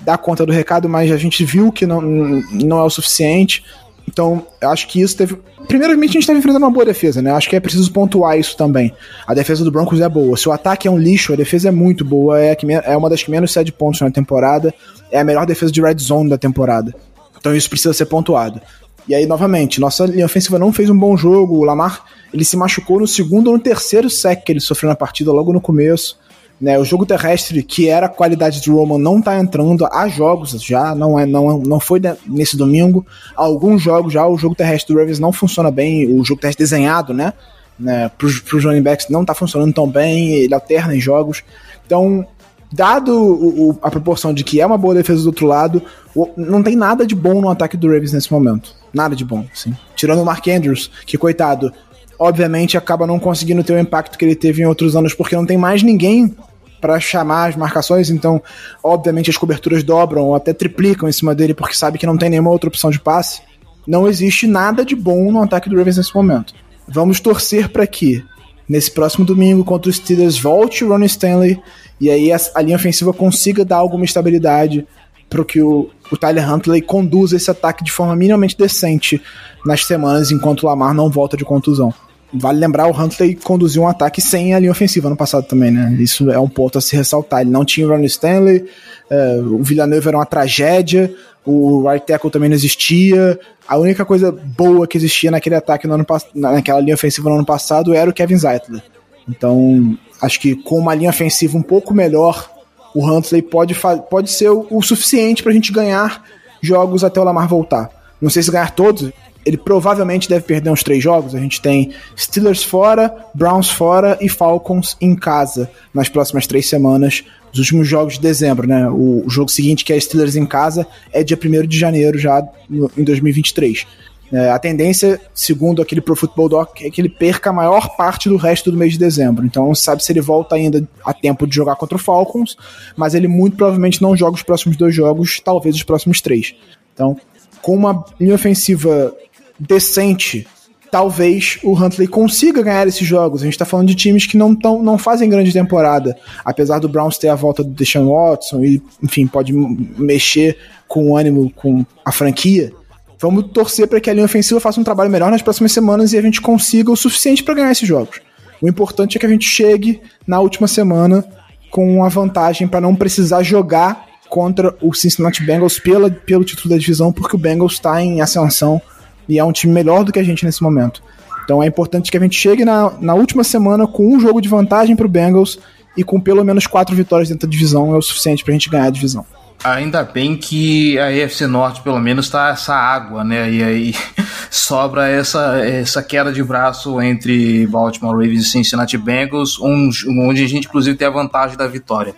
dar 0.05 0.19
conta 0.19 0.45
do 0.45 0.53
recado, 0.53 0.91
mas 0.91 1.11
a 1.11 1.17
gente 1.17 1.43
viu 1.43 1.73
que 1.73 1.87
não, 1.87 2.03
não 2.03 2.79
é 2.79 2.83
o 2.83 2.91
suficiente. 2.91 3.65
Então, 4.07 4.47
acho 4.61 4.89
que 4.89 5.01
isso 5.01 5.17
teve. 5.17 5.39
Primeiramente, 5.67 6.11
a 6.11 6.13
gente 6.13 6.25
estava 6.25 6.39
enfrentando 6.39 6.67
uma 6.67 6.71
boa 6.71 6.85
defesa, 6.85 7.23
né? 7.23 7.31
Acho 7.31 7.49
que 7.49 7.57
é 7.57 7.61
preciso 7.61 7.91
pontuar 7.91 8.39
isso 8.39 8.59
também. 8.59 8.93
A 9.27 9.33
defesa 9.33 9.65
do 9.65 9.73
Broncos 9.73 10.03
é 10.03 10.09
boa. 10.09 10.37
Se 10.37 10.51
o 10.51 10.53
ataque 10.53 10.87
é 10.87 10.91
um 10.91 10.99
lixo, 10.99 11.33
a 11.33 11.37
defesa 11.37 11.69
é 11.69 11.73
muito 11.73 12.05
boa. 12.05 12.39
É, 12.39 12.55
que 12.55 12.71
é 12.71 12.95
uma 12.95 13.09
das 13.09 13.23
que 13.23 13.31
menos 13.31 13.55
cede 13.55 13.73
pontos 13.73 14.03
na 14.03 14.11
temporada 14.11 14.75
é 15.11 15.19
a 15.19 15.25
melhor 15.25 15.47
defesa 15.47 15.73
de 15.73 15.81
red 15.81 15.97
zone 15.99 16.29
da 16.29 16.37
temporada. 16.37 16.95
Então 17.41 17.57
isso 17.57 17.71
precisa 17.71 17.95
ser 17.95 18.05
pontuado. 18.05 18.61
E 19.09 19.15
aí, 19.15 19.25
novamente, 19.25 19.81
nossa 19.81 20.05
linha 20.05 20.27
ofensiva 20.27 20.59
não 20.59 20.73
fez 20.73 20.91
um 20.91 20.99
bom 20.99 21.17
jogo. 21.17 21.57
O 21.57 21.65
Lamar 21.65 22.05
ele 22.33 22.45
se 22.45 22.57
machucou 22.57 23.01
no 23.01 23.07
segundo 23.07 23.49
ou 23.49 23.55
no 23.55 23.63
terceiro 23.63 24.11
sec 24.11 24.45
que 24.45 24.53
ele 24.53 24.61
sofreu 24.61 24.91
na 24.91 24.97
partida, 24.97 25.33
logo 25.33 25.53
no 25.53 25.61
começo. 25.61 26.19
Né, 26.61 26.77
o 26.77 26.85
jogo 26.85 27.07
terrestre, 27.07 27.63
que 27.63 27.89
era 27.89 28.07
a 28.07 28.09
qualidade 28.09 28.61
de 28.61 28.69
Roman, 28.69 28.99
não 28.99 29.23
tá 29.23 29.39
entrando. 29.39 29.87
Há 29.87 30.09
jogos 30.09 30.51
já, 30.61 30.93
não, 30.93 31.19
é, 31.19 31.25
não, 31.25 31.59
não 31.59 31.79
foi 31.79 32.01
nesse 32.27 32.57
domingo. 32.57 33.07
Há 33.37 33.45
alguns 33.45 33.81
jogos 33.81 34.13
já, 34.13 34.27
o 34.27 34.37
jogo 34.37 34.57
terrestre 34.57 34.93
do 34.93 34.99
Ravens 34.99 35.21
não 35.21 35.33
funciona 35.33 35.71
bem. 35.71 36.13
O 36.13 36.25
jogo 36.25 36.41
terrestre 36.41 36.65
desenhado, 36.65 37.15
né? 37.15 37.33
né 37.79 38.11
pros, 38.19 38.41
pros 38.41 38.65
running 38.65 38.83
backs 38.83 39.09
não 39.09 39.25
tá 39.25 39.35
funcionando 39.35 39.73
tão 39.73 39.89
bem. 39.89 40.31
Ele 40.33 40.53
alterna 40.53 40.97
em 40.97 41.01
jogos. 41.01 41.45
Então, 41.87 42.27
dado 42.73 43.13
o, 43.13 43.71
o, 43.71 43.79
a 43.83 43.91
proporção 43.91 44.33
de 44.33 44.45
que 44.45 44.61
é 44.61 44.67
uma 44.67 44.79
boa 44.79 44.95
defesa 44.95 45.23
do 45.23 45.29
outro 45.29 45.47
lado, 45.47 45.83
o, 46.15 46.29
não 46.37 46.63
tem 46.63 46.77
nada 46.77 47.07
de 47.07 47.15
bom 47.15 47.41
no 47.41 47.51
ataque 47.51 47.77
do 47.77 47.89
Ravens 47.89 48.13
nesse 48.13 48.33
momento. 48.33 48.75
Nada 48.93 49.17
de 49.17 49.25
bom, 49.25 49.45
sim. 49.55 49.75
Tirando 49.97 50.23
o 50.23 50.25
Mark 50.25 50.47
Andrews, 50.49 50.91
que 51.07 51.19
coitado, 51.19 51.73
obviamente 52.19 52.77
acaba 52.77 53.07
não 53.07 53.19
conseguindo 53.19 53.63
ter 53.63 53.75
o 53.75 53.79
impacto 53.79 54.19
que 54.19 54.25
ele 54.25 54.35
teve 54.35 54.63
em 54.63 54.67
outros 54.67 54.97
anos, 54.97 55.15
porque 55.15 55.37
não 55.37 55.47
tem 55.47 55.57
mais 55.57 55.83
ninguém 55.83 56.35
para 56.81 56.99
chamar 57.01 57.49
as 57.49 57.57
marcações, 57.57 58.11
então, 58.11 58.41
obviamente, 58.83 59.31
as 59.31 59.37
coberturas 59.37 59.83
dobram 59.83 60.27
ou 60.27 60.35
até 60.35 60.53
triplicam 60.53 61.09
em 61.09 61.13
cima 61.13 61.35
dele, 61.35 61.55
porque 61.55 61.75
sabe 61.75 61.99
que 61.99 62.07
não 62.07 62.17
tem 62.17 62.31
nenhuma 62.31 62.51
outra 62.51 62.69
opção 62.69 62.91
de 62.91 63.01
passe. 63.01 63.43
Não 63.87 64.07
existe 64.07 64.47
nada 64.47 64.85
de 64.85 64.95
bom 64.95 65.33
no 65.33 65.43
ataque 65.43 65.69
do 65.69 65.77
Ravens 65.77 65.97
nesse 65.97 66.15
momento. 66.15 66.55
Vamos 66.87 67.21
torcer 67.21 67.69
para 67.69 67.87
que, 67.87 68.25
nesse 68.69 68.91
próximo 68.91 69.25
domingo 69.25 69.65
contra 69.65 69.89
os 69.89 69.97
Steelers, 69.97 70.39
volte 70.39 70.85
o 70.85 70.89
Ronnie 70.89 71.07
Stanley 71.07 71.61
e 72.01 72.11
aí 72.11 72.33
a, 72.33 72.39
a 72.55 72.63
linha 72.63 72.77
ofensiva 72.77 73.13
consiga 73.13 73.65
dar 73.65 73.77
alguma 73.77 74.05
estabilidade 74.05 74.87
para 75.29 75.45
que 75.45 75.61
o, 75.61 75.91
o 76.11 76.17
Tyler 76.17 76.51
Huntley 76.51 76.83
conduza 76.83 77.37
esse 77.37 77.51
ataque 77.51 77.85
de 77.85 77.93
forma 77.93 78.17
minimamente 78.17 78.57
decente 78.57 79.21
nas 79.65 79.85
semanas 79.85 80.31
enquanto 80.31 80.63
o 80.63 80.67
Lamar 80.67 80.95
não 80.95 81.11
volta 81.11 81.37
de 81.37 81.45
contusão. 81.45 81.93
Vale 82.33 82.59
lembrar, 82.59 82.87
o 82.87 82.91
Huntley 82.91 83.35
conduziu 83.35 83.83
um 83.83 83.89
ataque 83.89 84.21
sem 84.21 84.53
a 84.53 84.59
linha 84.59 84.71
ofensiva 84.71 85.09
no 85.09 85.17
passado 85.17 85.47
também, 85.47 85.71
né? 85.71 85.97
Isso 85.99 86.31
é 86.31 86.39
um 86.39 86.49
ponto 86.49 86.77
a 86.77 86.81
se 86.81 86.95
ressaltar. 86.95 87.41
Ele 87.41 87.51
não 87.51 87.65
tinha 87.65 87.87
o 87.87 87.91
Ronnie 87.91 88.07
Stanley, 88.07 88.67
uh, 89.11 89.55
o 89.55 89.63
Villanova 89.63 90.11
era 90.11 90.19
uma 90.19 90.27
tragédia, 90.27 91.11
o 91.49 91.89
right 91.89 92.07
tackle 92.07 92.31
também 92.31 92.49
não 92.49 92.57
existia. 92.57 93.39
A 93.67 93.77
única 93.79 94.05
coisa 94.05 94.31
boa 94.31 94.87
que 94.87 94.99
existia 94.99 95.31
naquele 95.31 95.55
ataque 95.55 95.87
no 95.87 95.95
ano 95.95 96.07
naquela 96.35 96.81
linha 96.81 96.95
ofensiva 96.95 97.31
no 97.31 97.37
ano 97.37 97.47
passado 97.47 97.95
era 97.95 98.11
o 98.11 98.13
Kevin 98.13 98.37
Zeitler. 98.37 98.83
Então, 99.29 99.97
acho 100.21 100.39
que 100.41 100.55
com 100.55 100.79
uma 100.79 100.95
linha 100.95 101.11
ofensiva 101.11 101.57
um 101.57 101.63
pouco 101.63 101.95
melhor, 101.95 102.51
o 102.95 103.07
Huntley 103.07 103.43
pode, 103.43 103.75
pode 104.11 104.31
ser 104.31 104.51
o, 104.51 104.67
o 104.71 104.83
suficiente 104.83 105.43
para 105.43 105.53
a 105.53 105.55
gente 105.55 105.73
ganhar 105.73 106.23
jogos 106.61 107.03
até 107.03 107.21
o 107.21 107.25
Lamar 107.25 107.49
voltar. 107.49 107.91
Não 108.21 108.29
sei 108.29 108.43
se 108.43 108.51
ganhar 108.51 108.73
todos, 108.73 109.11
ele 109.45 109.57
provavelmente 109.57 110.29
deve 110.29 110.45
perder 110.45 110.71
uns 110.71 110.83
três 110.83 111.03
jogos. 111.03 111.35
A 111.35 111.39
gente 111.39 111.63
tem 111.63 111.95
Steelers 112.17 112.63
fora, 112.63 113.15
Browns 113.35 113.71
fora 113.71 114.19
e 114.21 114.29
Falcons 114.29 114.97
em 115.01 115.15
casa 115.15 115.71
nas 115.95 116.09
próximas 116.09 116.47
três 116.47 116.69
semanas. 116.69 117.25
Os 117.53 117.59
últimos 117.59 117.89
jogos 117.89 118.15
de 118.15 118.21
dezembro, 118.21 118.67
né? 118.67 118.89
O, 118.89 119.25
o 119.27 119.31
jogo 119.31 119.51
seguinte, 119.51 119.85
que 119.85 119.93
é 119.93 120.01
Steelers 120.01 120.37
em 120.37 120.47
casa, 120.47 120.87
é 121.13 121.23
dia 121.25 121.39
1 121.43 121.67
de 121.67 121.79
janeiro 121.79 122.19
já 122.19 122.47
no, 122.69 122.91
em 122.97 123.05
2023. 123.05 123.87
É, 124.31 124.51
a 124.51 124.59
tendência, 124.59 125.21
segundo 125.35 125.81
aquele 125.81 126.03
Pro 126.03 126.15
Football 126.15 126.49
Doc, 126.51 126.83
é 126.83 126.91
que 126.91 127.01
ele 127.01 127.09
perca 127.09 127.49
a 127.49 127.53
maior 127.53 127.97
parte 127.97 128.29
do 128.29 128.37
resto 128.37 128.71
do 128.71 128.77
mês 128.77 128.93
de 128.93 128.99
dezembro. 128.99 129.45
Então 129.45 129.67
não 129.67 129.75
se 129.75 129.83
sabe 129.83 130.05
se 130.05 130.13
ele 130.13 130.21
volta 130.21 130.55
ainda 130.55 130.87
a 131.05 131.15
tempo 131.15 131.47
de 131.47 131.55
jogar 131.55 131.77
contra 131.77 131.97
o 131.97 132.01
Falcons, 132.01 132.57
mas 132.95 133.15
ele 133.15 133.27
muito 133.27 133.57
provavelmente 133.57 134.03
não 134.03 134.17
joga 134.17 134.37
os 134.37 134.43
próximos 134.43 134.77
dois 134.77 134.95
jogos, 134.95 135.41
talvez 135.43 135.75
os 135.75 135.83
próximos 135.83 136.21
três. 136.21 136.55
Então, 136.93 137.17
com 137.63 137.75
uma 137.75 138.05
linha 138.21 138.35
ofensiva 138.35 139.15
decente, 139.59 140.47
talvez 140.91 141.59
o 141.63 141.73
Huntley 141.73 142.09
consiga 142.09 142.63
ganhar 142.63 142.87
esses 142.87 143.07
jogos. 143.07 143.43
A 143.43 143.45
gente 143.45 143.55
está 143.55 143.65
falando 143.65 143.89
de 143.89 143.95
times 143.95 144.27
que 144.27 144.37
não, 144.37 144.55
tão, 144.55 144.83
não 144.83 144.99
fazem 144.99 145.29
grande 145.29 145.53
temporada, 145.53 146.17
apesar 146.45 146.79
do 146.79 146.89
Browns 146.89 147.19
ter 147.19 147.29
a 147.29 147.35
volta 147.35 147.63
do 147.63 147.71
Deshaun 147.71 148.09
Watson 148.09 148.65
e, 148.65 148.83
enfim, 149.03 149.27
pode 149.27 149.53
mexer 149.53 150.57
com 150.87 151.11
o 151.11 151.17
ânimo, 151.17 151.53
com 151.55 151.85
a 152.05 152.13
franquia. 152.13 152.73
Vamos 153.21 153.51
torcer 153.53 153.89
para 153.89 154.01
que 154.01 154.09
a 154.09 154.13
linha 154.13 154.25
ofensiva 154.25 154.61
faça 154.61 154.81
um 154.81 154.85
trabalho 154.85 155.11
melhor 155.11 155.31
nas 155.31 155.43
próximas 155.43 155.73
semanas 155.73 156.13
e 156.13 156.19
a 156.19 156.23
gente 156.23 156.41
consiga 156.41 156.91
o 156.91 156.97
suficiente 156.97 157.43
para 157.43 157.55
ganhar 157.55 157.73
esses 157.73 157.87
jogos. 157.87 158.21
O 158.61 158.69
importante 158.69 159.17
é 159.17 159.21
que 159.21 159.27
a 159.27 159.29
gente 159.29 159.47
chegue 159.47 160.01
na 160.27 160.41
última 160.41 160.67
semana 160.69 161.25
com 161.71 161.97
uma 161.97 162.09
vantagem 162.09 162.67
para 162.67 162.81
não 162.81 162.95
precisar 162.95 163.43
jogar 163.43 164.07
contra 164.29 164.75
o 164.81 164.95
Cincinnati 164.95 165.43
Bengals 165.43 165.79
pela, 165.79 166.11
pelo 166.11 166.45
título 166.45 166.71
da 166.71 166.79
divisão, 166.79 167.13
porque 167.13 167.35
o 167.35 167.39
Bengals 167.39 167.75
está 167.75 168.03
em 168.03 168.21
ascensão 168.21 168.81
e 169.29 169.39
é 169.39 169.45
um 169.45 169.53
time 169.53 169.73
melhor 169.73 170.05
do 170.05 170.13
que 170.13 170.19
a 170.19 170.23
gente 170.23 170.45
nesse 170.45 170.63
momento. 170.63 171.03
Então 171.45 171.63
é 171.63 171.67
importante 171.67 172.11
que 172.11 172.17
a 172.17 172.21
gente 172.21 172.39
chegue 172.39 172.65
na, 172.65 172.93
na 173.01 173.15
última 173.15 173.43
semana 173.43 173.87
com 173.87 174.07
um 174.15 174.21
jogo 174.21 174.41
de 174.41 174.49
vantagem 174.49 174.95
para 174.95 175.07
o 175.07 175.09
Bengals 175.09 175.59
e 175.97 176.05
com 176.05 176.21
pelo 176.21 176.45
menos 176.45 176.67
quatro 176.67 176.95
vitórias 176.95 177.29
dentro 177.29 177.49
da 177.49 177.51
divisão 177.51 177.95
é 177.95 177.97
o 177.97 178.03
suficiente 178.03 178.45
para 178.45 178.53
a 178.53 178.55
gente 178.55 178.69
ganhar 178.69 178.85
a 178.85 178.91
divisão. 178.91 179.25
Ainda 179.65 180.05
bem 180.05 180.37
que 180.37 180.99
a 181.01 181.11
EFC 181.11 181.47
Norte 181.47 181.83
pelo 181.83 181.99
menos 181.99 182.31
tá 182.31 182.51
essa 182.51 182.75
água, 182.75 183.25
né? 183.25 183.51
E 183.51 183.65
aí 183.65 183.95
sobra 184.51 185.09
essa, 185.09 185.59
essa 185.59 186.03
queda 186.03 186.33
de 186.33 186.45
braço 186.45 187.01
entre 187.01 187.67
Baltimore 187.67 188.15
Ravens 188.15 188.43
e 188.43 188.51
Cincinnati 188.51 188.97
Bengals, 188.97 189.59
um, 189.59 189.91
onde 190.21 190.45
a 190.45 190.49
gente 190.49 190.69
inclusive 190.69 190.97
tem 190.97 191.09
a 191.09 191.11
vantagem 191.11 191.57
da 191.57 191.67
vitória. 191.67 192.15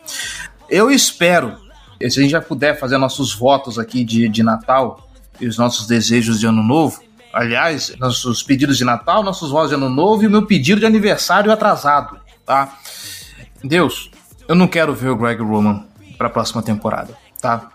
Eu 0.68 0.90
espero, 0.90 1.54
se 1.98 2.18
a 2.18 2.22
gente 2.22 2.30
já 2.30 2.42
puder 2.42 2.78
fazer 2.78 2.98
nossos 2.98 3.34
votos 3.34 3.78
aqui 3.78 4.04
de, 4.04 4.28
de 4.28 4.42
Natal 4.42 5.09
e 5.40 5.46
os 5.46 5.56
nossos 5.56 5.86
desejos 5.86 6.38
de 6.38 6.46
Ano 6.46 6.62
Novo, 6.62 7.02
aliás, 7.32 7.94
nossos 7.98 8.42
pedidos 8.42 8.76
de 8.76 8.84
Natal, 8.84 9.22
nossos 9.22 9.50
votos 9.50 9.70
de 9.70 9.74
Ano 9.74 9.88
Novo 9.88 10.22
e 10.22 10.26
o 10.26 10.30
meu 10.30 10.46
pedido 10.46 10.80
de 10.80 10.86
aniversário 10.86 11.50
atrasado, 11.52 12.18
tá? 12.44 12.76
Deus, 13.62 14.10
eu 14.48 14.54
não 14.54 14.66
quero 14.66 14.94
ver 14.94 15.10
o 15.10 15.16
Greg 15.16 15.42
Roman 15.42 15.84
para 16.16 16.26
a 16.26 16.30
próxima 16.30 16.62
temporada 16.62 17.16
tá? 17.40 17.70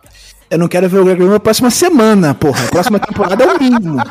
Eu 0.49 0.59
não 0.59 0.67
quero 0.67 0.87
ver 0.87 0.99
o 0.99 1.05
Greg 1.05 1.19
Roman 1.19 1.33
na 1.33 1.39
próxima 1.39 1.71
semana, 1.71 2.33
porra. 2.33 2.65
A 2.65 2.69
próxima 2.69 2.99
temporada 2.99 3.43
é 3.43 3.47
o 3.47 3.59
mínimo. 3.59 3.97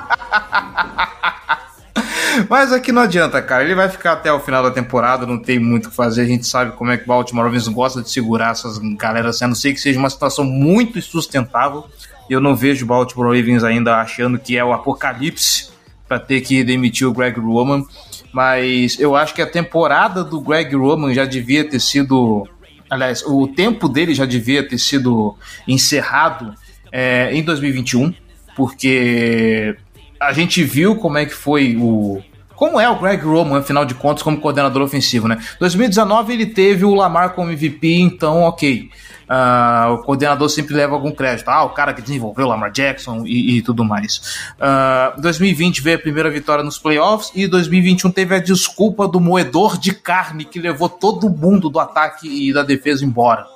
Mas 2.51 2.73
aqui 2.73 2.91
não 2.91 3.03
adianta, 3.03 3.41
cara. 3.41 3.63
Ele 3.63 3.77
vai 3.77 3.89
ficar 3.89 4.15
até 4.15 4.33
o 4.33 4.41
final 4.41 4.61
da 4.63 4.71
temporada, 4.73 5.25
não 5.25 5.39
tem 5.39 5.61
muito 5.61 5.87
o 5.87 5.91
que 5.91 5.97
fazer. 5.97 6.23
A 6.23 6.27
gente 6.27 6.45
sabe 6.47 6.73
como 6.73 6.91
é 6.91 6.97
que 6.97 7.05
o 7.05 7.07
Baltimore 7.07 7.45
Ravens 7.45 7.69
gosta 7.69 8.03
de 8.03 8.11
segurar 8.11 8.51
essas 8.51 8.79
galeras, 8.97 9.41
a 9.41 9.47
não 9.47 9.55
ser 9.55 9.73
que 9.73 9.81
seja 9.81 9.99
uma 9.99 10.11
situação 10.11 10.45
muito 10.45 10.99
insustentável. 10.99 11.85
Eu 12.29 12.41
não 12.41 12.55
vejo 12.55 12.85
o 12.85 12.89
Baltimore 12.89 13.37
Ravens 13.37 13.63
ainda 13.63 13.97
achando 13.97 14.39
que 14.39 14.57
é 14.57 14.65
o 14.65 14.73
apocalipse 14.73 15.69
para 16.09 16.19
ter 16.19 16.41
que 16.41 16.63
demitir 16.63 17.07
o 17.07 17.13
Greg 17.13 17.39
Roman. 17.39 17.85
Mas 18.33 18.99
eu 18.99 19.15
acho 19.15 19.35
que 19.35 19.43
a 19.43 19.47
temporada 19.47 20.25
do 20.25 20.41
Greg 20.41 20.75
Roman 20.75 21.15
já 21.15 21.25
devia 21.25 21.69
ter 21.69 21.81
sido. 21.81 22.49
Aliás, 22.91 23.23
o 23.27 23.47
tempo 23.49 23.89
dele 23.89 24.15
já 24.15 24.25
devia 24.25 24.67
ter 24.67 24.79
sido 24.79 25.37
encerrado 25.67 26.55
é, 26.93 27.31
em 27.33 27.43
2021, 27.43 28.13
porque 28.57 29.77
a 30.21 30.33
gente 30.33 30.63
viu 30.63 30.97
como 30.97 31.19
é 31.19 31.27
que 31.27 31.35
foi 31.35 31.77
o. 31.77 32.23
Como 32.55 32.79
é 32.79 32.89
o 32.89 32.99
Greg 33.01 33.25
Roman, 33.25 33.59
afinal 33.59 33.85
de 33.85 33.95
contas, 33.95 34.23
como 34.23 34.41
coordenador 34.41 34.81
ofensivo, 34.81 35.27
né? 35.27 35.39
2019 35.59 36.33
ele 36.33 36.47
teve 36.47 36.85
o 36.85 36.95
Lamar 36.95 37.31
como 37.31 37.51
MVP, 37.51 38.01
então 38.01 38.43
ok. 38.43 38.91
Uh, 39.25 39.95
o 39.95 39.99
coordenador 39.99 40.49
sempre 40.49 40.75
leva 40.75 40.95
algum 40.95 41.13
crédito. 41.13 41.49
Ah, 41.49 41.65
o 41.65 41.71
cara 41.71 41.93
que 41.95 42.03
desenvolveu 42.03 42.47
Lamar 42.47 42.71
Jackson 42.71 43.25
e, 43.25 43.59
e 43.59 43.63
tudo 43.63 43.85
mais. 43.85 44.39
Uh, 44.59 45.21
2020 45.21 45.81
veio 45.81 45.97
a 45.97 46.01
primeira 46.01 46.31
vitória 46.31 46.63
nos 46.63 46.79
playoffs 46.79 47.33
e 47.35 47.47
2021 47.47 48.11
teve 48.11 48.35
a 48.35 48.39
desculpa 48.39 49.09
do 49.09 49.21
moedor 49.21 49.79
de 49.79 49.95
carne 49.95 50.45
que 50.45 50.59
levou 50.59 50.89
todo 50.89 51.31
mundo 51.31 51.69
do 51.69 51.79
ataque 51.79 52.29
e 52.29 52.53
da 52.53 52.63
defesa 52.63 53.05
embora. 53.05 53.47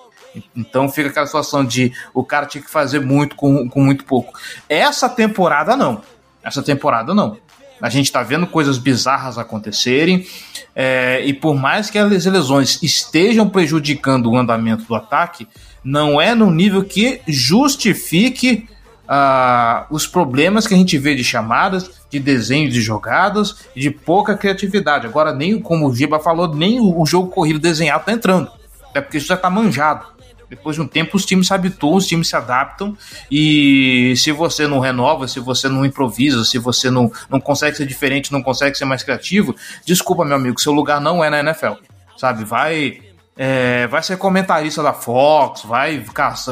Então 0.56 0.88
fica 0.88 1.08
aquela 1.08 1.26
situação 1.26 1.64
de 1.64 1.92
o 2.14 2.22
cara 2.22 2.46
tinha 2.46 2.62
que 2.62 2.70
fazer 2.70 3.00
muito 3.00 3.36
com, 3.36 3.68
com 3.68 3.80
muito 3.82 4.04
pouco. 4.04 4.38
Essa 4.68 5.08
temporada 5.08 5.76
não. 5.76 6.02
Essa 6.42 6.62
temporada 6.62 7.14
não. 7.14 7.36
A 7.80 7.88
gente 7.88 8.06
está 8.06 8.22
vendo 8.22 8.46
coisas 8.46 8.78
bizarras 8.78 9.38
acontecerem. 9.38 10.26
É, 10.74 11.22
e 11.24 11.32
por 11.32 11.54
mais 11.56 11.90
que 11.90 11.98
as 11.98 12.24
lesões 12.26 12.82
estejam 12.82 13.48
prejudicando 13.48 14.30
o 14.30 14.36
andamento 14.36 14.84
do 14.84 14.94
ataque, 14.94 15.46
não 15.82 16.20
é 16.20 16.34
no 16.34 16.50
nível 16.50 16.84
que 16.84 17.20
justifique 17.26 18.68
uh, 19.08 19.86
os 19.90 20.06
problemas 20.06 20.66
que 20.66 20.74
a 20.74 20.76
gente 20.76 20.98
vê 20.98 21.14
de 21.14 21.24
chamadas, 21.24 21.90
de 22.10 22.20
desenho 22.20 22.68
de 22.68 22.80
jogadas 22.80 23.56
e 23.74 23.80
de 23.80 23.90
pouca 23.90 24.36
criatividade. 24.36 25.06
Agora, 25.06 25.32
nem 25.32 25.60
como 25.60 25.88
o 25.88 25.94
Giba 25.94 26.20
falou, 26.20 26.54
nem 26.54 26.80
o 26.80 27.04
jogo 27.06 27.28
corrido 27.28 27.58
desenhado 27.58 28.00
está 28.00 28.12
entrando. 28.12 28.50
É 28.94 29.00
porque 29.00 29.18
isso 29.18 29.26
já 29.26 29.34
está 29.34 29.48
manjado. 29.48 30.17
Depois 30.48 30.76
de 30.76 30.82
um 30.82 30.86
tempo, 30.86 31.16
os 31.16 31.26
times 31.26 31.46
se 31.46 31.54
habituam, 31.54 31.96
os 31.96 32.06
times 32.06 32.28
se 32.28 32.36
adaptam. 32.36 32.96
E 33.30 34.14
se 34.16 34.32
você 34.32 34.66
não 34.66 34.78
renova, 34.78 35.28
se 35.28 35.40
você 35.40 35.68
não 35.68 35.84
improvisa, 35.84 36.44
se 36.44 36.58
você 36.58 36.90
não, 36.90 37.10
não 37.28 37.40
consegue 37.40 37.76
ser 37.76 37.86
diferente, 37.86 38.32
não 38.32 38.42
consegue 38.42 38.76
ser 38.76 38.84
mais 38.84 39.02
criativo, 39.02 39.54
desculpa, 39.84 40.24
meu 40.24 40.36
amigo, 40.36 40.60
seu 40.60 40.72
lugar 40.72 41.00
não 41.00 41.22
é 41.22 41.30
na 41.30 41.40
NFL. 41.40 41.74
Sabe? 42.16 42.44
Vai. 42.44 43.02
É, 43.40 43.86
vai 43.86 44.02
ser 44.02 44.16
comentarista 44.18 44.82
da 44.82 44.92
Fox, 44.92 45.62
vai 45.62 46.04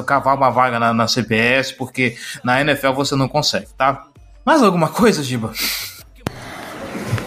cavar 0.06 0.36
uma 0.36 0.50
vaga 0.50 0.78
na, 0.78 0.94
na 0.94 1.06
CBS, 1.06 1.72
porque 1.72 2.16
na 2.44 2.60
NFL 2.60 2.92
você 2.92 3.16
não 3.16 3.26
consegue, 3.26 3.66
tá? 3.76 4.06
Mais 4.44 4.62
alguma 4.62 4.88
coisa, 4.88 5.20
Giba? 5.24 5.52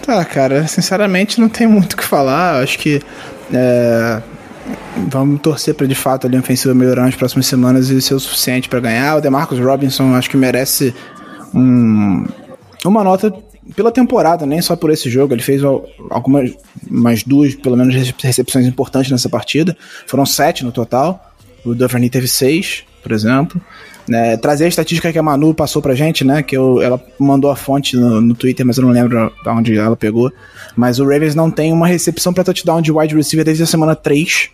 Tá, 0.02 0.24
cara, 0.24 0.66
sinceramente 0.66 1.42
não 1.42 1.50
tem 1.50 1.68
muito 1.68 1.94
o 1.94 1.98
que 1.98 2.04
falar. 2.06 2.64
Acho 2.64 2.80
que 2.80 3.02
é, 3.54 4.22
vamos 5.08 5.42
torcer 5.42 5.74
para 5.74 5.88
de 5.88 5.96
fato 5.96 6.28
a 6.28 6.30
linha 6.30 6.42
ofensiva 6.42 6.74
melhorar 6.74 7.04
nas 7.04 7.16
próximas 7.16 7.46
semanas 7.48 7.90
e 7.90 8.02
ser 8.02 8.14
o 8.14 8.20
suficiente 8.20 8.70
para 8.70 8.80
ganhar. 8.80 9.18
O 9.18 9.22
DeMarcus 9.22 9.60
Robinson 9.60 10.14
acho 10.16 10.30
que 10.30 10.38
merece 10.38 10.94
um, 11.54 12.26
uma 12.86 13.04
nota 13.04 13.34
pela 13.76 13.92
temporada, 13.92 14.46
nem 14.46 14.62
só 14.62 14.76
por 14.76 14.90
esse 14.92 15.10
jogo. 15.10 15.34
Ele 15.34 15.42
fez 15.42 15.62
algumas, 16.10 16.52
mais 16.90 17.24
duas, 17.24 17.56
pelo 17.56 17.78
menos, 17.78 17.96
recepções 18.22 18.66
importantes 18.66 19.12
nessa 19.12 19.30
partida. 19.30 19.76
Foram 20.08 20.26
sete 20.26 20.64
no 20.64 20.72
total. 20.72 21.34
O 21.66 21.76
Duvernay 21.76 22.10
teve 22.10 22.28
seis, 22.28 22.84
por 23.04 23.12
exemplo. 23.12 23.62
É, 24.12 24.38
trazer 24.38 24.66
a 24.66 24.68
estatística 24.68 25.12
que 25.12 25.20
a 25.20 25.24
Manu 25.24 25.54
passou 25.54 25.82
pra 25.82 25.94
gente, 25.94 26.24
né? 26.24 26.42
Que 26.42 26.58
eu, 26.58 26.82
ela 26.82 27.00
mandou 27.20 27.52
a 27.52 27.56
fonte 27.56 27.96
no, 27.96 28.20
no 28.20 28.34
Twitter, 28.34 28.66
mas 28.66 28.78
eu 28.78 28.84
não 28.84 28.92
lembro 28.92 29.32
de 29.44 29.50
onde 29.50 29.78
ela 29.78 29.96
pegou. 29.96 30.32
Mas 30.76 31.00
o 31.00 31.04
Ravens 31.04 31.36
não 31.36 31.52
tem 31.52 31.72
uma 31.72 31.86
recepção 31.86 32.34
para 32.34 32.44
touchdown 32.44 32.82
de 32.82 32.92
wide 32.92 33.16
receiver 33.16 33.46
desde 33.46 33.64
a 33.64 33.68
semana 33.68 33.96
3. 33.96 34.50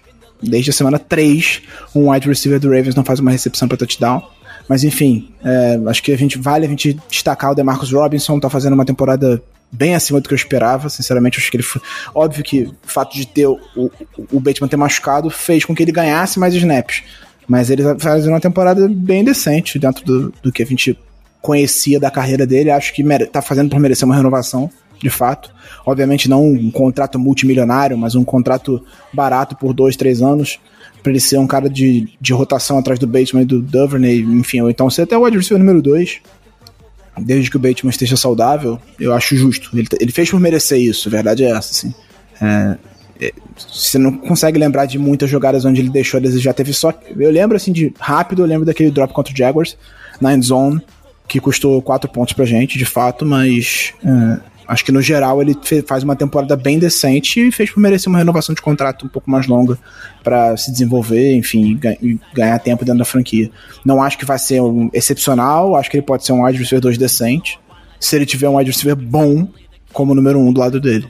Desde 0.50 0.70
a 0.70 0.74
semana 0.74 1.00
3, 1.00 1.62
um 1.94 2.12
wide 2.12 2.28
receiver 2.28 2.60
do 2.60 2.70
Ravens 2.70 2.96
não 2.96 3.04
faz 3.04 3.20
uma 3.20 3.32
recepção 3.32 3.68
para 3.68 3.78
touchdown. 3.78 4.24
Mas 4.68 4.84
enfim, 4.84 5.32
é, 5.44 5.80
acho 5.88 6.02
que 6.02 6.12
a 6.12 6.18
gente 6.18 6.38
vale 6.38 6.66
a 6.66 6.70
gente 6.70 6.98
destacar 7.10 7.52
o 7.52 7.56
DeMarcus 7.56 7.92
Robinson, 7.92 8.40
tá 8.40 8.50
fazendo 8.50 8.74
uma 8.74 8.86
temporada 8.86 9.42
bem 9.72 9.96
acima 9.96 10.22
do 10.22 10.28
que 10.28 10.34
eu 10.34 10.38
esperava, 10.38 10.90
sinceramente, 10.90 11.40
acho 11.40 11.52
que 11.52 11.58
ele 11.58 11.64
foi... 11.64 11.82
Óbvio 12.14 12.44
que 12.44 12.64
o 12.64 12.76
fato 12.84 13.16
de 13.16 13.28
ter 13.28 13.46
o, 13.46 13.60
o, 13.76 13.92
o 14.32 14.40
Bateman 14.40 14.70
ter 14.70 14.78
machucado 14.78 15.30
fez 15.30 15.66
com 15.66 15.76
que 15.76 15.84
ele 15.84 15.92
ganhasse 15.92 16.40
mais 16.40 16.54
snaps, 16.54 17.04
mas 17.48 17.70
ele 17.70 17.84
tá 17.84 17.96
fazendo 18.00 18.34
uma 18.34 18.40
temporada 18.40 18.88
bem 18.88 19.24
decente 19.24 19.78
dentro 19.78 20.04
do, 20.06 20.34
do 20.42 20.52
que 20.52 20.64
a 20.64 20.66
gente 20.66 20.98
conhecia 21.42 22.00
da 22.00 22.10
carreira 22.10 22.46
dele, 22.48 22.72
acho 22.72 22.94
que 22.94 23.04
mere... 23.04 23.28
tá 23.28 23.42
fazendo 23.42 23.70
por 23.70 23.80
merecer 23.80 24.06
uma 24.06 24.16
renovação, 24.16 24.70
de 25.06 25.10
fato. 25.12 25.52
Obviamente 25.86 26.28
não 26.28 26.44
um 26.44 26.72
contrato 26.72 27.20
multimilionário, 27.20 27.96
mas 27.96 28.16
um 28.16 28.24
contrato 28.24 28.84
barato 29.14 29.56
por 29.56 29.72
dois, 29.72 29.96
três 29.96 30.20
anos, 30.20 30.60
para 31.04 31.12
ele 31.12 31.20
ser 31.20 31.38
um 31.38 31.46
cara 31.46 31.70
de, 31.70 32.10
de 32.20 32.34
rotação 32.34 32.80
atrás 32.80 32.98
do 32.98 33.06
Bateman 33.06 33.44
e 33.44 33.46
do 33.46 33.62
Duvernay, 33.62 34.22
enfim, 34.22 34.62
ou 34.62 34.70
então 34.72 34.90
ser 34.90 35.04
até 35.04 35.16
o 35.16 35.24
receiver 35.24 35.60
número 35.60 35.80
dois, 35.80 36.22
desde 37.20 37.52
que 37.52 37.58
o 37.58 37.60
Bateman 37.60 37.92
esteja 37.92 38.18
saudável, 38.18 38.80
eu 39.00 39.14
acho 39.14 39.38
justo. 39.38 39.70
Ele, 39.78 39.88
ele 40.02 40.12
fez 40.12 40.32
por 40.32 40.40
merecer 40.40 40.82
isso, 40.82 41.08
a 41.08 41.12
verdade 41.12 41.44
é 41.44 41.52
essa, 41.52 41.72
assim. 41.72 41.94
É, 42.42 42.78
é, 43.22 43.32
você 43.56 44.00
não 44.00 44.12
consegue 44.12 44.58
lembrar 44.58 44.88
de 44.88 44.98
muitas 44.98 45.30
jogadas 45.30 45.66
onde 45.66 45.82
ele 45.82 45.90
deixou 45.90 46.18
a 46.18 46.22
desejar. 46.22 46.54
Teve 46.54 46.74
só. 46.74 46.92
Eu 47.16 47.30
lembro 47.30 47.56
assim 47.56 47.72
de 47.72 47.94
rápido, 48.00 48.42
eu 48.42 48.48
lembro 48.48 48.66
daquele 48.66 48.90
drop 48.90 49.14
contra 49.14 49.32
o 49.32 49.38
Jaguars 49.38 49.78
na 50.20 50.34
end 50.34 50.44
zone, 50.44 50.82
que 51.28 51.40
custou 51.40 51.80
4 51.80 52.10
pontos 52.10 52.34
pra 52.34 52.44
gente, 52.44 52.80
de 52.80 52.86
fato, 52.86 53.24
mas. 53.24 53.94
É, 54.04 54.55
Acho 54.68 54.84
que 54.84 54.92
no 54.92 55.02
geral 55.02 55.42
ele 55.42 55.56
faz 55.88 56.04
uma 56.04 56.16
temporada 56.16 56.56
bem 56.56 56.80
decente 56.80 57.48
e 57.48 57.52
fez 57.52 57.70
por 57.70 57.80
merecer 57.80 58.10
uma 58.10 58.18
renovação 58.18 58.54
de 58.54 58.62
contrato 58.62 59.06
um 59.06 59.10
pouco 59.10 59.30
mais 59.30 59.48
longa 59.48 59.78
para 60.24 60.56
se 60.58 60.72
desenvolver, 60.72 61.36
enfim, 61.36 61.80
e 62.02 62.20
ganhar 62.34 62.58
tempo 62.60 62.84
dentro 62.84 63.00
da 63.00 63.06
franquia. 63.06 63.50
Não 63.84 64.02
acho 64.02 64.18
que 64.18 64.26
vai 64.26 64.40
ser 64.40 64.62
um 64.62 64.90
excepcional, 64.94 65.76
acho 65.76 65.90
que 65.90 65.98
ele 65.98 66.06
pode 66.06 66.26
ser 66.26 66.34
um 66.34 66.44
wide 66.44 66.58
receiver 66.58 66.82
2 66.82 66.98
decente, 66.98 67.60
se 68.00 68.16
ele 68.16 68.26
tiver 68.26 68.50
um 68.50 68.58
wide 68.58 68.72
receiver 68.72 68.96
bom 68.96 69.48
como 69.94 70.14
número 70.16 70.40
1 70.40 70.48
um 70.48 70.54
do 70.54 70.60
lado 70.60 70.80
dele. 70.80 71.08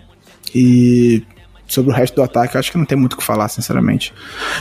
E 0.53 1.23
sobre 1.67 1.91
o 1.91 1.93
resto 1.93 2.15
do 2.15 2.23
ataque, 2.23 2.57
acho 2.57 2.71
que 2.71 2.77
não 2.77 2.85
tem 2.85 2.97
muito 2.97 3.13
o 3.13 3.17
que 3.17 3.23
falar, 3.23 3.49
sinceramente. 3.49 4.13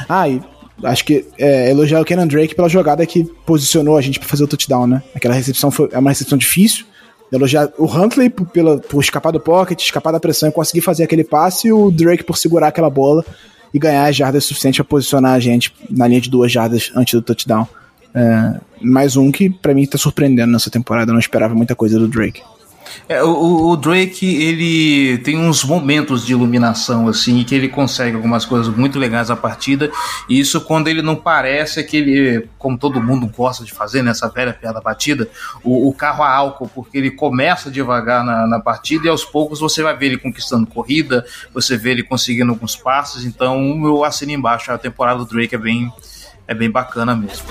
Ah, 0.09 0.29
e 0.29 0.41
acho 0.83 1.05
que 1.05 1.25
é, 1.39 1.71
elogiar 1.71 2.01
o 2.01 2.05
Kenan 2.05 2.27
Drake 2.27 2.55
pela 2.55 2.69
jogada 2.69 3.05
que 3.07 3.25
posicionou 3.47 3.97
a 3.97 4.01
gente 4.01 4.19
para 4.19 4.29
fazer 4.29 4.45
o 4.45 4.49
touchdown, 4.49 4.87
né? 4.87 5.03
Aquela 5.15 5.35
recepção 5.35 5.71
foi 5.71 5.89
é 5.93 5.99
uma 5.99 6.11
recepção 6.11 6.37
difícil, 6.37 6.85
elogiar 7.33 7.71
o 7.79 7.85
Huntley 7.85 8.31
por, 8.31 8.47
pela, 8.47 8.79
por 8.79 9.03
escapar 9.03 9.31
do 9.31 9.41
pocket, 9.41 9.81
escapar 9.81 10.13
da 10.13 10.21
pressão 10.21 10.49
e 10.49 10.53
conseguir 10.53 10.81
fazer 10.81 11.05
aquele 11.05 11.25
passe, 11.25 11.69
e 11.69 11.73
o 11.73 11.91
Drake 11.91 12.25
por 12.25 12.37
segurar 12.37 12.69
aquela 12.69 12.91
bola 12.91 13.25
e 13.73 13.79
ganhar 13.79 14.07
as 14.07 14.17
jardas 14.17 14.45
suficientes 14.45 14.79
para 14.79 14.85
posicionar 14.85 15.33
a 15.33 15.41
gente 15.41 15.75
na 15.91 16.07
linha 16.07 16.21
de 16.21 16.31
duas 16.31 16.53
jardas 16.53 16.93
antes 16.95 17.15
do 17.15 17.23
touchdown. 17.23 17.67
É, 18.15 18.55
mais 18.81 19.17
um 19.17 19.33
que 19.33 19.51
para 19.51 19.75
mim 19.75 19.85
tá 19.87 19.99
surpreendendo 19.99 20.53
nessa 20.53 20.71
temporada, 20.71 21.11
eu 21.11 21.15
não 21.15 21.21
esperava 21.21 21.55
muita 21.55 21.75
coisa 21.75 21.99
do 21.99 22.07
Drake. 22.07 22.41
É, 23.09 23.23
o, 23.23 23.69
o, 23.69 23.77
Drake, 23.77 24.27
ele 24.43 25.19
tem 25.19 25.37
uns 25.37 25.65
momentos 25.65 26.25
de 26.25 26.33
iluminação, 26.33 27.09
assim, 27.09 27.43
que 27.45 27.55
ele 27.55 27.69
consegue 27.69 28.17
algumas 28.17 28.45
coisas 28.45 28.75
muito 28.75 28.99
legais 28.99 29.31
a 29.31 29.37
partida. 29.37 29.91
E 30.29 30.39
isso 30.39 30.61
quando 30.61 30.89
ele 30.89 31.03
não 31.03 31.15
parece 31.17 31.81
aquele, 31.81 32.49
como 32.59 32.79
todo 32.79 33.03
mundo 33.03 33.27
gosta 33.27 33.65
de 33.65 33.73
fazer 33.73 34.03
nessa 34.03 34.29
velha 34.29 34.53
piada 34.53 34.81
batida, 34.81 35.29
o, 35.63 35.89
o, 35.89 35.93
carro 35.93 36.25
a 36.25 36.31
álcool, 36.31 36.69
porque 36.69 36.99
ele 36.99 37.11
começa 37.11 37.71
devagar 37.71 38.25
na, 38.25 38.47
na, 38.47 38.61
partida 38.61 39.07
e 39.07 39.11
aos 39.11 39.25
poucos 39.25 39.61
você 39.61 39.83
vai 39.83 39.97
ver 39.97 40.07
ele 40.07 40.19
conquistando 40.19 40.67
corrida, 40.67 41.25
você 41.53 41.77
vê 41.77 41.91
ele 41.91 42.03
conseguindo 42.03 42.53
alguns 42.53 42.77
passos. 42.77 43.25
Então 43.25 43.85
eu 43.85 44.05
assino 44.05 44.33
embaixo, 44.33 44.73
a 44.73 44.79
temporada 44.79 45.19
do 45.19 45.27
Drake 45.27 45.55
é 45.55 45.59
bem, 45.59 45.93
é 46.49 46.55
bem 46.55 46.71
bacana 46.71 47.15
mesmo. 47.15 47.45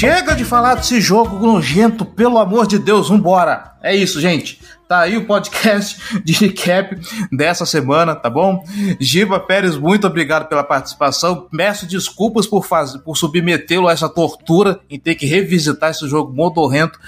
Chega 0.00 0.34
de 0.34 0.46
falar 0.46 0.76
desse 0.76 0.98
jogo 0.98 1.46
nojento, 1.46 2.06
pelo 2.06 2.38
amor 2.38 2.66
de 2.66 2.78
Deus, 2.78 3.10
vambora. 3.10 3.72
É 3.82 3.94
isso, 3.94 4.18
gente. 4.18 4.58
Tá 4.88 5.00
aí 5.00 5.18
o 5.18 5.26
podcast 5.26 6.00
de 6.24 6.32
recap 6.32 6.98
dessa 7.30 7.66
semana, 7.66 8.16
tá 8.16 8.30
bom? 8.30 8.64
Giba 8.98 9.38
Pérez, 9.38 9.76
muito 9.76 10.06
obrigado 10.06 10.48
pela 10.48 10.64
participação. 10.64 11.46
Peço 11.54 11.86
desculpas 11.86 12.46
por, 12.46 12.64
fazer, 12.64 13.00
por 13.00 13.14
submetê-lo 13.14 13.88
a 13.88 13.92
essa 13.92 14.08
tortura 14.08 14.80
em 14.88 14.98
ter 14.98 15.16
que 15.16 15.26
revisitar 15.26 15.90
esse 15.90 16.08
jogo 16.08 16.32
modorrento. 16.32 16.98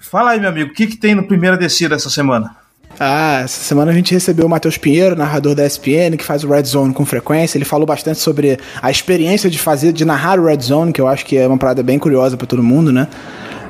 Fala 0.00 0.32
aí, 0.32 0.40
meu 0.40 0.48
amigo, 0.48 0.72
o 0.72 0.74
que, 0.74 0.88
que 0.88 0.96
tem 0.96 1.14
no 1.14 1.28
primeira 1.28 1.56
descida 1.56 1.94
essa 1.94 2.10
semana? 2.10 2.56
Ah, 3.04 3.40
essa 3.42 3.60
semana 3.64 3.90
a 3.90 3.94
gente 3.94 4.14
recebeu 4.14 4.46
o 4.46 4.48
Matheus 4.48 4.78
Pinheiro, 4.78 5.16
narrador 5.16 5.56
da 5.56 5.66
ESPN, 5.66 6.16
que 6.16 6.22
faz 6.22 6.44
o 6.44 6.48
Red 6.48 6.62
Zone 6.62 6.94
com 6.94 7.04
frequência. 7.04 7.58
Ele 7.58 7.64
falou 7.64 7.84
bastante 7.84 8.20
sobre 8.20 8.60
a 8.80 8.92
experiência 8.92 9.50
de 9.50 9.58
fazer, 9.58 9.92
de 9.92 10.04
narrar 10.04 10.38
o 10.38 10.44
Red 10.44 10.60
Zone, 10.60 10.92
que 10.92 11.00
eu 11.00 11.08
acho 11.08 11.26
que 11.26 11.36
é 11.36 11.44
uma 11.48 11.58
parada 11.58 11.82
bem 11.82 11.98
curiosa 11.98 12.36
para 12.36 12.46
todo 12.46 12.62
mundo, 12.62 12.92
né? 12.92 13.08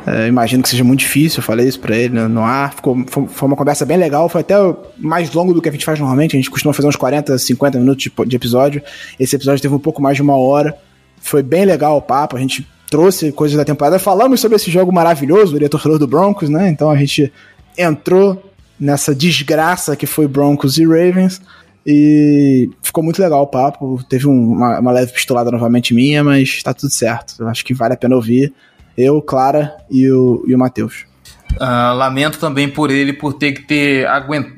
É, 0.06 0.28
imagino 0.28 0.62
que 0.62 0.68
seja 0.68 0.84
muito 0.84 1.00
difícil, 1.00 1.38
eu 1.38 1.42
falei 1.42 1.66
isso 1.66 1.80
pra 1.80 1.96
ele 1.96 2.14
né, 2.14 2.28
no 2.28 2.42
ar. 2.42 2.74
Ficou, 2.74 3.06
foi, 3.08 3.46
uma 3.48 3.56
conversa 3.56 3.86
bem 3.86 3.96
legal, 3.96 4.28
foi 4.28 4.42
até 4.42 4.54
mais 4.98 5.32
longo 5.32 5.54
do 5.54 5.62
que 5.62 5.68
a 5.70 5.72
gente 5.72 5.86
faz 5.86 5.98
normalmente. 5.98 6.36
A 6.36 6.38
gente 6.38 6.50
costuma 6.50 6.74
fazer 6.74 6.88
uns 6.88 6.96
40, 6.96 7.38
50 7.38 7.78
minutos 7.78 8.04
de, 8.04 8.12
de 8.26 8.36
episódio. 8.36 8.82
Esse 9.18 9.34
episódio 9.34 9.62
teve 9.62 9.74
um 9.74 9.78
pouco 9.78 10.02
mais 10.02 10.16
de 10.16 10.20
uma 10.20 10.36
hora. 10.36 10.76
Foi 11.22 11.42
bem 11.42 11.64
legal 11.64 11.96
o 11.96 12.02
papo, 12.02 12.36
a 12.36 12.38
gente 12.38 12.68
trouxe 12.90 13.32
coisas 13.32 13.56
da 13.56 13.64
temporada. 13.64 13.98
Falamos 13.98 14.40
sobre 14.40 14.56
esse 14.56 14.70
jogo 14.70 14.92
maravilhoso, 14.92 15.56
ele 15.56 15.64
é 15.64 15.70
torcedor 15.70 15.98
do 15.98 16.06
Broncos, 16.06 16.50
né? 16.50 16.68
Então 16.68 16.90
a 16.90 16.96
gente 16.96 17.32
entrou 17.78 18.51
nessa 18.82 19.14
desgraça 19.14 19.94
que 19.94 20.06
foi 20.06 20.26
Broncos 20.26 20.76
e 20.76 20.84
Ravens. 20.84 21.40
E 21.86 22.70
ficou 22.82 23.02
muito 23.02 23.22
legal 23.22 23.42
o 23.42 23.46
papo. 23.46 24.02
Teve 24.08 24.26
um, 24.26 24.52
uma, 24.52 24.80
uma, 24.80 24.92
leve 24.92 25.12
pistolada 25.12 25.50
novamente 25.50 25.94
minha, 25.94 26.22
mas 26.22 26.62
tá 26.62 26.74
tudo 26.74 26.92
certo. 26.92 27.36
Eu 27.38 27.48
acho 27.48 27.64
que 27.64 27.74
vale 27.74 27.94
a 27.94 27.96
pena 27.96 28.16
ouvir. 28.16 28.52
Eu, 28.96 29.22
Clara 29.22 29.74
e 29.90 30.10
o, 30.10 30.44
e 30.46 30.54
o 30.54 30.58
Matheus. 30.58 31.06
Uh, 31.54 31.94
lamento 31.94 32.38
também 32.38 32.66
por 32.66 32.90
ele 32.90 33.12
por 33.12 33.34
ter 33.34 33.52
que 33.52 33.62
ter 33.62 34.06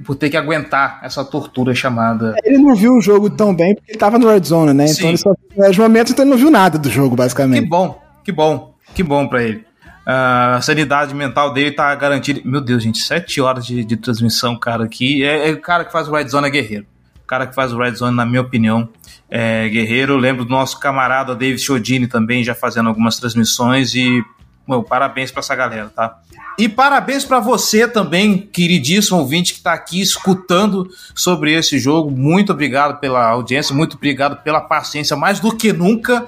por 0.04 0.14
ter 0.14 0.30
que 0.30 0.36
aguentar 0.36 1.00
essa 1.02 1.24
tortura 1.24 1.74
chamada. 1.74 2.36
Ele 2.44 2.58
não 2.58 2.74
viu 2.74 2.92
o 2.92 3.00
jogo 3.00 3.28
tão 3.28 3.54
bem 3.54 3.74
porque 3.74 3.92
ele 3.92 3.98
tava 3.98 4.16
no 4.16 4.28
Red 4.28 4.44
Zone, 4.44 4.72
né? 4.72 4.86
Sim. 4.86 4.94
Então 4.94 5.08
ele 5.08 5.18
só 5.18 5.34
nos 5.56 5.78
momentos 5.78 6.12
então 6.12 6.24
ele 6.24 6.30
não 6.30 6.38
viu 6.38 6.50
nada 6.50 6.78
do 6.78 6.88
jogo, 6.88 7.16
basicamente. 7.16 7.64
Que 7.64 7.68
bom, 7.68 8.00
que 8.22 8.32
bom, 8.32 8.74
que 8.94 9.02
bom 9.02 9.26
para 9.26 9.42
ele. 9.42 9.64
A 10.07 10.61
sanidade 10.61 11.14
mental 11.14 11.52
dele 11.52 11.72
tá 11.72 11.94
garantida. 11.94 12.40
Meu 12.44 12.61
Deus, 12.61 12.82
gente, 12.82 12.98
sete 12.98 13.40
horas 13.40 13.64
de, 13.64 13.84
de 13.84 13.96
transmissão, 13.96 14.57
cara, 14.57 14.84
aqui. 14.84 15.24
É, 15.24 15.50
é, 15.50 15.52
o 15.52 15.61
cara 15.61 15.84
que 15.84 15.92
faz 15.92 16.09
o 16.09 16.12
Red 16.12 16.28
Zone 16.28 16.48
é 16.48 16.50
guerreiro. 16.50 16.86
O 17.22 17.26
cara 17.26 17.46
que 17.46 17.55
faz 17.55 17.72
o 17.72 17.78
Red 17.78 17.94
Zone, 17.94 18.14
na 18.14 18.26
minha 18.26 18.42
opinião, 18.42 18.88
é 19.30 19.68
guerreiro. 19.68 20.16
Lembro 20.16 20.44
do 20.44 20.50
nosso 20.50 20.78
camarada 20.78 21.34
David 21.34 21.61
Chiodini 21.61 22.07
também 22.07 22.44
já 22.44 22.55
fazendo 22.55 22.88
algumas 22.88 23.16
transmissões 23.16 23.94
e 23.94 24.22
Bom, 24.66 24.82
parabéns 24.82 25.30
para 25.30 25.40
essa 25.40 25.55
galera, 25.55 25.92
tá? 25.94 26.20
E 26.59 26.68
parabéns 26.68 27.24
para 27.24 27.38
você 27.38 27.86
também, 27.86 28.38
queridíssimo 28.38 29.18
ouvinte 29.18 29.52
que 29.52 29.59
está 29.59 29.74
aqui 29.74 30.00
escutando 30.00 30.88
sobre 31.14 31.52
esse 31.52 31.78
jogo. 31.78 32.11
Muito 32.11 32.52
obrigado 32.52 32.98
pela 32.98 33.28
audiência, 33.28 33.74
muito 33.74 33.96
obrigado 33.96 34.42
pela 34.42 34.61
paciência, 34.61 35.16
mais 35.16 35.38
do 35.38 35.55
que 35.55 35.72
nunca. 35.72 36.24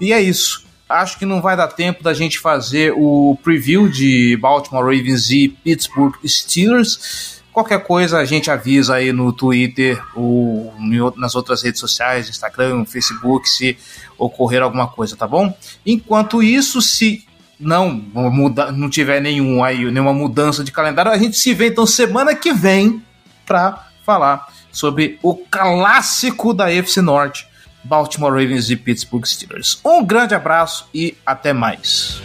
E 0.00 0.12
é 0.12 0.20
isso. 0.20 0.66
Acho 0.88 1.18
que 1.18 1.26
não 1.26 1.42
vai 1.42 1.56
dar 1.56 1.68
tempo 1.68 2.02
da 2.02 2.14
gente 2.14 2.38
fazer 2.38 2.94
o 2.96 3.38
preview 3.42 3.88
de 3.88 4.38
Baltimore 4.40 4.84
Ravens 4.84 5.30
e 5.30 5.48
Pittsburgh 5.48 6.14
Steelers. 6.24 7.42
Qualquer 7.52 7.82
coisa 7.84 8.18
a 8.18 8.24
gente 8.24 8.50
avisa 8.50 8.94
aí 8.94 9.12
no 9.12 9.32
Twitter 9.32 10.00
ou 10.14 10.72
nas 11.16 11.34
outras 11.34 11.62
redes 11.62 11.80
sociais, 11.80 12.28
Instagram, 12.28 12.84
Facebook, 12.84 13.48
se 13.48 13.76
ocorrer 14.16 14.62
alguma 14.62 14.86
coisa, 14.86 15.16
tá 15.16 15.26
bom? 15.26 15.52
Enquanto 15.84 16.42
isso, 16.42 16.80
se 16.80 17.26
não 17.58 17.90
muda, 17.90 18.70
não 18.70 18.88
tiver 18.88 19.20
nenhum 19.20 19.64
aí, 19.64 19.90
nenhuma 19.90 20.12
mudança 20.12 20.62
de 20.62 20.70
calendário, 20.70 21.10
a 21.10 21.18
gente 21.18 21.36
se 21.36 21.52
vê 21.52 21.68
então 21.68 21.84
semana 21.84 22.34
que 22.34 22.52
vem 22.52 23.02
para 23.44 23.88
falar 24.06 24.46
sobre 24.70 25.18
o 25.22 25.34
clássico 25.34 26.54
da 26.54 26.70
FC 26.70 27.02
Norte, 27.02 27.47
Baltimore 27.84 28.32
Ravens 28.32 28.70
e 28.70 28.76
Pittsburgh 28.76 29.24
Steelers. 29.24 29.80
Um 29.84 30.04
grande 30.04 30.34
abraço 30.34 30.88
e 30.92 31.16
até 31.24 31.52
mais. 31.52 32.20